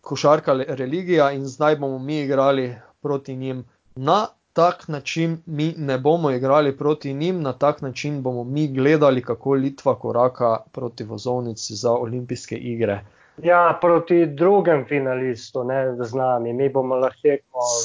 košarka 0.00 0.52
religija 0.68 1.30
in 1.32 1.46
zdaj 1.46 1.76
bomo 1.76 1.98
mi 1.98 2.20
igrali 2.20 2.74
proti 3.02 3.36
njim. 3.36 3.64
Na 3.94 4.26
tak 4.52 4.88
način 4.88 5.42
mi 5.46 5.74
ne 5.76 5.98
bomo 5.98 6.30
igrali 6.30 6.76
proti 6.76 7.14
njim, 7.14 7.42
na 7.42 7.52
tak 7.52 7.82
način 7.82 8.22
bomo 8.22 8.44
mi 8.44 8.68
gledali, 8.68 9.22
kako 9.22 9.52
Litva 9.52 9.94
koraka 9.94 10.56
proti 10.72 11.04
vozovnici 11.04 11.74
za 11.74 11.92
olimpijske 11.92 12.56
igre. 12.56 13.04
Ja, 13.42 13.78
proti 13.80 14.26
drugem 14.26 14.84
finalistu, 14.88 15.64
ne 15.64 15.96
z 16.04 16.14
nami, 16.14 16.52
mi 16.52 16.68
bomo 16.68 16.94
lahko. 16.94 17.36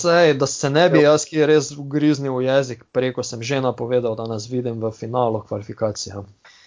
Sej, 0.02 0.34
da 0.34 0.46
se 0.46 0.70
ne 0.70 0.90
bi 0.90 1.02
jaz, 1.02 1.26
ki 1.26 1.38
je 1.38 1.48
res 1.48 1.72
ugriznil 1.72 2.36
v 2.36 2.50
jezik, 2.50 2.84
preko 2.92 3.24
sem 3.24 3.44
že 3.44 3.62
napovedal, 3.62 4.16
da 4.16 4.26
nas 4.28 4.50
vidim 4.52 4.82
v 4.82 4.92
finalu 4.92 5.44
kvalifikacije. 5.48 6.16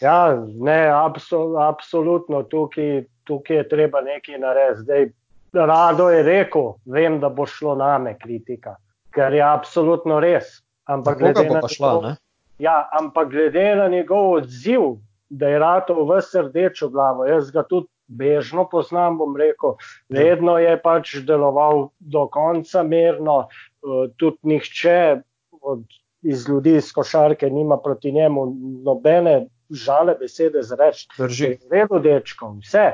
Ja, 0.00 0.44
ne, 0.60 0.88
absol, 0.88 1.58
absolutno, 1.68 2.42
tukaj, 2.42 3.04
tukaj 3.24 3.56
je 3.56 3.68
treba 3.68 4.00
nekaj 4.00 4.38
narediti. 4.38 4.82
Zdaj, 4.82 5.10
rado 5.52 6.10
je 6.10 6.22
rekel, 6.22 6.74
vem, 6.84 7.20
da 7.20 7.28
bo 7.28 7.46
šlo 7.46 7.74
name 7.74 8.18
kritika 8.18 8.76
kar 9.18 9.34
je 9.34 9.42
absolutno 9.42 10.20
res. 10.22 10.60
Ampak 10.88 11.18
glede, 11.18 11.44
šla, 11.68 11.92
njegov, 11.94 12.16
ja, 12.62 12.78
ampak 12.96 13.30
glede 13.30 13.66
na 13.76 13.88
njegov 13.92 14.32
odziv, 14.38 14.94
da 15.28 15.50
je 15.52 15.58
rado 15.60 16.04
v 16.08 16.20
srdečo 16.24 16.88
glavo, 16.88 17.26
jaz 17.28 17.50
ga 17.52 17.66
tudi 17.68 17.90
bežno 18.08 18.64
poznam, 18.70 19.18
bom 19.20 19.36
rekel, 19.36 19.74
vedno 20.08 20.56
je 20.56 20.78
pač 20.80 21.18
deloval 21.28 21.90
do 22.00 22.24
konca 22.32 22.82
mirno, 22.82 23.42
eh, 23.44 24.08
tudi 24.16 24.54
nihče 24.54 25.20
od, 25.60 25.84
iz 26.24 26.48
ljudi 26.48 26.78
iz 26.80 26.88
košarke 26.92 27.50
nima 27.50 27.76
proti 27.76 28.12
njemu 28.12 28.46
nobene 28.86 29.42
žale 29.70 30.14
besede 30.16 30.62
za 30.64 30.78
reči. 30.80 31.04
Drži. 31.18 31.50
Vedno 31.70 32.00
dečko, 32.00 32.54
vse. 32.64 32.86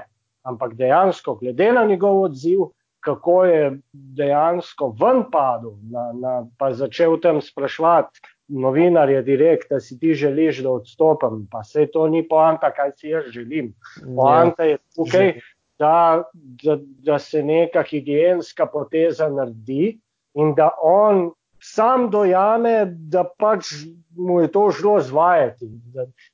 Ampak 0.45 0.75
dejansko, 0.77 1.35
glede 1.41 1.73
na 1.73 1.85
njegov 1.89 2.23
odziv, 2.23 2.69
kako 3.05 3.45
je 3.45 3.79
dejansko 3.93 4.95
ven 5.01 5.25
padel, 5.33 5.75
na, 5.93 6.05
na, 6.13 6.35
pa 6.59 6.73
začel 6.73 7.19
tam 7.21 7.41
sprašvati 7.41 8.21
novinarje 8.49 9.23
direkt, 9.23 9.71
da 9.71 9.81
si 9.81 9.99
ti 9.99 10.15
želiš, 10.15 10.63
da 10.63 10.71
odstopim. 10.71 11.47
Pa 11.51 11.65
se 11.65 11.87
to 11.93 12.09
ni 12.09 12.23
poanta, 12.29 12.71
kaj 12.73 12.93
si 12.97 13.09
jaz 13.09 13.25
želim. 13.33 13.75
Poanta 14.17 14.65
je 14.65 14.79
tukaj, 14.97 15.33
da, 15.79 16.25
da, 16.63 16.79
da 16.81 17.19
se 17.19 17.43
neka 17.43 17.83
higijenska 17.83 18.67
poteza 18.67 19.29
naredi 19.29 19.99
in 20.35 20.55
da 20.55 20.71
on 20.83 21.31
sam 21.65 22.11
dojame, 22.11 22.85
da 23.11 23.25
pač 23.25 23.71
mu 24.17 24.41
je 24.41 24.51
to 24.53 24.67
šlo 24.73 24.99
zvajati. 25.01 25.69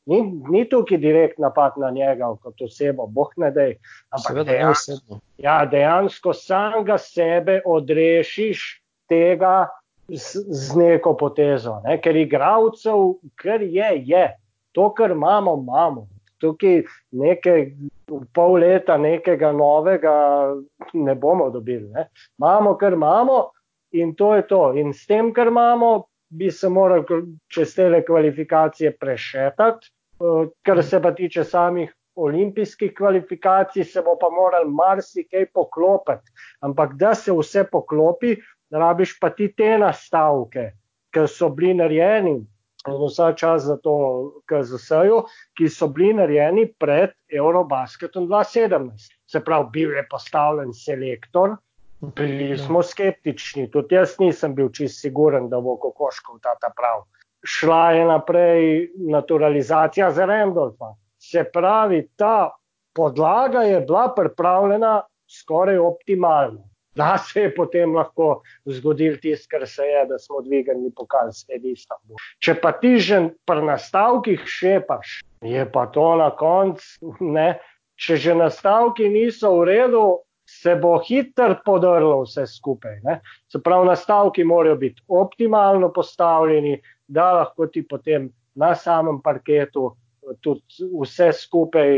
Ni, 0.06 0.20
ni 0.50 0.64
tukaj 0.68 0.98
direkt 0.98 1.38
napad 1.38 1.78
na 1.78 1.90
njega 1.90 2.32
kot 2.42 2.62
osebo, 2.66 3.06
boh 3.06 3.30
ne 3.36 3.50
dej. 3.54 3.76
Ampak 4.10 4.42
dejansko, 4.46 5.20
ja, 5.38 5.62
dejansko 5.70 6.34
sam 6.34 6.82
ga 6.84 6.98
sebe 6.98 7.60
odrešiš 7.66 8.64
tega 9.08 9.68
z, 10.08 10.42
z 10.50 10.76
neko 10.76 11.14
potezo. 11.16 11.78
Ne? 11.86 12.00
Ker 12.02 12.18
igravcev, 12.18 13.14
kar 13.38 13.62
je, 13.62 13.92
je. 14.10 14.24
To, 14.74 14.90
kar 14.94 15.14
imamo, 15.14 15.54
imamo. 15.62 16.08
tukaj 16.40 16.82
nekaj, 17.12 17.66
pol 18.34 18.54
leta 18.62 18.96
nekega 18.96 19.52
novega 19.52 20.12
ne 20.92 21.14
bomo 21.14 21.50
dobili. 21.50 21.86
Ne. 21.94 22.08
Imamo, 22.38 22.74
kar 22.80 22.96
imamo 22.96 23.42
in 23.92 24.14
to 24.14 24.34
je 24.34 24.46
to. 24.46 24.72
In 24.76 24.92
s 24.92 25.06
tem, 25.06 25.32
kar 25.34 25.46
imamo, 25.46 26.06
bi 26.30 26.50
se 26.50 26.68
morali 26.68 27.04
čez 27.48 27.74
te 27.74 28.04
kvalifikacije 28.06 28.96
prešetati. 28.96 29.90
Eh, 30.20 30.48
kar 30.62 30.82
se 30.84 31.02
pa 31.02 31.12
tiče 31.14 31.44
samih 31.44 31.94
olimpijskih 32.14 32.92
kvalifikacij, 32.96 33.84
se 33.84 34.02
bo 34.02 34.16
pa 34.20 34.28
moral 34.30 34.68
marsikaj 34.68 35.46
poklopiti. 35.54 36.32
Ampak 36.60 36.94
da 36.94 37.14
se 37.14 37.32
vse 37.32 37.64
poklopi, 37.72 38.36
rabiš 38.70 39.18
pa 39.20 39.30
ti 39.30 39.48
te 39.56 39.78
nastavke, 39.78 40.72
ki 41.14 41.26
so 41.26 41.48
bili 41.48 41.74
narejeni. 41.74 42.40
Vsa 42.80 43.32
čas 43.36 43.66
za 43.68 43.76
to, 43.76 43.94
zasajo, 44.48 45.24
ki 45.56 45.68
so 45.68 45.88
bili 45.88 46.14
narejeni 46.16 46.66
pred 46.80 47.10
Eurobasketom 47.28 48.28
2017. 48.28 49.10
Se 49.26 49.40
pravi, 49.44 49.68
bil 49.72 49.96
je 49.96 50.06
postavljen 50.10 50.72
selektor, 50.72 51.56
bili 52.00 52.58
smo 52.58 52.82
skeptični, 52.82 53.70
tudi 53.70 53.94
jaz 53.94 54.16
nisem 54.18 54.54
bil 54.54 54.70
čist 54.72 55.00
siguren, 55.00 55.48
da 55.48 55.60
bo 55.60 55.76
kokoškov 55.76 56.40
ta 56.42 56.54
ta 56.60 56.72
prav. 56.76 57.04
Šla 57.44 57.92
je 57.92 58.04
naprej 58.04 58.64
naturalizacija 59.10 60.10
za 60.10 60.26
Randolfa. 60.26 60.94
Se 61.18 61.44
pravi, 61.52 62.08
ta 62.16 62.50
podlaga 62.96 63.62
je 63.62 63.80
bila 63.80 64.12
pripravljena 64.16 65.02
skoraj 65.28 65.78
optimalno. 65.78 66.66
Da 66.94 67.18
se 67.18 67.40
je 67.40 67.54
potem 67.54 67.94
lahko 67.94 68.42
zgodil 68.66 69.16
tisto, 69.22 69.46
kar 69.50 69.66
se 69.68 69.82
je, 69.82 70.06
da 70.06 70.18
smo 70.18 70.40
dvignili 70.42 70.90
pokal 70.96 71.30
sledi 71.32 71.70
Istanbul. 71.76 72.18
Če 72.42 72.56
pa 72.60 72.72
ti 72.72 72.96
že 72.98 73.20
pri 73.46 73.62
nastavkih 73.62 74.42
šepaš, 74.44 75.20
je 75.40 75.64
pa 75.72 75.86
to 75.86 76.16
na 76.18 76.30
koncu, 76.36 77.14
če 77.94 78.16
že 78.16 78.34
nastavki 78.34 79.08
niso 79.08 79.54
v 79.60 79.68
redu, 79.70 80.02
se 80.62 80.74
bo 80.76 80.98
hitro 81.06 81.54
podrlo 81.64 82.22
vse 82.22 82.46
skupaj. 82.46 83.00
Ne? 83.04 83.20
Se 83.48 83.62
pravi, 83.62 83.86
nastavki 83.88 84.44
morajo 84.44 84.76
biti 84.76 85.02
optimalno 85.08 85.92
postavljeni, 85.92 86.80
da 87.08 87.32
lahko 87.32 87.66
ti 87.66 87.82
potem 87.88 88.30
na 88.54 88.74
samem 88.74 89.20
parketu 89.22 89.94
tudi 90.40 90.90
vse 91.00 91.32
skupaj 91.32 91.96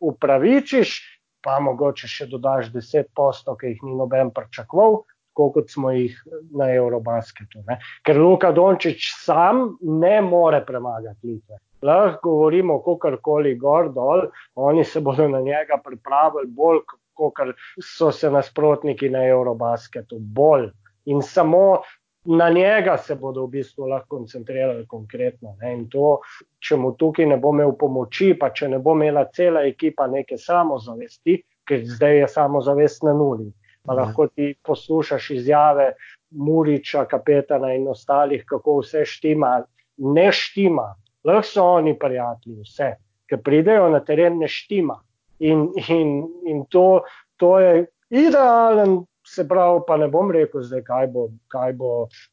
upravičiš, 0.00 0.96
pa 1.44 1.58
mogoče 1.62 2.08
še 2.10 2.26
dodaš 2.30 2.72
10 2.74 3.12
postov, 3.14 3.58
ki 3.60 3.74
jih 3.74 3.84
ni 3.86 3.94
noben 3.98 4.32
pričakoval, 4.34 5.02
kot 5.38 5.70
smo 5.70 5.92
jih 5.94 6.16
na 6.58 6.66
Eurobasketu. 6.74 7.62
Ne? 7.68 7.78
Ker 8.02 8.18
Luka 8.18 8.50
Dončić 8.52 9.12
sam 9.20 9.76
ne 9.80 10.18
more 10.22 10.64
premagati 10.66 11.28
Litve. 11.28 11.60
Lahko 11.82 12.32
govorimo, 12.32 12.80
kako 12.82 13.12
koli 13.22 13.54
gor 13.54 13.92
dol, 13.94 14.24
oni 14.58 14.82
se 14.84 15.00
bodo 15.00 15.28
na 15.30 15.40
njega 15.40 15.78
pripravili 15.84 16.50
bolj, 16.50 16.82
kot 17.18 17.56
so 17.82 18.12
se 18.14 18.30
nasprotniki 18.30 19.10
na 19.10 19.26
Eurobasketu, 19.26 20.18
bolj. 20.18 20.70
In 21.08 21.22
samo 21.22 21.80
na 22.24 22.50
njega 22.50 22.96
se 22.98 23.14
bodo 23.14 23.46
v 23.46 23.50
bistvu 23.50 23.86
lahko 23.88 24.16
koncentrirali 24.16 24.86
konkretno. 24.86 25.54
Ne? 25.60 25.72
In 25.72 25.86
to, 25.88 26.18
če 26.60 26.76
mu 26.76 26.92
tukaj 26.98 27.26
ne 27.26 27.38
bo 27.40 27.54
imel 27.54 27.72
pomoči, 27.80 28.34
pa 28.38 28.50
če 28.52 28.68
ne 28.68 28.80
bo 28.84 28.92
imela 28.96 29.24
cela 29.32 29.62
ekipa 29.64 30.06
neke 30.12 30.36
samozavesti, 30.38 31.38
ker 31.68 31.86
zdaj 31.88 32.18
je 32.18 32.28
samozavest 32.34 33.06
na 33.08 33.14
nuli. 33.16 33.48
Pa 33.86 33.94
ja. 33.94 34.02
lahko 34.02 34.28
ti 34.28 34.52
poslušaš 34.64 35.30
izjave 35.38 35.92
Muriča, 36.30 37.06
kapetana 37.08 37.72
in 37.72 37.88
ostalih, 37.88 38.44
kako 38.44 38.82
vse 38.82 39.06
štima. 39.08 39.62
Ne 40.04 40.28
štima, 40.32 40.90
lahko 41.24 41.48
so 41.48 41.64
oni 41.78 41.96
prijatelji, 41.98 42.60
vse, 42.66 42.90
ki 43.28 43.40
pridejo 43.44 43.88
na 43.88 44.02
teren, 44.04 44.36
ne 44.42 44.48
štima. 44.52 45.00
In, 45.38 45.68
in, 45.88 46.26
in 46.46 46.64
to, 46.70 47.02
to 47.36 47.58
je 47.62 47.86
idealen 48.10 48.98
se 49.28 49.48
pravi, 49.48 49.80
pa 49.86 49.96
ne 49.96 50.08
bom 50.08 50.30
rekel, 50.32 50.62
zdaj, 50.64 50.82
kaj, 50.86 51.06
bo, 51.12 51.26
kaj 51.52 51.72
bo 51.76 51.90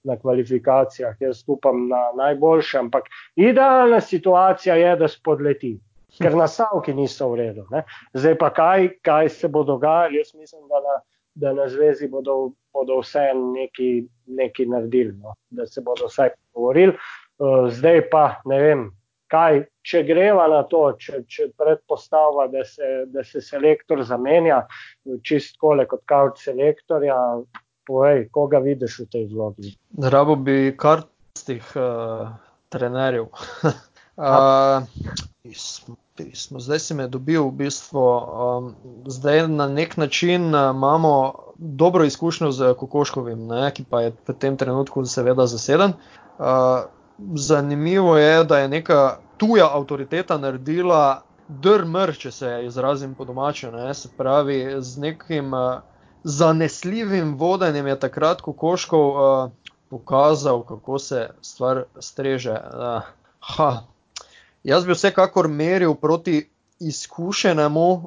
na 0.08 0.16
kvalifikacijah, 0.20 1.18
jaz 1.20 1.44
upam 1.48 1.88
na 1.90 2.02
najboljše, 2.16 2.78
ampak 2.80 3.10
idealna 3.36 4.00
situacija 4.02 4.76
je, 4.80 4.96
da 4.96 5.10
spodleti, 5.12 5.76
ker 6.22 6.38
nastavki 6.38 6.94
niso 6.96 7.30
v 7.34 7.42
redu. 7.42 7.66
Ne? 7.72 7.84
Zdaj 8.16 8.38
pa 8.40 8.50
kaj, 8.56 8.90
kaj 9.04 9.30
se 9.30 9.52
bo 9.52 9.66
dogajalo, 9.68 10.16
jaz 10.16 10.34
mislim, 10.34 10.68
da 10.72 10.82
na, 10.88 10.98
da 11.36 11.54
na 11.54 11.68
zvezi 11.70 12.08
bodo, 12.08 12.54
bodo 12.74 13.02
vse 13.04 13.28
neki, 13.36 13.90
neki 14.40 14.66
naredili, 14.72 15.18
no? 15.20 15.36
da 15.50 15.68
se 15.68 15.84
bodo 15.84 16.08
vsaj 16.08 16.32
pogovorili. 16.54 16.96
Zdaj 17.76 18.06
pa 18.10 18.28
ne 18.48 18.62
vem, 18.62 18.86
kaj, 19.28 19.66
če 19.86 20.02
greva 20.08 20.48
na 20.52 20.64
to, 20.70 20.88
če, 21.00 21.22
če 21.30 21.50
predpostavlja, 21.60 22.48
da 22.54 22.64
se, 22.68 22.92
da 23.14 23.24
se 23.26 23.42
selektor 23.44 24.02
zamenja, 24.08 24.64
čist 25.26 25.60
kole 25.62 25.86
kot 25.90 26.04
kavč 26.10 26.48
selektorja, 26.48 27.18
povej, 27.86 28.26
koga 28.34 28.62
vidiš 28.64 29.04
v 29.04 29.10
tej 29.14 29.28
vlogi? 29.34 29.76
Rabo 30.02 30.38
bi 30.42 30.74
kar 30.78 31.06
tih 31.46 31.66
uh, 31.78 32.34
trenerjev. 32.74 33.30
uh, 34.18 34.88
pismo, 35.46 35.98
pismo. 36.18 36.60
Zdaj 36.64 36.82
si 36.82 36.98
me 36.98 37.06
dobil 37.12 37.44
v 37.46 37.54
bistvu. 37.66 38.02
Um, 38.02 38.72
zdaj 39.06 39.46
na 39.54 39.70
nek 39.70 39.98
način 40.02 40.50
imamo 40.50 41.14
dobro 41.58 42.06
izkušnjo 42.10 42.52
z 42.52 42.74
Kokoškovim, 42.80 43.46
ne, 43.48 43.70
ki 43.76 43.86
pa 43.90 44.08
je 44.08 44.16
v 44.28 44.38
tem 44.40 44.58
trenutku 44.58 45.06
seveda 45.06 45.46
zaseden. 45.46 45.94
Uh, 46.40 46.90
zanimivo 47.38 48.18
je, 48.18 48.44
da 48.44 48.60
je 48.60 48.68
neka 48.68 49.18
tuja 49.38 49.68
avtoriteta 49.74 50.38
naredila 50.38 51.24
drmr, 51.48 52.14
če 52.18 52.32
se 52.32 52.52
izrazim 52.66 53.14
po 53.16 53.26
domače. 53.26 53.72
Ne? 53.72 53.94
Se 53.94 54.10
pravi, 54.18 54.60
z 54.80 55.02
nekim 55.02 55.54
uh, 55.54 55.82
zanesljivim 56.24 57.36
vodenjem 57.38 57.88
je 57.88 58.00
takrat 58.00 58.42
Kokoškov 58.42 59.10
uh, 59.10 59.52
pokazal, 59.90 60.64
kako 60.64 61.00
se 61.00 61.30
stvar 61.42 61.84
streže. 62.00 62.58
Uh, 63.60 63.78
Jaz 64.66 64.86
bi 64.86 64.94
vsekakor 64.94 65.48
meril 65.48 65.94
proti 65.96 66.50
izkušenemu 66.80 67.90
uh, 67.92 68.04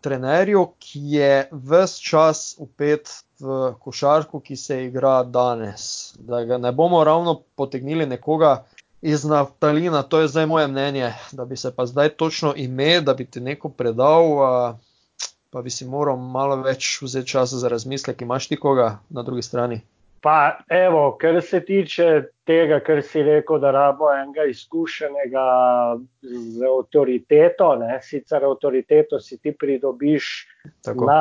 trenerju, 0.00 0.66
ki 0.78 1.00
je 1.14 1.48
vse 1.52 2.02
čas 2.02 2.56
upet 2.58 3.08
v 3.40 3.74
košarku, 3.80 4.40
ki 4.40 4.56
se 4.56 4.84
igra 4.84 5.22
danes. 5.22 6.14
Da 6.18 6.44
ga 6.44 6.58
ne 6.58 6.72
bomo 6.72 7.04
ravno 7.04 7.40
potegnili 7.54 8.06
nekoga 8.06 8.64
iz 9.06 9.24
naftalina, 9.24 10.02
to 10.02 10.20
je 10.20 10.28
zdaj 10.28 10.46
moje 10.46 10.68
mnenje, 10.68 11.12
da 11.32 11.44
bi 11.44 11.56
se 11.56 11.70
pa 11.76 11.86
zdaj 11.86 12.08
točno 12.08 12.54
ime, 12.56 13.00
da 13.00 13.14
bi 13.14 13.24
ti 13.24 13.40
neko 13.40 13.68
predal, 13.68 14.32
uh, 14.32 14.76
pa 15.50 15.62
bi 15.62 15.70
si 15.70 15.86
moral 15.86 16.16
malo 16.16 16.56
več 16.62 16.98
vzeti 17.02 17.28
časa 17.28 17.56
za 17.56 17.68
razmislek, 17.68 18.22
imaš 18.22 18.48
ti 18.48 18.56
koga 18.56 18.98
na 19.10 19.22
drugi 19.22 19.42
strani. 19.42 19.80
Pa, 20.20 20.58
evo, 20.68 21.16
kar 21.20 21.42
se 21.42 21.60
tiče 21.64 22.22
tega, 22.44 22.80
kar 22.80 23.02
si 23.02 23.22
rekel, 23.22 23.60
da 23.62 23.70
rabo 23.70 24.08
enega 24.10 24.48
izkušenega 24.50 25.44
z 26.22 26.66
avtoriteto, 26.66 27.76
ne? 27.78 28.00
sicer 28.02 28.44
avtoriteto 28.44 29.20
si 29.20 29.38
ti 29.38 29.52
pridobiš 29.52 30.48
Tako. 30.82 31.06
na, 31.06 31.20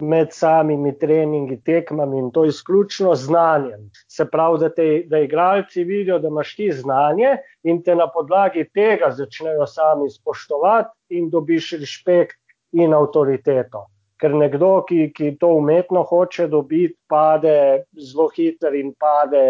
med 0.00 0.32
samimi 0.32 0.92
treningi, 0.98 1.60
tekmami 1.64 2.18
in 2.18 2.30
to 2.30 2.44
izključno 2.44 3.14
znanjem. 3.14 3.90
Se 4.08 4.26
pravi, 4.30 4.60
da, 4.60 4.68
te, 4.74 4.86
da 5.10 5.18
igralci 5.18 5.84
vidijo, 5.84 6.18
da 6.18 6.28
imaš 6.28 6.54
ti 6.56 6.70
znanje 6.72 7.36
in 7.62 7.82
te 7.82 7.94
na 7.94 8.08
podlagi 8.12 8.68
tega 8.74 9.10
začnejo 9.10 9.66
sami 9.66 10.10
spoštovati 10.10 11.18
in 11.18 11.30
dobiš 11.30 11.72
respekt 11.80 12.40
in 12.72 12.94
avtoriteto 12.94 13.86
ker 14.20 14.34
nekdo, 14.34 14.70
ki, 14.88 15.10
ki 15.16 15.34
to 15.40 15.52
umetno 15.58 16.02
hoče 16.08 16.48
dobiti, 16.52 16.96
pade 17.08 17.84
zelo 18.00 18.28
hitro 18.36 18.72
in 18.74 18.94
pade 18.98 19.44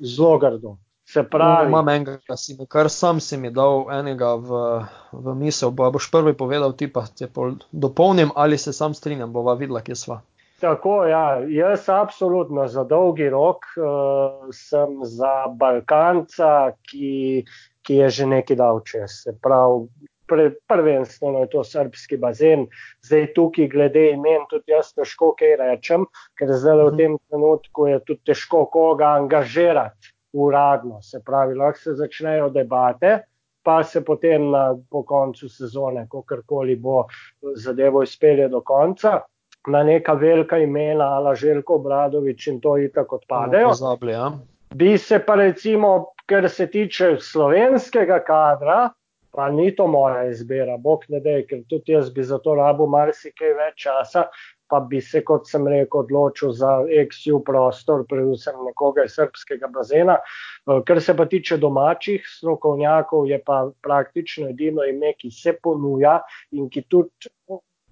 zelo 0.00 0.38
grdo. 0.42 0.76
Se 1.08 1.22
pravi, 1.22 1.68
imam 1.68 1.88
enega, 1.88 2.36
si 2.36 2.54
mi, 2.58 2.66
kar 2.68 2.90
sam 2.92 3.20
si 3.24 3.38
mi 3.40 3.48
dal 3.50 3.86
enega 3.96 4.34
v, 4.36 4.58
v 5.12 5.34
misel. 5.40 5.70
Bo, 5.72 5.86
boš 5.94 6.10
prvi 6.12 6.34
povedal, 6.36 6.74
ti 6.76 6.88
pa 6.92 7.06
te 7.08 7.30
dopolnim 7.72 8.32
ali 8.36 8.58
se 8.60 8.74
sam 8.76 8.94
strinjam, 8.94 9.32
bova 9.32 9.54
videla, 9.56 9.80
kje 9.86 9.96
sva. 9.96 10.18
Tako, 10.60 11.06
ja, 11.08 11.22
jaz 11.48 11.86
absolutno 11.88 12.66
za 12.68 12.84
dolgi 12.84 13.30
rok 13.32 13.64
uh, 13.78 14.50
sem 14.52 14.98
za 15.06 15.46
Balkanca, 15.48 16.74
ki, 16.90 17.44
ki 17.86 17.98
je 18.02 18.10
že 18.18 18.28
nekaj 18.34 18.60
dal 18.60 18.82
čez. 18.84 19.22
Se 19.22 19.32
pravi, 19.32 19.86
prvenstveno 20.68 21.46
je 21.46 21.50
to 21.54 21.64
srpski 21.64 22.20
bazen, 22.20 22.66
zdaj 23.06 23.30
tukaj 23.38 23.70
glede 23.72 24.10
imen 24.10 24.44
tudi 24.52 24.76
jaz 24.76 24.92
težko 24.92 25.32
kaj 25.40 25.56
rečem, 25.62 26.04
ker 26.36 26.52
zdaj 26.52 26.82
v 26.82 26.86
mhm. 26.90 27.00
tem 27.00 27.18
trenutku 27.30 27.88
je 27.94 28.04
tudi 28.04 28.22
težko 28.28 28.66
koga 28.68 29.14
angažirati 29.22 30.12
uradno, 30.32 31.02
se 31.02 31.20
pravi, 31.24 31.54
lahko 31.54 31.78
se 31.78 31.94
začnejo 31.94 32.48
debate, 32.50 33.18
pa 33.62 33.82
se 33.84 34.04
potem 34.04 34.50
na, 34.50 34.76
po 34.90 35.02
koncu 35.02 35.48
sezone, 35.48 36.06
kakorkoli 36.10 36.76
bo 36.76 37.06
zadevo 37.56 38.02
izpelje 38.02 38.48
do 38.48 38.60
konca, 38.60 39.20
na 39.68 39.82
neka 39.84 40.12
velika 40.12 40.58
imena, 40.58 41.04
ala 41.18 41.34
Željko 41.34 41.78
Bradovič 41.78 42.46
in 42.46 42.60
to 42.60 42.78
itak 42.78 43.12
odpadejo. 43.12 43.72
Ja. 44.10 44.30
Bi 44.74 44.98
se 44.98 45.18
pa 45.18 45.34
recimo, 45.34 46.14
ker 46.28 46.48
se 46.50 46.66
tiče 46.66 47.16
slovenskega 47.20 48.22
kadra, 48.24 48.90
pa 49.30 49.48
ni 49.50 49.70
to 49.76 49.86
moja 49.86 50.24
izbira, 50.30 50.76
bog 50.76 51.04
ne 51.08 51.20
da, 51.20 51.38
ker 51.48 51.64
tudi 51.68 51.92
jaz 51.92 52.10
bi 52.14 52.24
za 52.24 52.38
to 52.44 52.54
rabo 52.58 52.86
marsikaj 52.90 53.52
več 53.58 53.82
časa, 53.84 54.28
pa 54.68 54.80
bi 54.80 55.00
se, 55.00 55.22
kot 55.24 55.48
sem 55.48 55.66
rekel, 55.68 56.02
odločil 56.04 56.52
za 56.56 56.70
XU 57.08 57.40
prostor, 57.44 58.04
predvsem 58.08 58.58
nekoga 58.66 59.06
iz 59.08 59.16
srpskega 59.16 59.70
bazena. 59.72 60.18
Eh, 60.20 60.82
kar 60.86 61.00
se 61.02 61.16
pa 61.16 61.26
tiče 61.26 61.56
domačih 61.56 62.26
strokovnjakov, 62.36 63.28
je 63.30 63.40
pa 63.44 63.62
praktično 63.84 64.50
edino 64.52 64.84
ime, 64.84 65.14
ki 65.18 65.30
se 65.30 65.56
ponuja 65.62 66.18
in 66.52 66.68
ki 66.68 66.84
tudi 66.88 67.32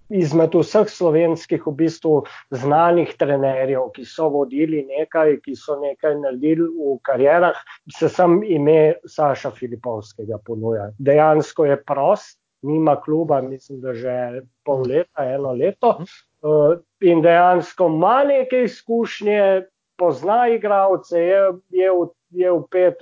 izmed 0.09 0.55
vseh 0.55 0.89
slovenskih 0.91 1.67
v 1.67 1.73
bistvu 1.83 2.15
znanih 2.55 3.13
trenerjev, 3.19 3.91
ki 3.95 4.05
so 4.07 4.29
vodili 4.33 4.85
nekaj, 4.87 5.39
ki 5.45 5.57
so 5.59 5.79
nekaj 5.81 6.19
naredili 6.21 6.69
v 6.71 6.97
karjerah, 7.07 7.59
se 7.93 8.09
sam 8.09 8.43
ime 8.45 8.97
Saša 9.07 9.51
Filipovskega 9.51 10.39
ponuja. 10.47 10.91
Dejansko 10.99 11.67
je 11.67 11.79
prost, 11.83 12.39
nima 12.63 12.97
kluba, 13.01 13.41
mislim, 13.41 13.81
da 13.81 13.95
že 13.95 14.43
pol 14.65 14.87
leta, 14.89 15.25
eno 15.25 15.53
leto 15.53 15.99
uh, 15.99 16.79
in 17.01 17.23
dejansko 17.23 17.87
ima 17.87 18.25
neke 18.25 18.65
izkušnje, 18.65 19.67
pozna 19.97 20.49
igravce, 20.49 21.21
je, 21.21 21.41
je, 21.71 21.91
je 22.31 22.53
upet 22.53 22.99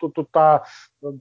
tudi 0.00 0.22
v 0.22 0.26
ta 0.32 0.62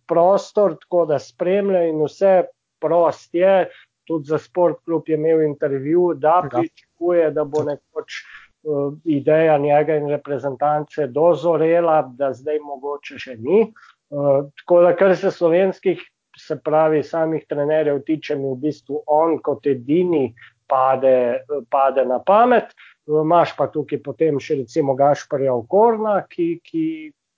prostor, 0.08 0.78
tako 0.80 1.06
da 1.06 1.20
spremlja 1.20 1.84
in 1.90 2.00
vse 2.04 2.44
prost 2.80 3.36
je 3.36 3.68
tudi 4.10 4.32
za 4.34 4.38
sport 4.42 4.82
klub 4.86 5.10
je 5.10 5.18
imel 5.18 5.44
intervju, 5.46 6.14
da 6.18 6.42
pričakuje, 6.50 7.30
da 7.32 7.44
bo 7.46 7.64
nekoč 7.64 8.20
uh, 8.64 8.94
ideja 9.06 9.58
njega 9.58 9.96
in 10.02 10.10
reprezentance 10.10 11.08
dozorela, 11.08 12.02
da 12.18 12.34
zdaj 12.34 12.58
mogoče 12.66 13.20
še 13.22 13.36
ni. 13.38 13.68
Uh, 14.10 14.48
tako 14.62 14.82
da, 14.88 14.96
kar 14.98 15.14
se 15.18 15.32
slovenskih, 15.32 16.02
se 16.40 16.58
pravi, 16.66 17.04
samih 17.04 17.46
trenerjev 17.50 18.02
tiče, 18.08 18.36
mi 18.40 18.50
v 18.50 18.58
bistvu 18.66 19.04
on 19.06 19.38
kot 19.46 19.68
edini 19.70 20.32
pade, 20.70 21.46
pade 21.70 22.06
na 22.06 22.18
pamet. 22.26 22.74
Imáš 23.10 23.56
pa 23.58 23.70
tukaj 23.70 24.02
potem 24.06 24.42
še 24.42 24.62
recimo 24.64 24.96
Gašparja 24.98 25.54
Okorna, 25.54 26.20
ki, 26.30 26.50
ki, 26.66 26.86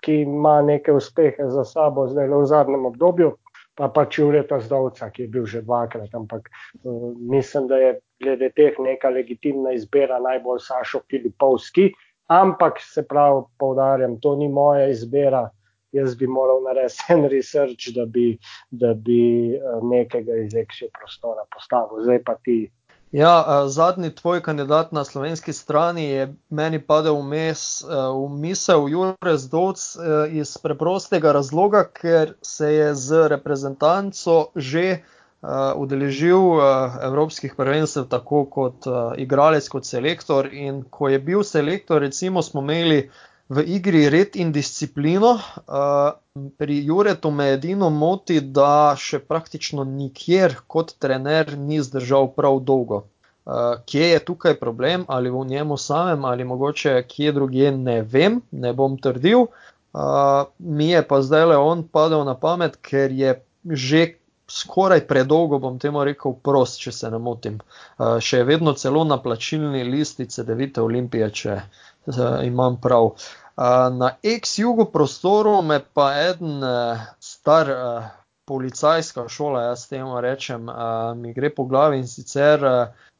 ki 0.03 0.21
ima 0.23 0.59
neke 0.63 0.95
uspehe 0.95 1.51
za 1.51 1.67
sabo 1.67 2.07
zdaj 2.11 2.31
v 2.31 2.45
zadnjem 2.47 2.87
obdobju 2.91 3.35
pa 3.75 3.87
pač 3.89 4.19
Jureta 4.19 4.59
Zdovca, 4.59 5.09
ki 5.09 5.25
je 5.25 5.31
bil 5.31 5.45
že 5.45 5.61
dvakrat, 5.61 6.13
ampak 6.15 6.49
uh, 6.83 7.13
mislim, 7.17 7.67
da 7.67 7.77
je 7.77 7.93
glede 8.23 8.51
teh 8.55 8.77
neka 8.79 9.09
legitimna 9.09 9.73
izbira 9.73 10.19
najbolj 10.19 10.59
Sašo 10.67 11.01
Filipovski, 11.09 11.91
ampak 12.31 12.79
se 12.83 13.03
pravi, 13.07 13.43
povdarjam, 13.59 14.19
to 14.21 14.35
ni 14.35 14.49
moja 14.49 14.87
izbira, 14.91 15.49
jaz 15.91 16.15
bi 16.15 16.27
moral 16.27 16.63
narediti 16.63 17.07
en 17.13 17.25
research, 17.31 17.91
da 17.95 18.05
bi, 18.05 18.37
da 18.71 18.93
bi 18.93 19.55
uh, 19.55 19.79
nekega 19.83 20.43
iz 20.45 20.55
eksije 20.55 20.91
prostora 20.99 21.47
postavil, 21.55 22.03
zdaj 22.03 22.23
pa 22.27 22.37
ti 22.43 22.63
Ja, 23.11 23.63
zadnji 23.67 24.15
tvoj 24.15 24.41
kandidat 24.41 24.91
na 24.91 25.03
slovenski 25.03 25.53
strani 25.53 26.03
je 26.03 26.35
meni 26.49 26.79
padel 26.79 27.17
vmes 27.19 27.83
v 27.89 28.29
misel 28.39 28.87
Jurez 28.89 29.49
Dovc 29.49 29.81
iz 30.31 30.53
preprostega 30.57 31.31
razloga, 31.31 31.83
ker 31.83 32.33
se 32.41 32.73
je 32.73 32.93
z 32.95 33.27
reprezentanco 33.27 34.37
že 34.55 35.01
udeležil 35.75 36.61
evropskih 37.03 37.55
prvenstev 37.57 38.07
tako 38.07 38.45
kot 38.45 38.87
igralec, 39.17 39.67
kot 39.69 39.85
selektor. 39.85 40.47
In 40.53 40.83
ko 40.83 41.09
je 41.09 41.19
bil 41.19 41.43
selektor, 41.43 41.99
recimo 42.01 42.41
smo 42.41 42.61
imeli 42.61 43.09
v 43.51 43.63
igri 43.67 44.07
red 44.09 44.35
in 44.39 44.51
disciplino. 44.55 45.35
Uh, 45.67 46.15
pri 46.57 46.77
Juretu 46.87 47.31
me 47.31 47.49
edino 47.57 47.89
moti, 47.91 48.39
da 48.39 48.95
še 48.95 49.19
praktično 49.19 49.83
nikjer 49.83 50.55
kot 50.71 50.95
trener 51.03 51.57
ni 51.59 51.81
zdržal 51.83 52.31
prav 52.37 52.61
dolgo. 52.63 53.01
Uh, 53.43 53.81
kje 53.89 54.13
je 54.13 54.21
tukaj 54.23 54.55
problem, 54.61 55.03
ali 55.11 55.33
v 55.33 55.43
njemu 55.49 55.77
samem, 55.77 56.23
ali 56.25 56.47
mogoče 56.47 56.95
kje 57.09 57.35
drugje, 57.35 57.73
ne 57.75 57.99
vem, 58.01 58.39
ne 58.51 58.71
bom 58.73 58.95
trdil. 59.01 59.49
Uh, 59.91 60.47
mi 60.59 60.93
je 60.93 61.03
pa 61.03 61.19
zdaj 61.19 61.49
le 61.51 61.59
on 61.59 61.83
padel 61.83 62.23
na 62.23 62.37
pamet, 62.39 62.79
ker 62.79 63.11
je 63.11 63.35
že 63.67 64.05
skoraj 64.51 65.03
predolgo, 65.07 65.59
bom 65.59 65.79
temu 65.79 66.03
rekel, 66.07 66.35
prost, 66.43 66.79
če 66.83 66.91
se 66.95 67.11
ne 67.11 67.19
motim. 67.19 67.59
Uh, 67.99 68.19
še 68.23 68.45
vedno 68.47 68.71
celo 68.79 69.03
na 69.07 69.19
plačilni 69.19 69.83
listi 69.87 70.27
CD-vite 70.31 70.83
Olimpije, 70.83 71.29
če 71.41 71.59
uh, 71.59 72.39
imam 72.47 72.79
prav. 72.83 73.13
Na 73.57 74.09
ex-jugu 74.23 74.85
prostoru 74.91 75.61
me 75.61 75.79
pa 75.93 76.11
en 76.13 76.63
star 77.19 77.67
policajska 78.45 79.27
šola, 79.27 79.61
jaz 79.61 79.87
temu 79.87 80.21
rečem, 80.21 80.69
mi 81.15 81.33
gre 81.33 81.49
po 81.55 81.65
glavi 81.65 81.97
in 81.97 82.07
sicer 82.07 82.63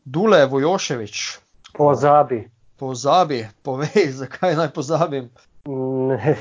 Dule 0.06 0.46
Vojoševič. 0.46 1.40
Pozabi. 1.78 2.50
Pozabi, 2.80 3.48
povej, 3.62 4.12
zakaj 4.22 4.56
naj 4.56 4.72
pozabim. 4.74 5.30
Ne, 5.66 6.36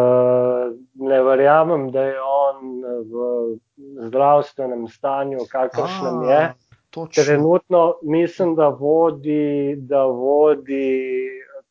ne 1.10 1.22
verjamem, 1.22 1.90
da 1.90 2.02
je 2.02 2.20
on 2.22 2.82
v 3.10 4.06
zdravstvenem 4.06 4.88
stanju, 4.88 5.38
kakršnem 5.50 6.22
je. 6.28 6.52
Točno. 6.90 7.24
Trenutno 7.24 7.94
mislim, 8.02 8.54
da 8.54 8.68
vodi, 8.68 9.76
da 9.76 10.02
vodi 10.04 11.28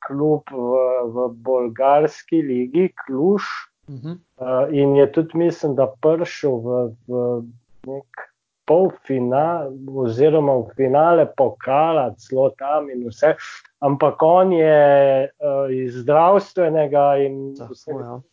klub 0.07 0.51
v, 0.51 0.79
v 1.13 1.27
bolgarski 1.45 2.41
ligi, 2.41 2.89
Kluž. 3.05 3.43
Uh 3.89 3.95
-huh. 3.95 4.17
uh, 4.37 4.73
in 4.73 4.95
je 4.95 5.11
tudi, 5.11 5.37
mislim, 5.37 5.75
da 5.75 5.87
prišel 6.01 6.51
v, 6.51 6.95
v 7.07 7.41
nek 7.87 8.29
polfinale, 8.69 9.73
oziroma 9.95 10.53
v 10.53 10.75
finale 10.77 11.25
pokala, 11.37 12.13
celo 12.21 12.49
tam 12.49 12.89
in 12.89 13.07
vse. 13.09 13.33
Ampak 13.81 14.21
on 14.21 14.53
je 14.53 15.25
uh, 15.25 15.73
iz 15.73 15.97
zdravstvenega 16.03 17.17
in 17.25 17.55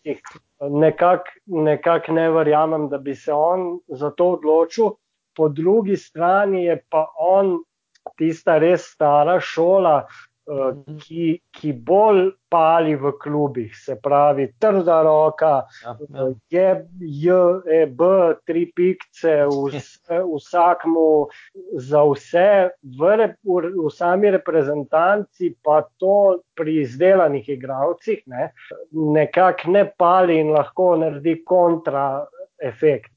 teh 0.04 0.20
ja. 0.20 0.68
nekako 0.68 1.30
nekak 1.46 2.08
ne 2.08 2.30
verjamem, 2.30 2.88
da 2.88 2.98
bi 2.98 3.14
se 3.14 3.32
on 3.32 3.80
za 3.88 4.10
to 4.10 4.36
odločil. 4.36 4.90
Po 5.36 5.48
drugi 5.48 5.96
strani 5.96 6.64
je 6.64 6.82
pa 6.90 7.06
on 7.18 7.58
tista 8.16 8.58
res 8.58 8.84
stara 8.92 9.40
šola, 9.40 10.04
Eh, 10.04 10.25
ki, 10.46 11.40
ki 11.50 11.72
bolj 11.72 12.30
pali 12.48 12.94
v 12.96 13.10
klubih, 13.18 13.72
se 13.74 13.96
pravi, 14.02 14.46
trda 14.62 15.00
roka, 15.02 15.66
ja, 15.82 15.96
ja. 16.14 16.26
je 16.50 16.86
J, 17.00 17.38
E, 17.66 17.86
B, 17.86 18.10
tri 18.46 18.66
pikce, 18.76 19.34
vsakmu 20.36 21.26
za 21.74 22.04
vse, 22.06 22.70
v, 22.98 23.16
v, 23.42 23.72
v 23.74 23.90
sami 23.90 24.30
reprezentanci, 24.30 25.54
pa 25.62 25.82
to 25.98 26.42
pri 26.54 26.80
izdelanih 26.84 27.48
igravcih, 27.56 28.22
ne, 28.26 28.52
nekako 28.92 29.74
ne 29.74 29.84
pali 29.98 30.38
in 30.40 30.54
lahko 30.54 30.94
naredi 31.02 31.40
kontraefekt. 31.44 33.10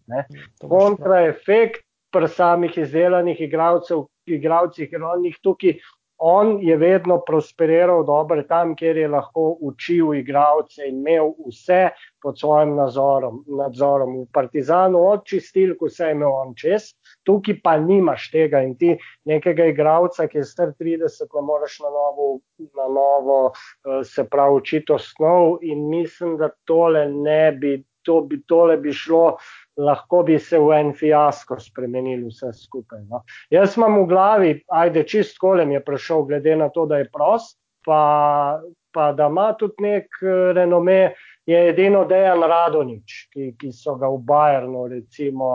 Kontraefekt 0.65 1.85
pri 2.09 2.27
samih 2.27 2.73
izdelanih 2.77 3.37
igravcih, 3.45 4.89
ker 4.89 5.03
on 5.05 5.25
jih 5.25 5.37
tukaj 5.45 5.77
on 6.19 6.57
je 6.61 6.77
vedno 6.77 7.21
prosperiral 7.27 8.03
dobro 8.05 8.43
tam, 8.43 8.75
kjer 8.75 8.97
je 8.97 9.07
lahko 9.07 9.57
učil 9.61 10.13
igralce 10.15 10.87
in 10.87 10.99
imel 10.99 11.31
vse 11.47 11.89
pod 12.21 12.39
svojim 12.39 12.75
nazorom, 12.75 13.43
nadzorom. 13.47 14.17
V 14.21 14.25
Partizanu 14.33 14.99
odčistil, 15.07 15.77
ko 15.79 15.89
se 15.89 16.05
je 16.05 16.11
imel 16.11 16.31
on 16.31 16.53
čez, 16.55 16.91
tukaj 17.23 17.61
pa 17.63 17.77
nimaš 17.79 18.29
tega 18.31 18.61
in 18.67 18.75
ti 18.77 18.97
nekega 19.25 19.69
igralca, 19.71 20.27
ki 20.27 20.41
je 20.41 20.43
star 20.43 20.73
30, 20.79 21.29
ne 21.35 21.41
moreš 21.41 21.79
na 21.85 21.93
novo, 21.95 22.27
na 22.75 22.87
novo 22.87 23.39
eh, 23.51 24.03
se 24.03 24.27
pravi 24.27 24.55
učiti 24.55 24.93
osnov 24.93 25.57
in 25.61 25.87
mislim, 25.89 26.37
da 26.37 26.49
tole 26.65 27.07
ne 27.09 27.51
bi, 27.51 27.77
to 28.03 28.21
bi, 28.21 28.41
tole 28.47 28.77
bi 28.77 28.93
šlo 28.93 29.37
lahko 29.79 30.23
bi 30.23 30.39
se 30.39 30.59
v 30.59 30.75
en 30.79 30.91
fiasko 30.93 31.59
spremenili 31.59 32.27
vse 32.27 32.51
skupaj. 32.53 33.01
No. 33.09 33.23
Jaz 33.53 33.77
imam 33.77 34.01
v 34.01 34.05
glavi, 34.09 34.51
ajde, 34.67 35.05
čist 35.07 35.39
kolem 35.39 35.71
je 35.71 35.83
prišel, 35.85 36.25
glede 36.27 36.55
na 36.59 36.69
to, 36.73 36.85
da 36.89 36.99
je 36.99 37.09
prost, 37.13 37.57
pa, 37.85 38.59
pa 38.91 39.11
da 39.15 39.29
ima 39.31 39.51
tudi 39.57 39.85
nek 39.87 40.21
eh, 40.21 40.53
renome, 40.57 41.01
je 41.49 41.61
edino 41.69 42.03
Dejan 42.05 42.43
Radonič, 42.45 43.19
ki, 43.33 43.53
ki 43.57 43.71
so 43.73 43.95
ga 43.97 44.09
v 44.11 44.19
Bajernu 44.21 44.83
recimo 44.91 45.47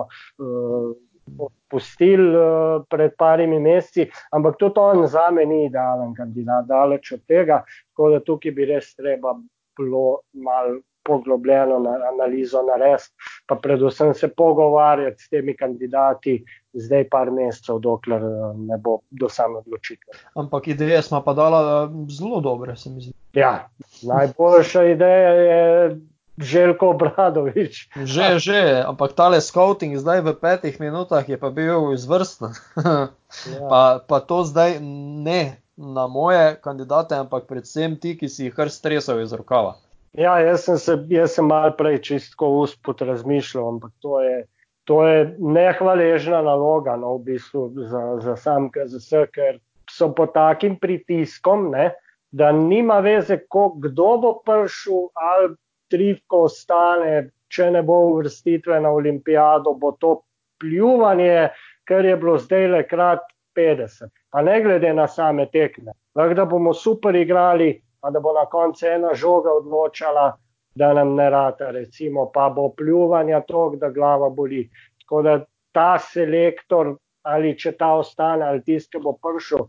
uh, 0.42 0.88
pustili 1.70 2.32
uh, 2.34 2.82
pred 2.90 3.14
parimi 3.18 3.60
meseci, 3.62 4.08
ampak 4.34 4.58
tudi 4.58 4.82
on 4.82 5.06
za 5.06 5.28
me 5.30 5.44
ni 5.46 5.60
idealen 5.68 6.10
kandidat, 6.16 6.66
daleč 6.66 7.12
od 7.14 7.22
tega, 7.30 7.60
tako 7.92 8.10
da 8.10 8.24
tukaj 8.26 8.56
bi 8.56 8.66
res 8.72 8.90
treba 8.98 9.37
bilo 9.78 10.24
malo 10.32 10.80
poglobljeno 11.04 11.78
na 11.78 11.98
analizo 12.10 12.62
narediti, 12.62 13.12
pa 13.46 13.57
predvsem 13.57 14.14
se 14.14 14.28
pogovarjati 14.28 15.22
s 15.22 15.28
temi 15.28 15.57
kandidati, 15.57 16.44
zdaj 16.72 17.09
par 17.09 17.30
mesecev, 17.30 17.78
dokler 17.78 18.22
eh, 18.22 18.57
ne 18.57 18.78
bo 18.78 18.99
do 19.11 19.28
same 19.28 19.61
odločitve. 19.61 20.18
Ampak 20.34 20.68
ideje 20.68 21.03
smo 21.03 21.20
pa 21.24 21.34
dala 21.34 21.61
eh, 21.84 21.95
zelo 22.09 22.40
dobre, 22.40 22.76
se 22.76 22.90
mi 22.90 23.01
zdi. 23.01 23.12
Ja, 23.32 23.68
najboljša 24.03 24.84
ideja 24.84 25.30
je 25.30 26.01
Željko 26.38 26.92
Bradovič. 26.99 27.88
Že, 27.95 28.38
že, 28.38 28.82
ampak 28.86 29.12
tale 29.14 29.38
scouting 29.40 29.95
zdaj 29.97 30.20
v 30.20 30.34
petih 30.34 30.80
minutah 30.80 31.28
je 31.28 31.38
pa 31.38 31.51
bil 31.51 31.92
izvrsten. 31.95 32.51
ja. 33.55 33.68
pa, 33.70 34.03
pa 34.09 34.18
to 34.20 34.42
zdaj 34.42 34.80
ne 34.80 35.62
na 35.76 36.07
moje 36.07 36.57
kandidate, 36.62 37.14
ampak 37.14 37.47
predvsem 37.47 37.97
ti, 37.99 38.18
ki 38.18 38.28
si 38.28 38.49
jih 38.49 38.55
kar 38.55 38.70
stresal 38.70 39.22
iz 39.22 39.32
rokava. 39.32 39.78
Ja, 40.14 40.38
jaz 40.38 40.64
sem 40.68 40.78
se, 40.78 40.94
jaz 41.10 41.34
sem 41.34 41.48
mal 41.50 41.72
prej 41.74 41.98
čistko 42.06 42.46
usput 42.60 43.02
razmišljal, 43.02 43.68
ampak 43.68 43.90
to 44.02 44.20
je, 44.22 44.44
to 44.86 45.00
je 45.06 45.24
nehvaležna 45.38 46.42
naloga 46.46 46.94
no, 46.96 47.16
v 47.18 47.32
bistvu 47.32 47.64
za, 47.90 48.02
za 48.22 48.36
sam 48.38 48.68
KZS, 48.70 49.24
ker 49.34 49.58
so 49.90 50.12
pod 50.14 50.30
takim 50.36 50.76
pritiskom, 50.78 51.66
ne, 51.74 51.90
da 52.30 52.52
nima 52.54 53.00
veze, 53.02 53.40
ko, 53.50 53.72
kdo 53.82 54.06
bo 54.22 54.32
prišel 54.46 55.08
ali 55.18 55.50
trivko 55.90 56.44
ostane, 56.46 57.30
če 57.50 57.72
ne 57.74 57.82
bo 57.82 57.98
uvrstitve 58.12 58.78
na 58.80 58.94
olimpijado, 58.94 59.74
bo 59.74 59.96
to 59.98 60.20
pljuvanje, 60.62 61.48
ker 61.90 62.06
je 62.06 62.16
bilo 62.16 62.38
zdaj 62.38 62.68
le 62.70 62.82
krat 62.86 63.26
50. 63.58 64.10
Pa 64.30 64.42
ne 64.42 64.60
glede 64.62 64.94
na 64.94 65.06
same 65.10 65.46
tekme. 65.50 65.94
Lahko 66.14 66.38
da 66.38 66.46
bomo 66.50 66.74
super 66.74 67.14
igrali, 67.14 67.74
pa 68.05 68.11
da 68.11 68.20
bo 68.20 68.32
na 68.32 68.44
koncu 68.46 68.86
ena 68.86 69.14
žoga 69.16 69.52
odločala, 69.52 70.36
da 70.74 70.92
nam 70.92 71.14
ne 71.14 71.30
rata, 71.30 71.70
recimo, 71.70 72.26
pa 72.34 72.50
bo 72.52 72.66
pljuvanja 72.76 73.40
tok, 73.48 73.78
da 73.80 73.88
glava 73.88 74.28
boli. 74.28 74.66
Tako 75.00 75.22
da 75.22 75.38
ta 75.72 75.94
selektor, 75.98 76.90
ali 77.22 77.55
če 77.59 77.72
ta 77.80 77.94
ostane, 77.96 78.44
ali 78.44 78.61
tisti, 78.61 78.98
ki 78.98 79.02
bo 79.07 79.14
prišel, 79.16 79.64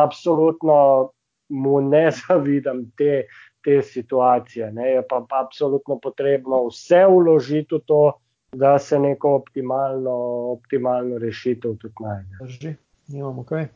absolutno 0.00 0.78
mu 1.60 1.82
ne 1.84 2.06
zavidam 2.22 2.86
te, 2.96 3.26
te 3.60 3.82
situacije. 3.82 4.72
Ne. 4.72 4.90
Je 4.94 5.04
pa, 5.10 5.20
pa 5.28 5.44
absolutno 5.44 6.00
potrebno 6.00 6.64
vse 6.70 7.04
uložiti 7.04 7.76
v 7.76 7.84
to, 7.84 8.02
da 8.56 8.78
se 8.78 8.96
neko 8.98 9.36
optimalno, 9.42 10.18
optimalno 10.56 11.20
rešitev 11.20 11.76
tudi 11.84 12.08
najde. 12.08 12.44
Drži, 12.46 12.76
nimamo 13.12 13.44
kaj. 13.44 13.68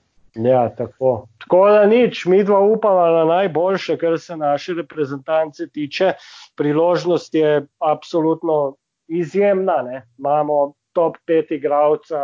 Ja, 0.45 0.69
tako. 0.77 1.27
tako 1.39 1.69
da 1.69 1.87
nič, 1.87 2.27
mi 2.27 2.45
dva 2.45 2.61
upamo 2.61 3.07
na 3.07 3.25
najboljše, 3.25 3.97
kar 3.99 4.19
se 4.19 4.37
naše 4.37 4.75
reprezentance 4.75 5.67
tiče. 5.67 6.13
Priložnost 6.57 7.35
je 7.35 7.67
absolutno 7.79 8.77
izjemna. 9.09 9.83
Ne. 9.83 10.07
Imamo 10.19 10.73
top 10.93 11.17
pet 11.27 11.51
igralca 11.51 12.23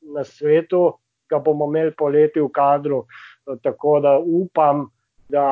na 0.00 0.24
svetu, 0.24 0.98
ki 1.28 1.40
bomo 1.44 1.68
imeli 1.70 1.94
poleti 1.96 2.40
v 2.40 2.48
kadru. 2.52 3.06
Tako 3.62 4.00
da 4.00 4.18
upam, 4.18 4.88
da 5.28 5.46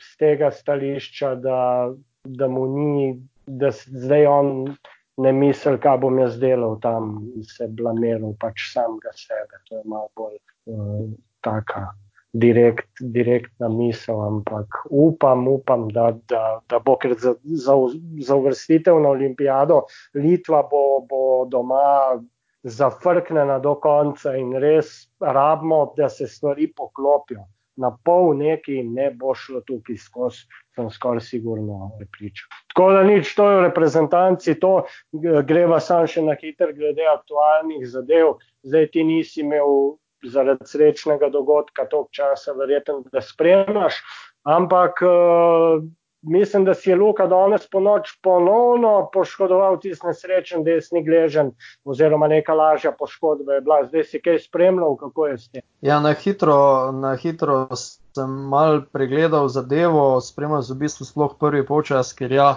z 0.00 0.16
tega 0.18 0.50
stališča, 0.50 1.34
da, 1.34 1.92
da 2.24 2.48
mu 2.48 2.66
ni, 2.66 3.22
da 3.46 3.70
zdaj 3.70 4.26
on 4.26 4.76
ne 5.16 5.32
misli, 5.32 5.78
kaj 5.80 5.98
bom 6.04 6.18
jaz 6.18 6.38
delal 6.40 6.78
tam 6.80 7.18
in 7.36 7.44
se 7.44 7.68
blamiral 7.68 8.36
pač 8.40 8.70
samega 8.72 9.12
sebe. 9.16 9.60
To 9.68 9.76
je 9.76 9.82
malo 9.84 10.08
bolj 10.16 10.38
uh, 10.38 11.10
taka 11.44 11.90
direkt, 12.32 12.88
direktna 13.00 13.68
misel, 13.68 14.22
ampak 14.24 14.66
upam, 14.88 15.48
upam, 15.48 15.88
da, 15.92 16.10
da, 16.28 16.60
da 16.68 16.78
bo, 16.80 16.96
ker 16.96 17.14
za, 17.20 17.34
za, 17.44 17.76
za 18.24 18.36
uvrstitev 18.36 19.00
na 19.04 19.12
olimpijado 19.12 19.82
Litva 20.14 20.62
bo, 20.70 20.84
bo 21.08 21.22
doma 21.50 22.16
zafrknjena 22.62 23.58
do 23.58 23.74
konca 23.74 24.36
in 24.38 24.54
res 24.56 25.10
rabimo, 25.20 25.92
da 25.96 26.08
se 26.08 26.26
stvari 26.26 26.70
poklopijo 26.76 27.44
na 27.76 27.90
pol 28.04 28.36
neki 28.36 28.82
ne 28.84 29.10
bo 29.10 29.34
šlo 29.34 29.60
tukaj 29.66 29.96
skozi, 29.96 30.44
sem 30.74 30.90
skoraj 30.90 31.20
sigurno 31.20 31.90
pripričal. 31.98 32.48
Tako 32.74 32.90
da 32.92 33.02
nič, 33.02 33.34
to 33.34 33.48
je 33.50 33.56
v 33.56 33.64
reprezentanci, 33.68 34.54
to 34.60 34.74
greva 35.44 35.80
sam 35.80 36.06
še 36.06 36.24
na 36.24 36.36
hiter 36.40 36.72
glede 36.76 37.04
aktualnih 37.12 37.84
zadev. 37.88 38.38
Zdaj 38.64 38.88
ti 38.94 39.04
nisi 39.04 39.42
imel 39.44 39.98
zaradi 40.22 40.68
srečnega 40.70 41.28
dogodka 41.34 41.84
toliko 41.90 42.14
časa, 42.14 42.54
verjetno, 42.56 43.02
da 43.12 43.20
spremljaš, 43.20 43.98
ampak 44.46 45.02
mislim, 46.22 46.64
da 46.64 46.74
si 46.74 46.90
je 46.90 46.96
Luka 46.96 47.26
danes 47.26 47.66
po 47.70 47.80
noč 47.80 48.14
ponovno 48.22 49.10
poškodoval 49.12 49.80
tisti 49.80 50.06
nesrečen 50.06 50.64
desni 50.64 51.02
gležen, 51.04 51.50
oziroma 51.84 52.28
neka 52.28 52.54
lažja 52.54 52.92
poškodba 52.98 53.58
je 53.58 53.60
bila. 53.60 53.82
Zdaj 53.88 54.04
si 54.04 54.22
kaj 54.22 54.38
spremljal, 54.46 54.96
kako 54.96 55.26
je 55.26 55.38
s 55.38 55.50
tem? 55.50 55.62
Ja, 55.80 56.00
na 56.00 56.14
hitro, 56.14 56.92
na 56.92 57.16
hitro 57.16 57.66
sem 58.14 58.30
mal 58.30 58.82
pregledal 58.92 59.48
zadevo, 59.48 60.20
spremljal 60.20 60.64
v 60.68 60.78
bistvu 60.84 61.08
sploh 61.08 61.36
prvi 61.40 61.64
počas, 61.66 62.12
ker 62.12 62.32
ja, 62.32 62.50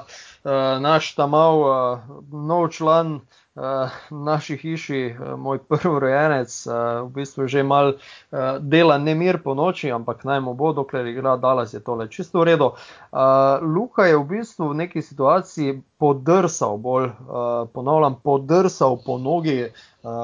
eh, 0.44 0.80
naš 0.84 1.16
tam 1.16 1.32
mal 1.36 1.64
eh, 1.64 2.06
nov 2.32 2.70
član 2.76 3.20
uh, 3.56 3.90
naši 4.10 4.58
hiši, 4.58 5.16
uh, 5.16 5.40
moj 5.40 5.60
prvi 5.70 6.00
rojenec, 6.00 6.52
uh, 6.68 7.08
v 7.08 7.10
bistvu 7.16 7.48
že 7.48 7.64
mal 7.64 7.96
uh, 7.96 8.58
dela 8.60 8.98
nemir 8.98 9.40
po 9.44 9.56
noči, 9.56 9.92
ampak 9.92 10.24
naj 10.28 10.42
mu 10.44 10.54
bo, 10.54 10.74
dokler 10.74 11.08
igra 11.08 11.38
Dallas, 11.38 11.74
je 11.74 11.80
tole 11.80 12.10
čisto 12.12 12.44
v 12.44 12.52
redu. 12.52 12.74
Uh, 13.12 13.64
Luka 13.64 14.06
je 14.06 14.18
v 14.18 14.26
bistvu 14.28 14.74
v 14.74 14.80
neki 14.84 15.02
situaciji 15.02 15.82
podrsal, 15.98 16.78
bolj 16.78 17.08
uh, 17.08 17.68
ponavljam, 17.72 18.20
podrsal 18.24 19.00
po 19.06 19.18
nogi 19.18 19.72
uh, 19.72 19.72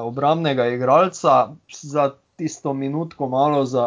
obramnega 0.03 0.67
igralca 0.67 1.55
za 1.71 2.11
tisto 2.41 2.73
minutko 2.73 3.29
malo 3.29 3.61
za, 3.69 3.85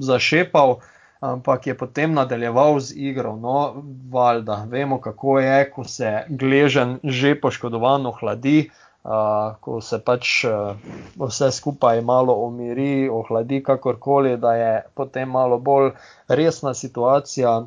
zašepal 0.00 0.80
ampak 1.22 1.66
je 1.66 1.74
potem 1.78 2.14
nadaljeval 2.14 2.80
z 2.80 2.98
igro. 2.98 3.36
No, 3.36 3.82
valjda, 4.10 4.66
vemo, 4.68 4.98
kako 5.00 5.38
je, 5.38 5.70
ko 5.70 5.84
se 5.84 6.24
gležen 6.28 6.98
že 7.04 7.38
poškodovano 7.40 8.10
hladi. 8.20 8.70
Uh, 9.02 9.58
ko 9.58 9.80
se 9.82 9.98
pač 9.98 10.44
uh, 10.46 10.78
vse 11.18 11.48
skupaj 11.50 12.00
malo 12.06 12.36
umiri, 12.38 13.08
ohladi, 13.10 13.58
kakorkoli, 13.62 14.36
da 14.38 14.52
je 14.54 14.84
potem 14.94 15.26
malo 15.28 15.58
bolj 15.58 15.90
resna 16.28 16.70
situacija, 16.74 17.64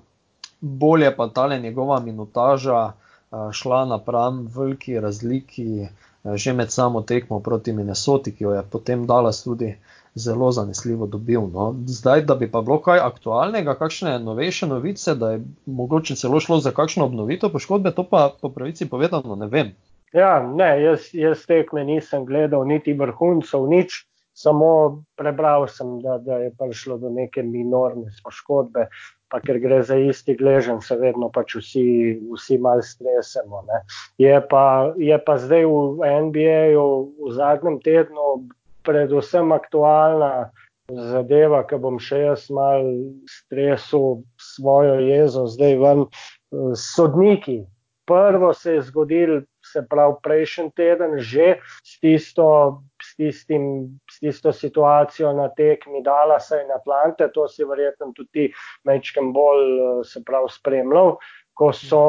bolje 0.62 1.10
pa 1.18 1.28
ta 1.28 1.46
le 1.52 1.60
njegova 1.60 2.00
minutaža 2.00 2.80
uh, 2.86 3.52
šla 3.52 3.82
napram 3.86 4.46
veliki 4.56 4.96
razliki, 5.00 5.68
uh, 6.24 6.36
že 6.40 6.54
med 6.54 6.72
samo 6.72 7.02
tekmo 7.02 7.40
proti 7.40 7.74
Minnesoti, 7.74 8.32
ki 8.32 8.44
jo 8.44 8.56
je 8.56 8.64
potem 8.72 9.04
dala 9.04 9.36
tudi 9.44 9.76
uh, 9.76 10.05
zelo 10.16 10.52
zanesljivo 10.52 11.08
dobil. 11.08 11.42
No. 11.42 11.76
Zdaj, 11.86 12.22
da 12.22 12.36
bi 12.36 12.52
pa 12.52 12.62
bilo 12.62 12.80
kaj 12.82 13.00
aktualnega, 13.00 13.76
kakšne 13.76 14.20
novejše 14.20 14.68
novice, 14.68 15.16
da 15.16 15.32
je 15.32 15.44
mogoče 15.66 16.16
celo 16.16 16.40
šlo 16.40 16.60
za 16.60 16.72
kakšno 16.72 17.06
obnovitev 17.06 17.52
poškodbe, 17.52 17.92
to 17.92 18.08
pa 18.10 18.30
po 18.42 18.50
pravici 18.50 18.90
povedano 18.90 19.36
ne 19.36 19.48
vem. 19.48 19.76
Ja, 20.14 20.40
ne, 20.56 20.84
jaz, 20.84 21.10
jaz 21.14 21.46
tekme 21.46 21.84
nisem 21.84 22.26
gledal, 22.26 22.64
niti 22.66 22.94
vrhuncev, 22.94 23.68
nič, 23.68 24.06
samo 24.36 25.04
prebral 25.16 25.68
sem, 25.68 26.00
da, 26.00 26.18
da 26.18 26.38
je 26.38 26.54
prišlo 26.60 26.98
do 26.98 27.10
neke 27.10 27.44
minorne 27.44 28.12
poškodbe. 28.24 28.88
Pa 29.28 29.40
ker 29.42 29.58
gre 29.60 29.82
za 29.84 29.98
isti 29.98 30.36
gležen, 30.38 30.80
se 30.86 30.96
vedno 30.96 31.32
pač 31.34 31.56
vsi, 31.58 31.84
vsi 32.36 32.58
malo 32.62 32.84
stresemo. 32.86 33.64
Je 34.22 34.36
pa, 34.50 34.94
je 34.96 35.18
pa 35.26 35.38
zdaj 35.42 35.66
v 35.66 36.12
NBA-ju 36.30 36.86
v 37.26 37.32
zadnjem 37.36 37.82
tednu 37.84 38.46
predvsem 38.86 39.52
aktualna 39.56 40.52
zadeva, 40.90 41.64
ki 41.66 41.80
bom 41.82 41.98
še 42.02 42.22
jaz 42.28 42.50
mal 42.54 42.86
stresil 43.30 44.22
svojo 44.42 45.00
jezo 45.02 45.48
zdaj 45.50 45.80
ven. 45.82 46.06
Sodniki. 46.78 47.64
Prvo 48.06 48.52
se 48.54 48.76
je 48.76 48.82
zgodil, 48.86 49.40
se 49.66 49.82
pravi, 49.90 50.14
prejšnji 50.24 50.70
teden, 50.78 51.18
že 51.18 51.58
s 51.82 51.98
tisto, 52.00 52.84
s, 53.02 53.16
tistim, 53.18 53.98
s 54.06 54.22
tisto 54.22 54.54
situacijo 54.54 55.34
na 55.34 55.50
tekmi 55.58 56.04
Dalasa 56.06 56.62
in 56.62 56.70
Atlante, 56.70 57.32
to 57.34 57.48
si 57.50 57.66
verjetno 57.66 58.12
tudi 58.14 58.52
mečkem 58.86 59.34
bolj, 59.34 60.06
se 60.06 60.22
pravi, 60.22 60.54
spremljal, 60.54 61.18
ko 61.58 61.72
so 61.74 62.04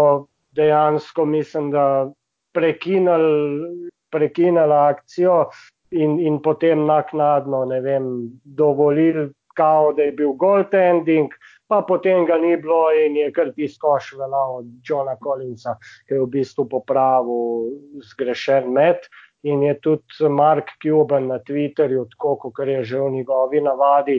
dejansko, 0.52 1.24
mislim, 1.24 1.72
da 1.72 2.12
prekinili, 2.52 3.88
prekinili 4.12 4.76
akcijo, 4.76 5.46
in, 5.90 6.18
in 6.20 6.38
potem 6.42 6.86
naknadno, 6.86 7.64
ne 7.64 7.80
vem, 7.80 8.06
dovolili, 8.44 9.30
kao, 9.56 9.92
da 9.92 10.02
je 10.02 10.12
bil 10.12 10.32
goaltending, 10.36 11.32
pa 11.68 11.82
potem 11.82 12.26
ga 12.26 12.36
ni 12.38 12.56
bilo 12.60 12.90
in 12.92 13.16
je 13.16 13.30
kar 13.32 13.52
tiskoš 13.56 14.12
vela 14.18 14.42
od 14.58 14.66
Johna 14.84 15.16
Collinsa, 15.22 15.78
ki 16.08 16.14
je 16.14 16.24
v 16.24 16.32
bistvu 16.34 16.68
popravil 16.68 17.70
zgrešen 18.10 18.68
met. 18.72 19.08
In 19.46 19.62
je 19.62 19.76
tudi 19.80 20.28
Mark 20.32 20.72
Cuban 20.82 21.28
na 21.30 21.36
Twitterju, 21.38 22.06
tako 22.10 22.34
kot 22.42 22.66
je 22.66 22.80
že 22.84 22.98
v 22.98 23.10
njegovi 23.14 23.60
navadi, 23.62 24.16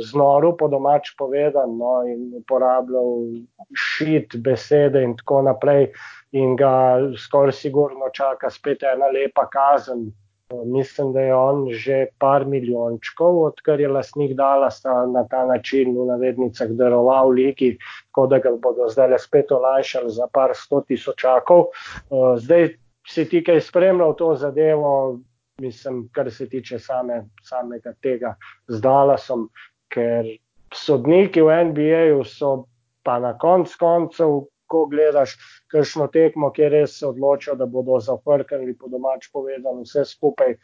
znoru 0.00 0.54
po 0.56 0.68
domač 0.68 1.10
povedan 1.18 1.76
no, 1.76 2.00
in 2.08 2.30
uporabljal 2.40 3.20
šit 3.76 4.36
besede 4.40 5.02
in 5.02 5.12
tako 5.16 5.42
naprej. 5.42 5.90
In 6.32 6.56
ga 6.56 6.96
skoraj 7.18 7.52
sigurno 7.52 8.08
čaka 8.16 8.50
spet 8.50 8.82
ena 8.82 9.12
lepa 9.12 9.44
kazen, 9.52 10.08
Mislim, 10.64 11.12
da 11.12 11.20
je 11.20 11.34
on 11.34 11.66
že 11.70 12.06
par 12.18 12.44
milijončkov, 12.46 13.42
odkar 13.44 13.80
je 13.80 13.88
lastnik 13.88 14.34
dala 14.36 14.68
na 15.12 15.24
ta 15.28 15.46
način 15.46 15.96
v 15.96 16.06
navednicah 16.06 16.68
daroval 16.68 17.30
ligi, 17.30 17.78
tako 18.10 18.26
da 18.26 18.38
ga 18.38 18.50
bodo 18.56 18.88
zdaj 18.88 19.18
spet 19.18 19.52
olajšali 19.52 20.10
za 20.10 20.26
par 20.32 20.50
sto 20.54 20.80
tisočakov. 20.80 21.66
Zdaj 22.36 22.68
si 23.08 23.28
ti 23.28 23.44
kaj 23.44 23.60
spremljal 23.60 24.14
to 24.16 24.34
zadevo, 24.34 25.18
mislim, 25.60 26.08
kar 26.12 26.30
se 26.30 26.48
tiče 26.48 26.78
same, 26.78 27.24
samega 27.42 27.92
tega 28.02 28.34
z 28.68 28.80
Dallasom, 28.80 29.48
ker 29.88 30.26
sodniki 30.74 31.42
v 31.42 31.64
NBA-ju 31.64 32.24
so 32.24 32.64
pa 33.02 33.18
na 33.18 33.34
konc 33.38 33.74
koncev, 33.76 34.46
ko 34.72 34.86
gledaš 34.90 35.36
kakšno 35.72 36.08
tekmo, 36.14 36.50
kjer 36.56 36.72
res 36.78 36.96
se 37.00 37.06
odločijo, 37.08 37.56
da 37.60 37.68
bodo 37.76 38.00
zafrkali 38.00 38.76
po 38.78 38.88
domač 38.92 39.28
povedano 39.32 39.84
vse 39.84 40.06
skupaj, 40.08 40.56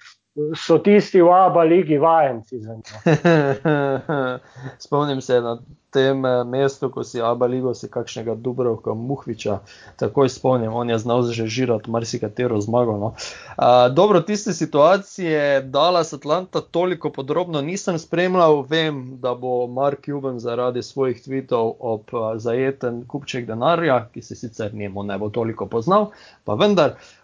so 0.55 0.79
tisti 0.79 1.23
v 1.23 1.33
Abu 1.33 1.59
Leiji 1.59 1.99
vajenci. 1.99 2.61
Spomnim 4.85 5.21
se 5.21 5.41
na 5.41 5.59
tem 5.91 6.25
eh, 6.25 6.45
mestu, 6.45 6.91
ko 6.91 7.05
si 7.05 7.21
Abu 7.21 7.47
Leigo, 7.49 7.73
si 7.75 7.89
kakšnega 7.89 8.37
Dubrovka 8.37 8.95
Muhviča, 8.95 9.59
takoj 9.97 10.29
spomnim, 10.29 10.73
on 10.73 10.91
je 10.91 10.99
znal 11.01 11.25
že 11.33 11.49
žirati 11.49 11.91
marsikatero 11.91 12.61
zmago. 12.61 12.97
No. 12.99 13.09
Uh, 13.57 13.89
dobro, 13.93 14.21
tiste 14.21 14.53
situacije 14.53 15.63
Dallas 15.63 16.13
Atlanta 16.13 16.61
toliko 16.61 17.11
podrobno 17.11 17.61
nisem 17.61 17.99
spremljal, 17.99 18.63
vem, 18.69 19.19
da 19.21 19.35
bo 19.35 19.67
Mark 19.67 20.05
Cuban 20.05 20.39
zaradi 20.39 20.83
svojih 20.83 21.23
tweetov 21.25 21.75
ob 21.81 22.13
uh, 22.13 22.37
zajeten 22.37 23.05
kupček 23.09 23.47
denarja, 23.47 24.09
ki 24.13 24.23
se 24.23 24.37
sicer 24.37 24.75
njemu 24.75 25.03
ne 25.03 25.19
bo 25.19 25.31
toliko 25.31 25.67
poznal, 25.67 26.11
pa 26.45 26.55
vendar. 26.55 26.99
Uh, 26.99 27.18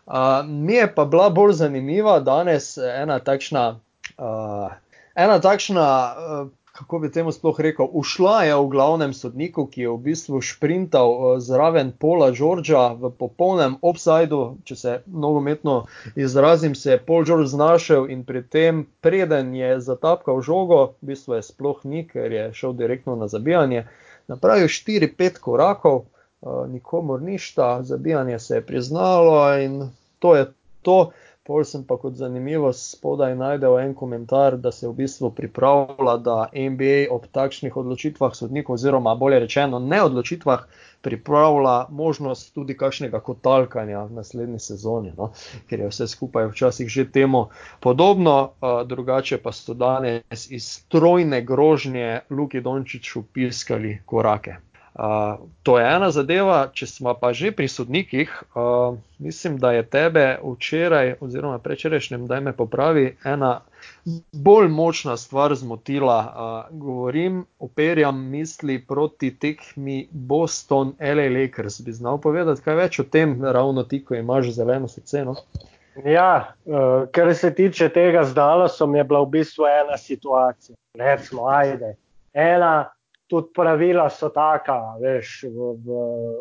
mi 0.47 0.75
je 0.75 0.95
pa 0.95 1.05
bila 1.05 1.31
bolj 1.31 1.53
zanimiva 1.53 2.21
danes 2.21 2.77
ena 2.79 3.19
takšna, 3.19 3.81
uh, 4.19 4.73
ena 5.15 5.41
takšna 5.41 5.87
uh, 6.13 6.49
kako 6.75 6.99
bi 6.99 7.11
temu 7.13 7.33
sploh 7.33 7.61
rekel, 7.61 7.87
ušla 7.93 8.43
je 8.43 8.55
v 8.57 8.69
glavnem 8.69 9.13
sodniku, 9.15 9.67
ki 9.67 9.81
je 9.81 9.91
v 9.91 9.99
bistvu 10.09 10.41
sprintal 10.43 11.11
uh, 11.11 11.39
zraven 11.39 11.93
Pola 11.95 12.33
Žorža 12.35 12.99
v 12.99 13.11
popolnem 13.15 13.77
offsajdu, 13.79 14.59
če 14.67 14.77
se 14.77 14.95
nogometno 15.07 15.85
izrazim, 16.19 16.75
se 16.75 16.97
je 16.97 16.99
Pol 16.99 17.25
Žorž 17.25 17.47
znašel 17.55 18.11
in 18.11 18.25
pri 18.27 18.43
tem, 18.43 18.87
preden 19.01 19.55
je 19.55 19.79
zatapkal 19.81 20.43
žogo, 20.43 20.99
v 20.99 21.15
bistvu 21.15 21.39
je 21.39 21.47
sploh 21.47 21.85
ni, 21.85 22.03
ker 22.11 22.33
je 22.33 22.49
šel 22.59 22.75
direktno 22.75 23.15
na 23.17 23.31
zabijanje, 23.31 23.87
napravil 24.27 24.67
4-5 24.67 25.39
korakov. 25.39 26.05
Eh, 26.45 26.69
nikomor 26.69 27.23
ništa, 27.23 27.83
zabijanje 27.83 28.39
se 28.39 28.55
je 28.55 28.67
priznalo 28.67 29.59
in 29.59 29.91
to 30.19 30.37
je 30.37 30.53
to. 30.83 31.11
Pol 31.45 31.65
sem 31.65 31.85
pa 31.85 31.97
kot 32.01 32.15
zanimivo 32.17 32.73
spodaj 32.73 33.35
najdel 33.37 33.79
en 33.79 33.95
komentar, 33.95 34.57
da 34.57 34.73
se 34.73 34.89
v 34.89 34.93
bistvu 34.93 35.31
pripravlja, 35.31 36.17
da 36.17 36.49
NBA 36.55 37.13
ob 37.13 37.27
takšnih 37.33 37.77
odločitvah 37.77 38.37
sodnikov, 38.37 38.75
oziroma 38.75 39.15
bolje 39.15 39.41
rečeno, 39.45 39.79
ne 39.79 40.03
odločitvah, 40.03 40.67
pripravlja 41.05 41.87
možnost 41.91 42.55
tudi 42.55 42.77
kakšnega 42.77 43.21
kotalkanja 43.21 44.05
v 44.05 44.21
naslednji 44.21 44.59
sezoni, 44.59 45.13
no? 45.17 45.33
ker 45.69 45.85
je 45.85 45.93
vse 45.93 46.09
skupaj 46.09 46.49
včasih 46.53 46.89
že 46.89 47.09
temu 47.13 47.47
podobno, 47.81 48.37
uh, 48.45 48.81
drugače 48.89 49.39
pa 49.39 49.53
so 49.53 49.75
danes 49.75 50.51
iz 50.51 50.69
strojne 50.69 51.43
grožnje 51.45 52.21
Luki 52.31 52.61
Dončiću 52.61 53.23
piskali 53.33 53.99
korake. 54.07 54.57
To 55.63 55.79
je 55.79 55.87
ena 55.97 56.11
zadeva, 56.15 56.69
če 56.71 56.87
smo 56.87 57.17
pa 57.19 57.33
že 57.35 57.51
pri 57.51 57.67
sodnikih. 57.69 58.31
Uh, 58.55 58.95
mislim, 59.19 59.57
da 59.59 59.73
je 59.75 59.83
tebe 59.83 60.39
včeraj, 60.39 61.17
oziroma 61.21 61.59
prečerajšnjem, 61.59 62.29
da 62.31 62.39
me 62.41 62.53
popravi, 62.55 63.17
ena 63.25 63.65
bolj 64.33 64.69
močna 64.71 65.17
stvar 65.17 65.55
zmotila. 65.55 66.19
Uh, 66.23 66.79
govorim, 66.79 67.43
operjam 67.59 68.23
misli 68.31 68.79
proti 68.87 69.33
tekmi 69.35 70.07
Boston, 70.11 70.95
L.A. 70.99 71.27
Lakers. 71.41 71.81
Bi 71.83 71.93
znal 71.93 72.23
povedati 72.23 72.63
kaj 72.63 72.79
več 72.79 73.03
o 73.03 73.05
tem, 73.11 73.41
ravno 73.43 73.83
ti, 73.83 74.05
ko 74.05 74.15
imaš 74.15 74.55
zeleno 74.55 74.89
srce? 74.89 75.25
No? 75.27 75.35
Ja, 76.07 76.55
uh, 76.67 77.11
kar 77.11 77.35
se 77.35 77.51
tiče 77.55 77.89
tega 77.91 78.23
zdala, 78.31 78.71
so 78.71 78.87
mi 78.87 79.03
je 79.03 79.11
bila 79.11 79.27
v 79.27 79.33
bistvu 79.41 79.67
ena 79.67 79.99
situacija. 79.99 80.77
Recimo, 80.95 81.51
ajde. 81.51 81.97
Ena 82.35 82.94
tudi 83.31 83.49
pravila 83.57 84.09
so 84.11 84.29
taka, 84.35 84.77
veš, 85.01 85.33
v, 85.49 85.71
v, 85.85 85.99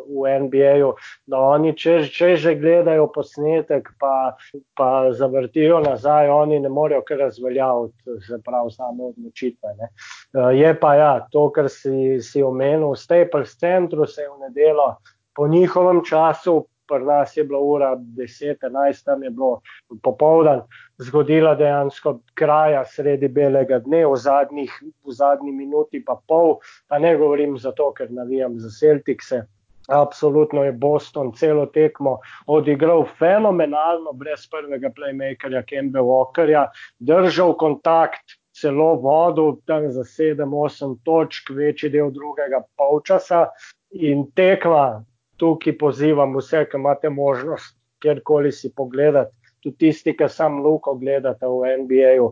v 0.10 0.34
NBA-ju, 0.46 0.92
da 1.32 1.40
oni, 1.56 1.74
če, 1.80 1.96
če 2.12 2.34
že 2.40 2.56
gledajo 2.60 3.08
posnetek, 3.14 3.90
pa, 4.00 4.36
pa 4.78 4.90
zavrtijo 5.16 5.80
nazaj, 5.86 6.30
oni 6.30 6.60
ne 6.64 6.72
morejo 6.74 7.04
kar 7.08 7.24
razveljaviti, 7.28 8.20
se 8.28 8.40
pravi, 8.46 8.76
samo 8.76 9.14
odločitve. 9.14 9.74
Ne. 9.80 9.90
Eh, 9.90 10.52
je 10.60 10.76
pa 10.80 10.96
ja, 11.00 11.14
to, 11.32 11.48
kar 11.56 11.72
si, 11.72 12.20
si 12.22 12.44
omenil, 12.44 12.92
v 12.94 13.00
Staples 13.00 13.58
centru 13.60 14.08
se 14.08 14.26
je 14.26 14.32
v 14.32 14.48
nedelo 14.48 14.94
po 15.36 15.48
njihovem 15.48 16.04
času 16.06 16.68
pri 16.94 17.06
nas 17.06 17.38
je 17.38 17.44
bila 17.44 17.60
ura 17.60 17.96
10, 17.98 18.62
11, 18.62 19.06
tam 19.06 19.24
je 19.24 19.30
bilo 19.30 19.62
popoldan, 20.04 20.62
zgodila 20.98 21.56
dejansko 21.56 22.20
kraja 22.34 22.86
sredi 22.86 23.28
belega 23.28 23.80
dne, 23.80 24.06
v, 24.06 24.20
zadnjih, 24.20 24.78
v 25.06 25.18
zadnji 25.18 25.52
minuti 25.52 26.04
pa 26.06 26.20
pol, 26.28 26.60
pa 26.88 27.00
ne 27.00 27.16
govorim 27.18 27.58
zato, 27.58 27.92
ker 27.98 28.12
navijam 28.12 28.60
za 28.60 28.70
Celtice. 28.70 29.44
Absolutno 29.88 30.64
je 30.64 30.72
Boston 30.72 31.34
celo 31.36 31.66
tekmo 31.66 32.20
odigral 32.48 33.04
fenomenalno, 33.20 34.14
brez 34.14 34.46
prvega 34.48 34.94
playmakerja 34.96 35.64
Kembe 35.68 36.00
Walkerja, 36.00 36.70
držal 37.00 37.58
kontakt, 37.60 38.38
celo 38.56 38.94
vodil 39.02 39.58
tam 39.66 39.90
za 39.92 40.06
7-8 40.08 40.96
točk, 41.04 41.50
večji 41.50 41.90
del 41.90 42.14
drugega 42.16 42.62
polčasa 42.78 43.48
in 43.92 44.30
tekma 44.36 45.04
tukaj 45.38 45.78
pozivam 45.78 46.36
vse, 46.38 46.66
ki 46.70 46.78
imate 46.78 47.10
možnost 47.10 47.78
kjerkoli 48.04 48.52
si 48.52 48.74
pogledati, 48.76 49.32
tudi 49.64 49.78
tisti, 49.78 50.16
ki 50.18 50.28
sam 50.30 50.60
Luko 50.64 50.96
gledate 51.00 51.48
v 51.48 51.76
NBA-ju, 51.84 52.32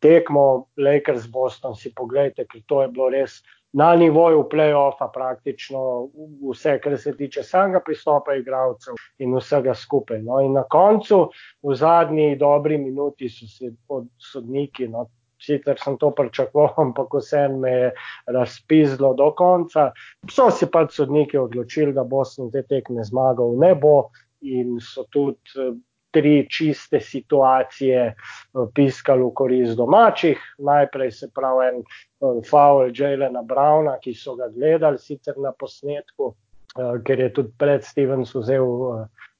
tekmo 0.00 0.68
Lakers 0.76 1.26
Boston 1.28 1.76
si 1.76 1.92
pogledajte, 1.94 2.46
ker 2.48 2.62
to 2.66 2.82
je 2.82 2.88
bilo 2.88 3.10
res 3.12 3.42
na 3.72 3.94
nivoju 3.96 4.44
playoffa 4.52 5.08
praktično 5.12 6.08
vse, 6.50 6.78
kar 6.80 6.98
se 6.98 7.16
tiče 7.16 7.42
samega 7.42 7.80
pristopa 7.84 8.34
igralcev 8.36 8.98
in 9.18 9.36
vsega 9.36 9.74
skupaj. 9.74 10.20
No, 10.22 10.40
in 10.44 10.52
na 10.52 10.64
koncu, 10.68 11.22
v 11.62 11.76
zadnji 11.76 12.36
dobri 12.40 12.78
minuti 12.78 13.28
so 13.32 13.48
se 13.48 13.72
od 13.88 14.08
sodniki, 14.32 14.88
no, 14.88 15.06
sicer 15.42 15.78
sem 15.78 15.98
to 15.98 16.10
pričakoval, 16.16 16.74
ampak 16.86 17.14
vse 17.18 17.46
me 17.48 17.70
je 17.70 17.92
razpizlo 18.26 19.14
do 19.14 19.30
konca. 19.38 19.90
So 20.30 20.50
si 20.50 20.70
pač 20.70 20.98
sodniki 21.00 21.38
odločili, 21.38 21.92
da 21.92 22.04
Boston 22.04 22.50
te 22.50 22.62
tekme 22.62 23.04
zmagal 23.04 23.58
ne 23.58 23.74
bo 23.74 24.10
in 24.42 24.78
so 24.80 25.06
tudi 25.10 25.38
eh, 25.58 25.72
tri 26.12 26.46
čiste 26.50 27.00
situacije 27.00 28.00
eh, 28.06 28.14
piskali 28.74 29.22
v 29.22 29.32
korist 29.34 29.76
domačih. 29.78 30.38
Najprej 30.58 31.10
se 31.10 31.30
pravi 31.34 31.68
en 31.68 31.80
eh, 31.82 32.42
faul 32.50 32.92
Jalena 32.94 33.42
Browna, 33.42 33.98
ki 34.02 34.14
so 34.14 34.36
ga 34.36 34.50
gledali 34.54 34.98
sicer 34.98 35.38
na 35.38 35.52
posnetku, 35.52 36.34
ker 37.04 37.20
je 37.20 37.28
tudi 37.36 37.50
pred 37.60 37.84
Stevens 37.84 38.30
vzel 38.32 38.64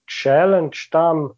challenge 0.04 0.90
tam. 0.92 1.30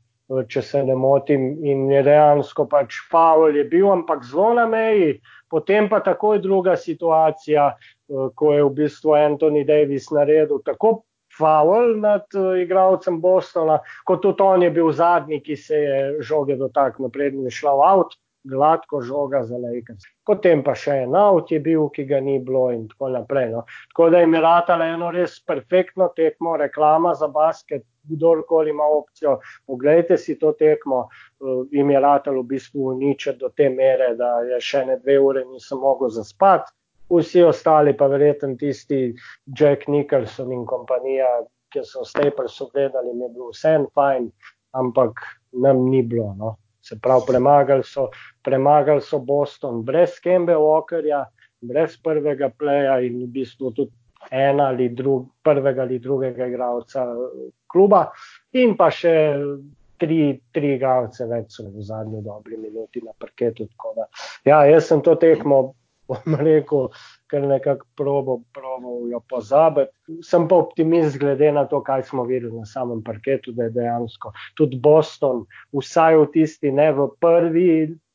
Če 0.49 0.63
se 0.63 0.83
ne 0.85 0.95
motim, 0.99 1.47
in 1.65 1.87
je 1.93 2.03
dejansko 2.07 2.67
pač 2.71 2.99
Pavel 3.13 3.57
je 3.57 3.65
bil, 3.71 3.89
ampak 3.93 4.25
zelo 4.27 4.55
na 4.59 4.67
meji. 4.67 5.21
Potem 5.51 5.89
pa 5.89 6.01
takoj 6.03 6.41
druga 6.43 6.77
situacija, 6.77 7.67
eh, 7.75 8.29
ko 8.35 8.53
je 8.55 8.65
v 8.65 8.71
bistvu 8.81 9.15
Anthony 9.19 9.65
Davis 9.67 10.11
naredil 10.11 10.63
tako 10.67 11.05
Pavel 11.39 11.97
nad 12.01 12.27
eh, 12.35 12.63
igralcem 12.65 13.21
Bostona, 13.21 13.79
kot 14.05 14.23
tudi 14.23 14.43
on 14.43 14.63
je 14.63 14.71
bil 14.71 14.93
zadnji, 14.93 15.41
ki 15.45 15.57
se 15.57 15.81
je 15.85 15.99
žoge 16.21 16.57
dotaknil, 16.57 17.11
prednji 17.11 17.51
šla 17.51 17.75
v 17.79 17.89
avto 17.93 18.24
gladko 18.45 19.01
žoga 19.01 19.43
za 19.45 19.57
Lakers. 19.59 20.05
Potem 20.27 20.63
pa 20.65 20.75
še 20.77 20.99
en 21.05 21.17
avt 21.17 21.53
je 21.53 21.61
bil, 21.65 21.89
ki 21.93 22.05
ga 22.09 22.21
ni 22.21 22.39
bilo 22.39 22.67
in 22.73 22.87
tako 22.89 23.11
naprej. 23.15 23.51
No. 23.55 23.65
Tako 23.93 24.11
da 24.13 24.21
je 24.21 24.41
ratala 24.45 24.89
eno 24.93 25.11
res 25.15 25.39
perfektno 25.41 26.11
tekmo, 26.17 26.57
reklama 26.61 27.15
za 27.15 27.29
basket, 27.29 27.85
kdorkoli 28.05 28.71
ima 28.71 28.85
opcijo, 28.85 29.39
pogledajte 29.67 30.19
si 30.21 30.39
to 30.39 30.53
tekmo, 30.53 31.07
uh, 31.41 31.67
jim 31.73 31.91
je 31.91 32.01
ratalo 32.01 32.43
v 32.43 32.51
bistvu 32.53 32.89
uničiti 32.93 33.39
do 33.41 33.49
te 33.49 33.71
mere, 33.73 34.13
da 34.17 34.41
je 34.45 34.61
še 34.61 34.85
ne 34.85 34.99
dve 35.01 35.19
ure 35.19 35.45
nisem 35.49 35.81
mogel 35.81 36.13
zaspati. 36.13 36.73
Vsi 37.09 37.43
ostali, 37.45 37.93
pa 37.97 38.09
verjetno 38.09 38.57
tisti 38.61 39.15
Jack 39.47 39.89
Nicholson 39.89 40.53
in 40.53 40.65
kompanija, 40.67 41.29
ki 41.73 41.85
so 41.85 42.05
v 42.05 42.09
Staplesu 42.09 42.69
gledali, 42.73 43.13
mi 43.13 43.27
je 43.27 43.33
bil 43.35 43.51
vse 43.53 43.75
en 43.79 43.89
fajn, 43.95 44.29
ampak 44.81 45.21
nam 45.65 45.85
ni 45.91 46.03
bilo. 46.03 46.33
No. 46.39 46.55
Se 46.85 46.99
pravi, 47.01 47.25
premagali 47.29 47.85
so, 47.89 48.11
premagali 48.45 49.01
so 49.01 49.19
Boston 49.25 49.83
brez 49.85 50.19
Kembe 50.21 50.57
Walkerja, 50.61 51.25
brez 51.65 51.97
prvega 51.97 52.51
pleja 52.53 52.99
in 53.01 53.23
v 53.23 53.31
bistvu 53.39 53.73
tudi 53.73 53.93
ena 54.31 54.69
ali 54.73 54.89
drug, 54.89 55.29
prvega 55.43 55.83
ali 55.83 55.99
drugega 55.99 56.47
igralca 56.47 57.07
kluba, 57.73 58.05
in 58.53 58.77
pa 58.77 58.91
še 58.93 59.15
tri, 60.01 60.19
tri 60.53 60.75
igralce 60.77 61.27
več 61.31 61.59
v 61.61 61.85
zadnji 61.85 62.23
dobri 62.25 62.59
minuti 62.61 63.03
na 63.05 63.13
parketu. 63.19 63.69
Ja, 64.45 64.65
jaz 64.69 64.89
sem 64.91 65.03
to 65.05 65.17
tekmo, 65.21 65.75
bom 66.09 66.37
rekel, 66.41 66.91
kar 67.35 67.47
nekako 67.51 67.87
probo, 67.99 68.39
probo 68.55 68.95
jo 69.11 69.21
pozabiti. 69.31 69.91
Sem 70.23 70.47
pa 70.49 70.61
optimist 70.63 71.19
glede 71.19 71.51
na 71.53 71.67
to, 71.67 71.83
kaj 71.83 72.07
smo 72.11 72.25
videli 72.29 72.55
na 72.55 72.67
samem 72.69 73.03
parketu, 73.03 73.53
da 73.53 73.67
je 73.67 73.75
dejansko 73.81 74.33
tudi 74.55 74.79
Boston, 74.79 75.45
vsaj 75.75 76.19
v 76.21 76.31
tisti 76.39 76.73
ne 76.73 76.93
v 76.95 77.11
prvi. 77.21 77.69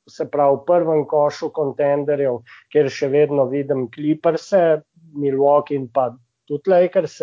Se 0.09 0.26
pravi, 0.26 0.55
v 0.57 0.65
prvem 0.65 1.03
košu 1.05 1.51
kontenderjev, 1.53 2.39
kjer 2.74 2.88
še 2.89 3.11
vedno 3.13 3.43
vidim 3.45 3.84
kliprse, 3.93 4.82
Milwaukee 5.13 5.78
in 5.78 5.86
pa 5.93 6.07
tudi 6.49 6.72
Lakers, 6.72 7.20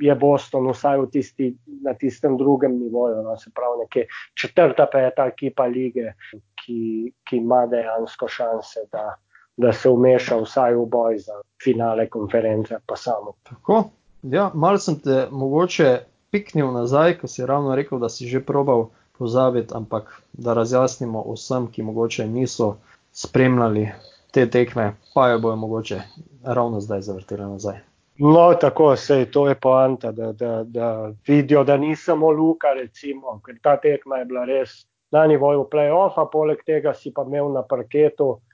je 0.00 0.14
Boston 0.20 0.68
vsaj 0.68 1.00
tisti, 1.14 1.54
na 1.82 1.94
tistem 1.96 2.36
drugem 2.36 2.76
nivoju, 2.76 3.22
no, 3.24 3.36
se 3.40 3.50
pravi, 3.54 3.86
nekje 3.86 4.04
četrta, 4.36 4.86
peta 4.92 5.26
ekipa 5.32 5.64
lige, 5.66 6.12
ki, 6.60 7.12
ki 7.24 7.40
ima 7.40 7.64
dejansko 7.72 8.28
šanse, 8.28 8.84
da, 8.92 9.14
da 9.56 9.72
se 9.72 9.88
umeša 9.88 10.36
vsaj 10.36 10.74
v 10.74 10.86
boj 10.86 11.18
za 11.18 11.32
finale 11.64 12.08
konference, 12.08 12.78
pa 12.86 12.96
samo. 12.96 13.32
Tako. 13.42 13.84
Ja, 14.22 14.50
malo 14.54 14.78
sem 14.78 14.98
te 15.00 15.28
mogoče 15.30 15.98
piknil 16.30 16.72
nazaj, 16.72 17.18
ko 17.18 17.28
si 17.28 17.46
ravno 17.46 17.74
rekel, 17.74 17.98
da 17.98 18.08
si 18.08 18.26
že 18.26 18.40
probal 18.40 18.88
pozabiti, 19.18 19.74
ampak 19.74 20.22
da 20.32 20.54
razjasnimo 20.54 21.24
vsem, 21.32 21.66
ki 21.66 21.82
mogoče 21.82 22.26
niso 22.26 22.76
spremljali 23.12 23.88
te 24.32 24.50
tekme, 24.50 24.94
pa 25.14 25.28
jo 25.28 25.38
bojo 25.38 25.56
mogoče 25.56 26.00
ravno 26.44 26.80
zdaj 26.80 27.00
zavrteli 27.00 27.42
nazaj. 27.42 27.78
No, 28.18 28.54
tako 28.60 28.96
se 28.96 29.18
je, 29.18 29.30
to 29.30 29.48
je 29.48 29.54
poanta, 29.54 30.12
da, 30.12 30.32
da, 30.32 30.64
da 30.64 31.12
vidijo, 31.26 31.64
da 31.64 31.76
ni 31.76 31.96
samo 31.96 32.30
Luka, 32.30 32.72
recimo, 32.72 33.40
ker 33.46 33.54
ta 33.62 33.76
tekma 33.76 34.16
je 34.16 34.24
bila 34.24 34.44
res 34.44 34.86
na 35.10 35.26
nivoju 35.26 35.68
play-offa, 35.70 36.26
poleg 36.32 36.62
tega 36.66 36.94
si 36.94 37.12
pa 37.14 37.22
imel 37.22 37.52
na 37.52 37.62
parketu, 37.62 38.28
uh, 38.28 38.53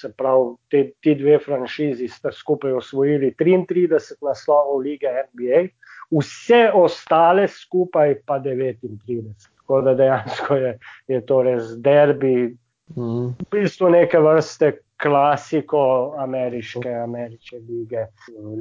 se 0.00 0.12
pravi, 0.16 0.54
te, 0.70 0.82
ti 1.00 1.14
dve 1.14 1.38
franšizi 1.38 2.08
sta 2.08 2.32
skupaj 2.32 2.72
osvojili 2.72 3.34
33 3.38 4.18
naslovov 4.22 4.82
lige 4.84 5.10
NBA, 5.32 5.62
vse 6.10 6.70
ostale 6.74 7.48
skupaj 7.48 8.14
pa 8.26 8.38
39. 8.38 9.48
Tako 9.58 9.80
da 9.80 9.94
dejansko 9.94 10.54
je, 10.54 10.78
je 11.08 11.26
to 11.26 11.42
res 11.42 11.74
derbi, 11.78 12.56
mm. 12.96 13.26
v 13.26 13.50
bistvu 13.50 13.90
neke 13.90 14.18
vrste 14.18 14.72
klasiko 15.02 16.14
ameriške, 16.18 16.90
ameriške 16.94 17.56
lige, 17.56 18.06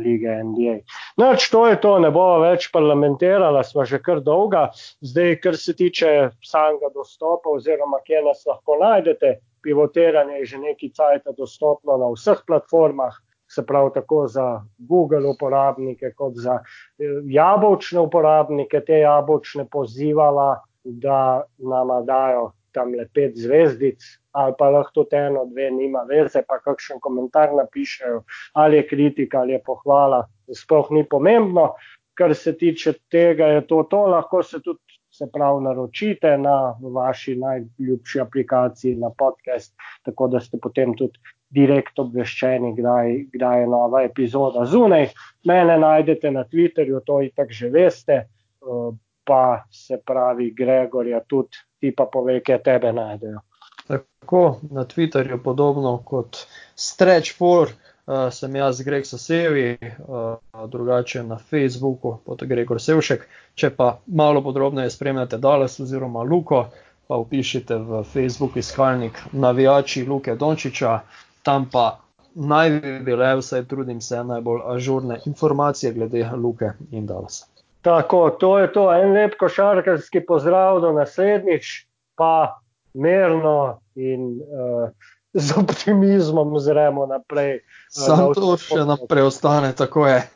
lige 0.03 0.43
NBA. 0.43 0.75
No, 1.17 1.33
to 1.51 1.67
je 1.67 1.81
to, 1.81 1.97
ne 1.99 2.11
bomo 2.11 2.39
več 2.43 2.69
parlamentirali, 2.71 3.63
smo 3.67 3.85
že 3.85 3.99
kar 4.03 4.21
dolga. 4.23 4.69
Zdaj, 5.01 5.35
kar 5.43 5.57
se 5.57 5.75
tiče 5.75 6.13
samega 6.45 6.93
dostopa, 6.95 7.51
oziroma 7.51 7.99
kje 8.05 8.23
nas 8.27 8.45
lahko 8.47 8.79
najdete, 8.79 9.35
pivotiranje 9.63 10.39
je 10.41 10.45
že 10.45 10.57
neki 10.57 10.91
cajt 10.93 11.31
dostopno 11.37 11.97
na 11.97 12.11
vseh 12.13 12.43
platformah. 12.47 13.13
Se 13.49 13.65
pravi, 13.65 13.89
tako 13.93 14.27
za 14.27 14.61
Google 14.77 15.25
uporabnike, 15.25 16.11
kot 16.15 16.33
za 16.37 16.59
eh, 16.61 17.21
jabolčne 17.25 17.99
uporabnike, 17.99 18.81
te 18.85 18.99
jabolčne 18.99 19.65
pozivala, 19.65 20.61
da 20.83 21.43
nam 21.57 22.05
dajo 22.05 22.51
tam 22.71 22.93
le 22.93 23.07
pet 23.13 23.37
zvezdic, 23.37 24.03
ali 24.31 24.53
pa 24.57 24.69
lahko 24.69 25.01
tudi 25.01 25.17
eno, 25.17 25.45
dve, 25.49 25.69
nima 25.73 26.03
veze, 26.09 26.43
pa 26.47 26.59
kakšen 26.63 27.01
komentar 27.01 27.53
napišejo, 27.57 28.21
ali 28.53 28.77
je 28.77 28.87
kritika 28.87 29.41
ali 29.41 29.57
je 29.57 29.63
pohvala, 29.65 30.23
sploh 30.53 30.91
ni 30.91 31.03
pomembno. 31.09 31.73
Kar 32.13 32.35
se 32.35 32.51
tiče 32.57 32.93
tega, 33.11 33.47
je 33.47 33.67
to, 33.67 33.83
to 33.89 34.05
lahko 34.11 34.43
se 34.43 34.59
tudi. 34.61 34.98
Se 35.19 35.25
pravi, 35.27 35.63
naročite 35.63 36.37
na 36.37 36.75
vaši 36.79 37.33
najljubši 37.35 38.21
aplikaciji, 38.21 38.95
na 38.95 39.09
podcast, 39.09 39.73
tako 40.07 40.27
da 40.31 40.39
ste 40.39 40.57
potem 40.61 40.93
tudi 40.95 41.19
direkt 41.49 41.99
obveščeni, 41.99 42.71
kdaj, 42.77 43.17
kdaj 43.33 43.61
je 43.61 43.67
nova 43.67 44.03
epizoda 44.07 44.63
zunaj. 44.65 45.09
Mene 45.49 45.75
najdete 45.81 46.31
na 46.31 46.45
Twitterju, 46.47 47.01
to 47.05 47.19
in 47.25 47.33
tako 47.35 47.57
že 47.59 47.69
veste, 47.73 48.13
eh, 48.13 48.89
pa 49.27 49.65
se 49.71 49.99
pravi, 50.05 50.53
Gregorja 50.55 51.19
tudi 51.27 51.59
ti 51.79 51.91
pa 51.95 52.07
pove, 52.07 52.39
kje 52.39 52.61
tebe 52.63 52.93
najdejo. 52.95 53.43
Tako 53.87 54.43
na 54.71 54.85
Twitterju, 54.87 55.43
podobno 55.43 55.97
kot 56.05 56.45
Stretch 56.75 57.35
for, 57.37 57.75
uh, 58.09 58.27
sem 58.33 58.55
jaz, 58.55 58.81
Greg 58.81 59.05
Sasevi, 59.05 59.77
uh, 60.07 60.65
drugače 60.67 61.23
na 61.23 61.37
Facebooku, 61.37 62.17
pot 62.25 62.43
Gregor 62.43 62.81
Sevšek. 62.81 63.27
Če 63.55 63.69
pa 63.75 63.99
malo 64.07 64.41
podrobneje 64.41 64.89
spremljate 64.89 65.37
Dallas 65.37 65.79
oziroma 65.79 66.23
Luko, 66.23 66.65
pa 67.07 67.17
upišite 67.17 67.77
v 67.77 68.03
Facebook 68.03 68.57
iskalnik 68.57 69.21
navijači 69.31 70.05
Luke 70.05 70.35
Dončiča, 70.35 70.99
tam 71.43 71.69
pa 71.71 71.99
naj 72.35 72.69
bi 72.69 72.99
bile, 73.05 73.35
vsaj 73.35 73.65
trudim 73.65 74.01
se, 74.01 74.23
najbolj 74.23 74.61
ažurne 74.75 75.19
informacije 75.25 75.93
glede 75.93 76.29
Luke 76.37 76.71
in 76.91 77.05
Dallasa. 77.05 77.45
Tako, 77.81 78.29
to 78.29 78.59
je 78.59 78.71
to, 78.73 78.89
en 78.93 79.13
lep 79.13 79.37
košarkarski 79.39 80.25
pozdrav 80.27 80.81
do 80.81 80.91
naslednjič, 80.91 81.85
pa 82.15 82.59
mirno 82.93 83.79
in 83.95 84.41
uh, 84.41 84.89
z 85.33 85.57
optimizmom 85.57 86.59
zremo 86.59 87.05
naprej. 87.05 87.61
Samo 87.89 88.33
to 88.33 88.57
še 88.57 88.85
naprej 88.85 89.29
ostane, 89.29 89.73
tako 89.73 90.07
je. 90.07 90.23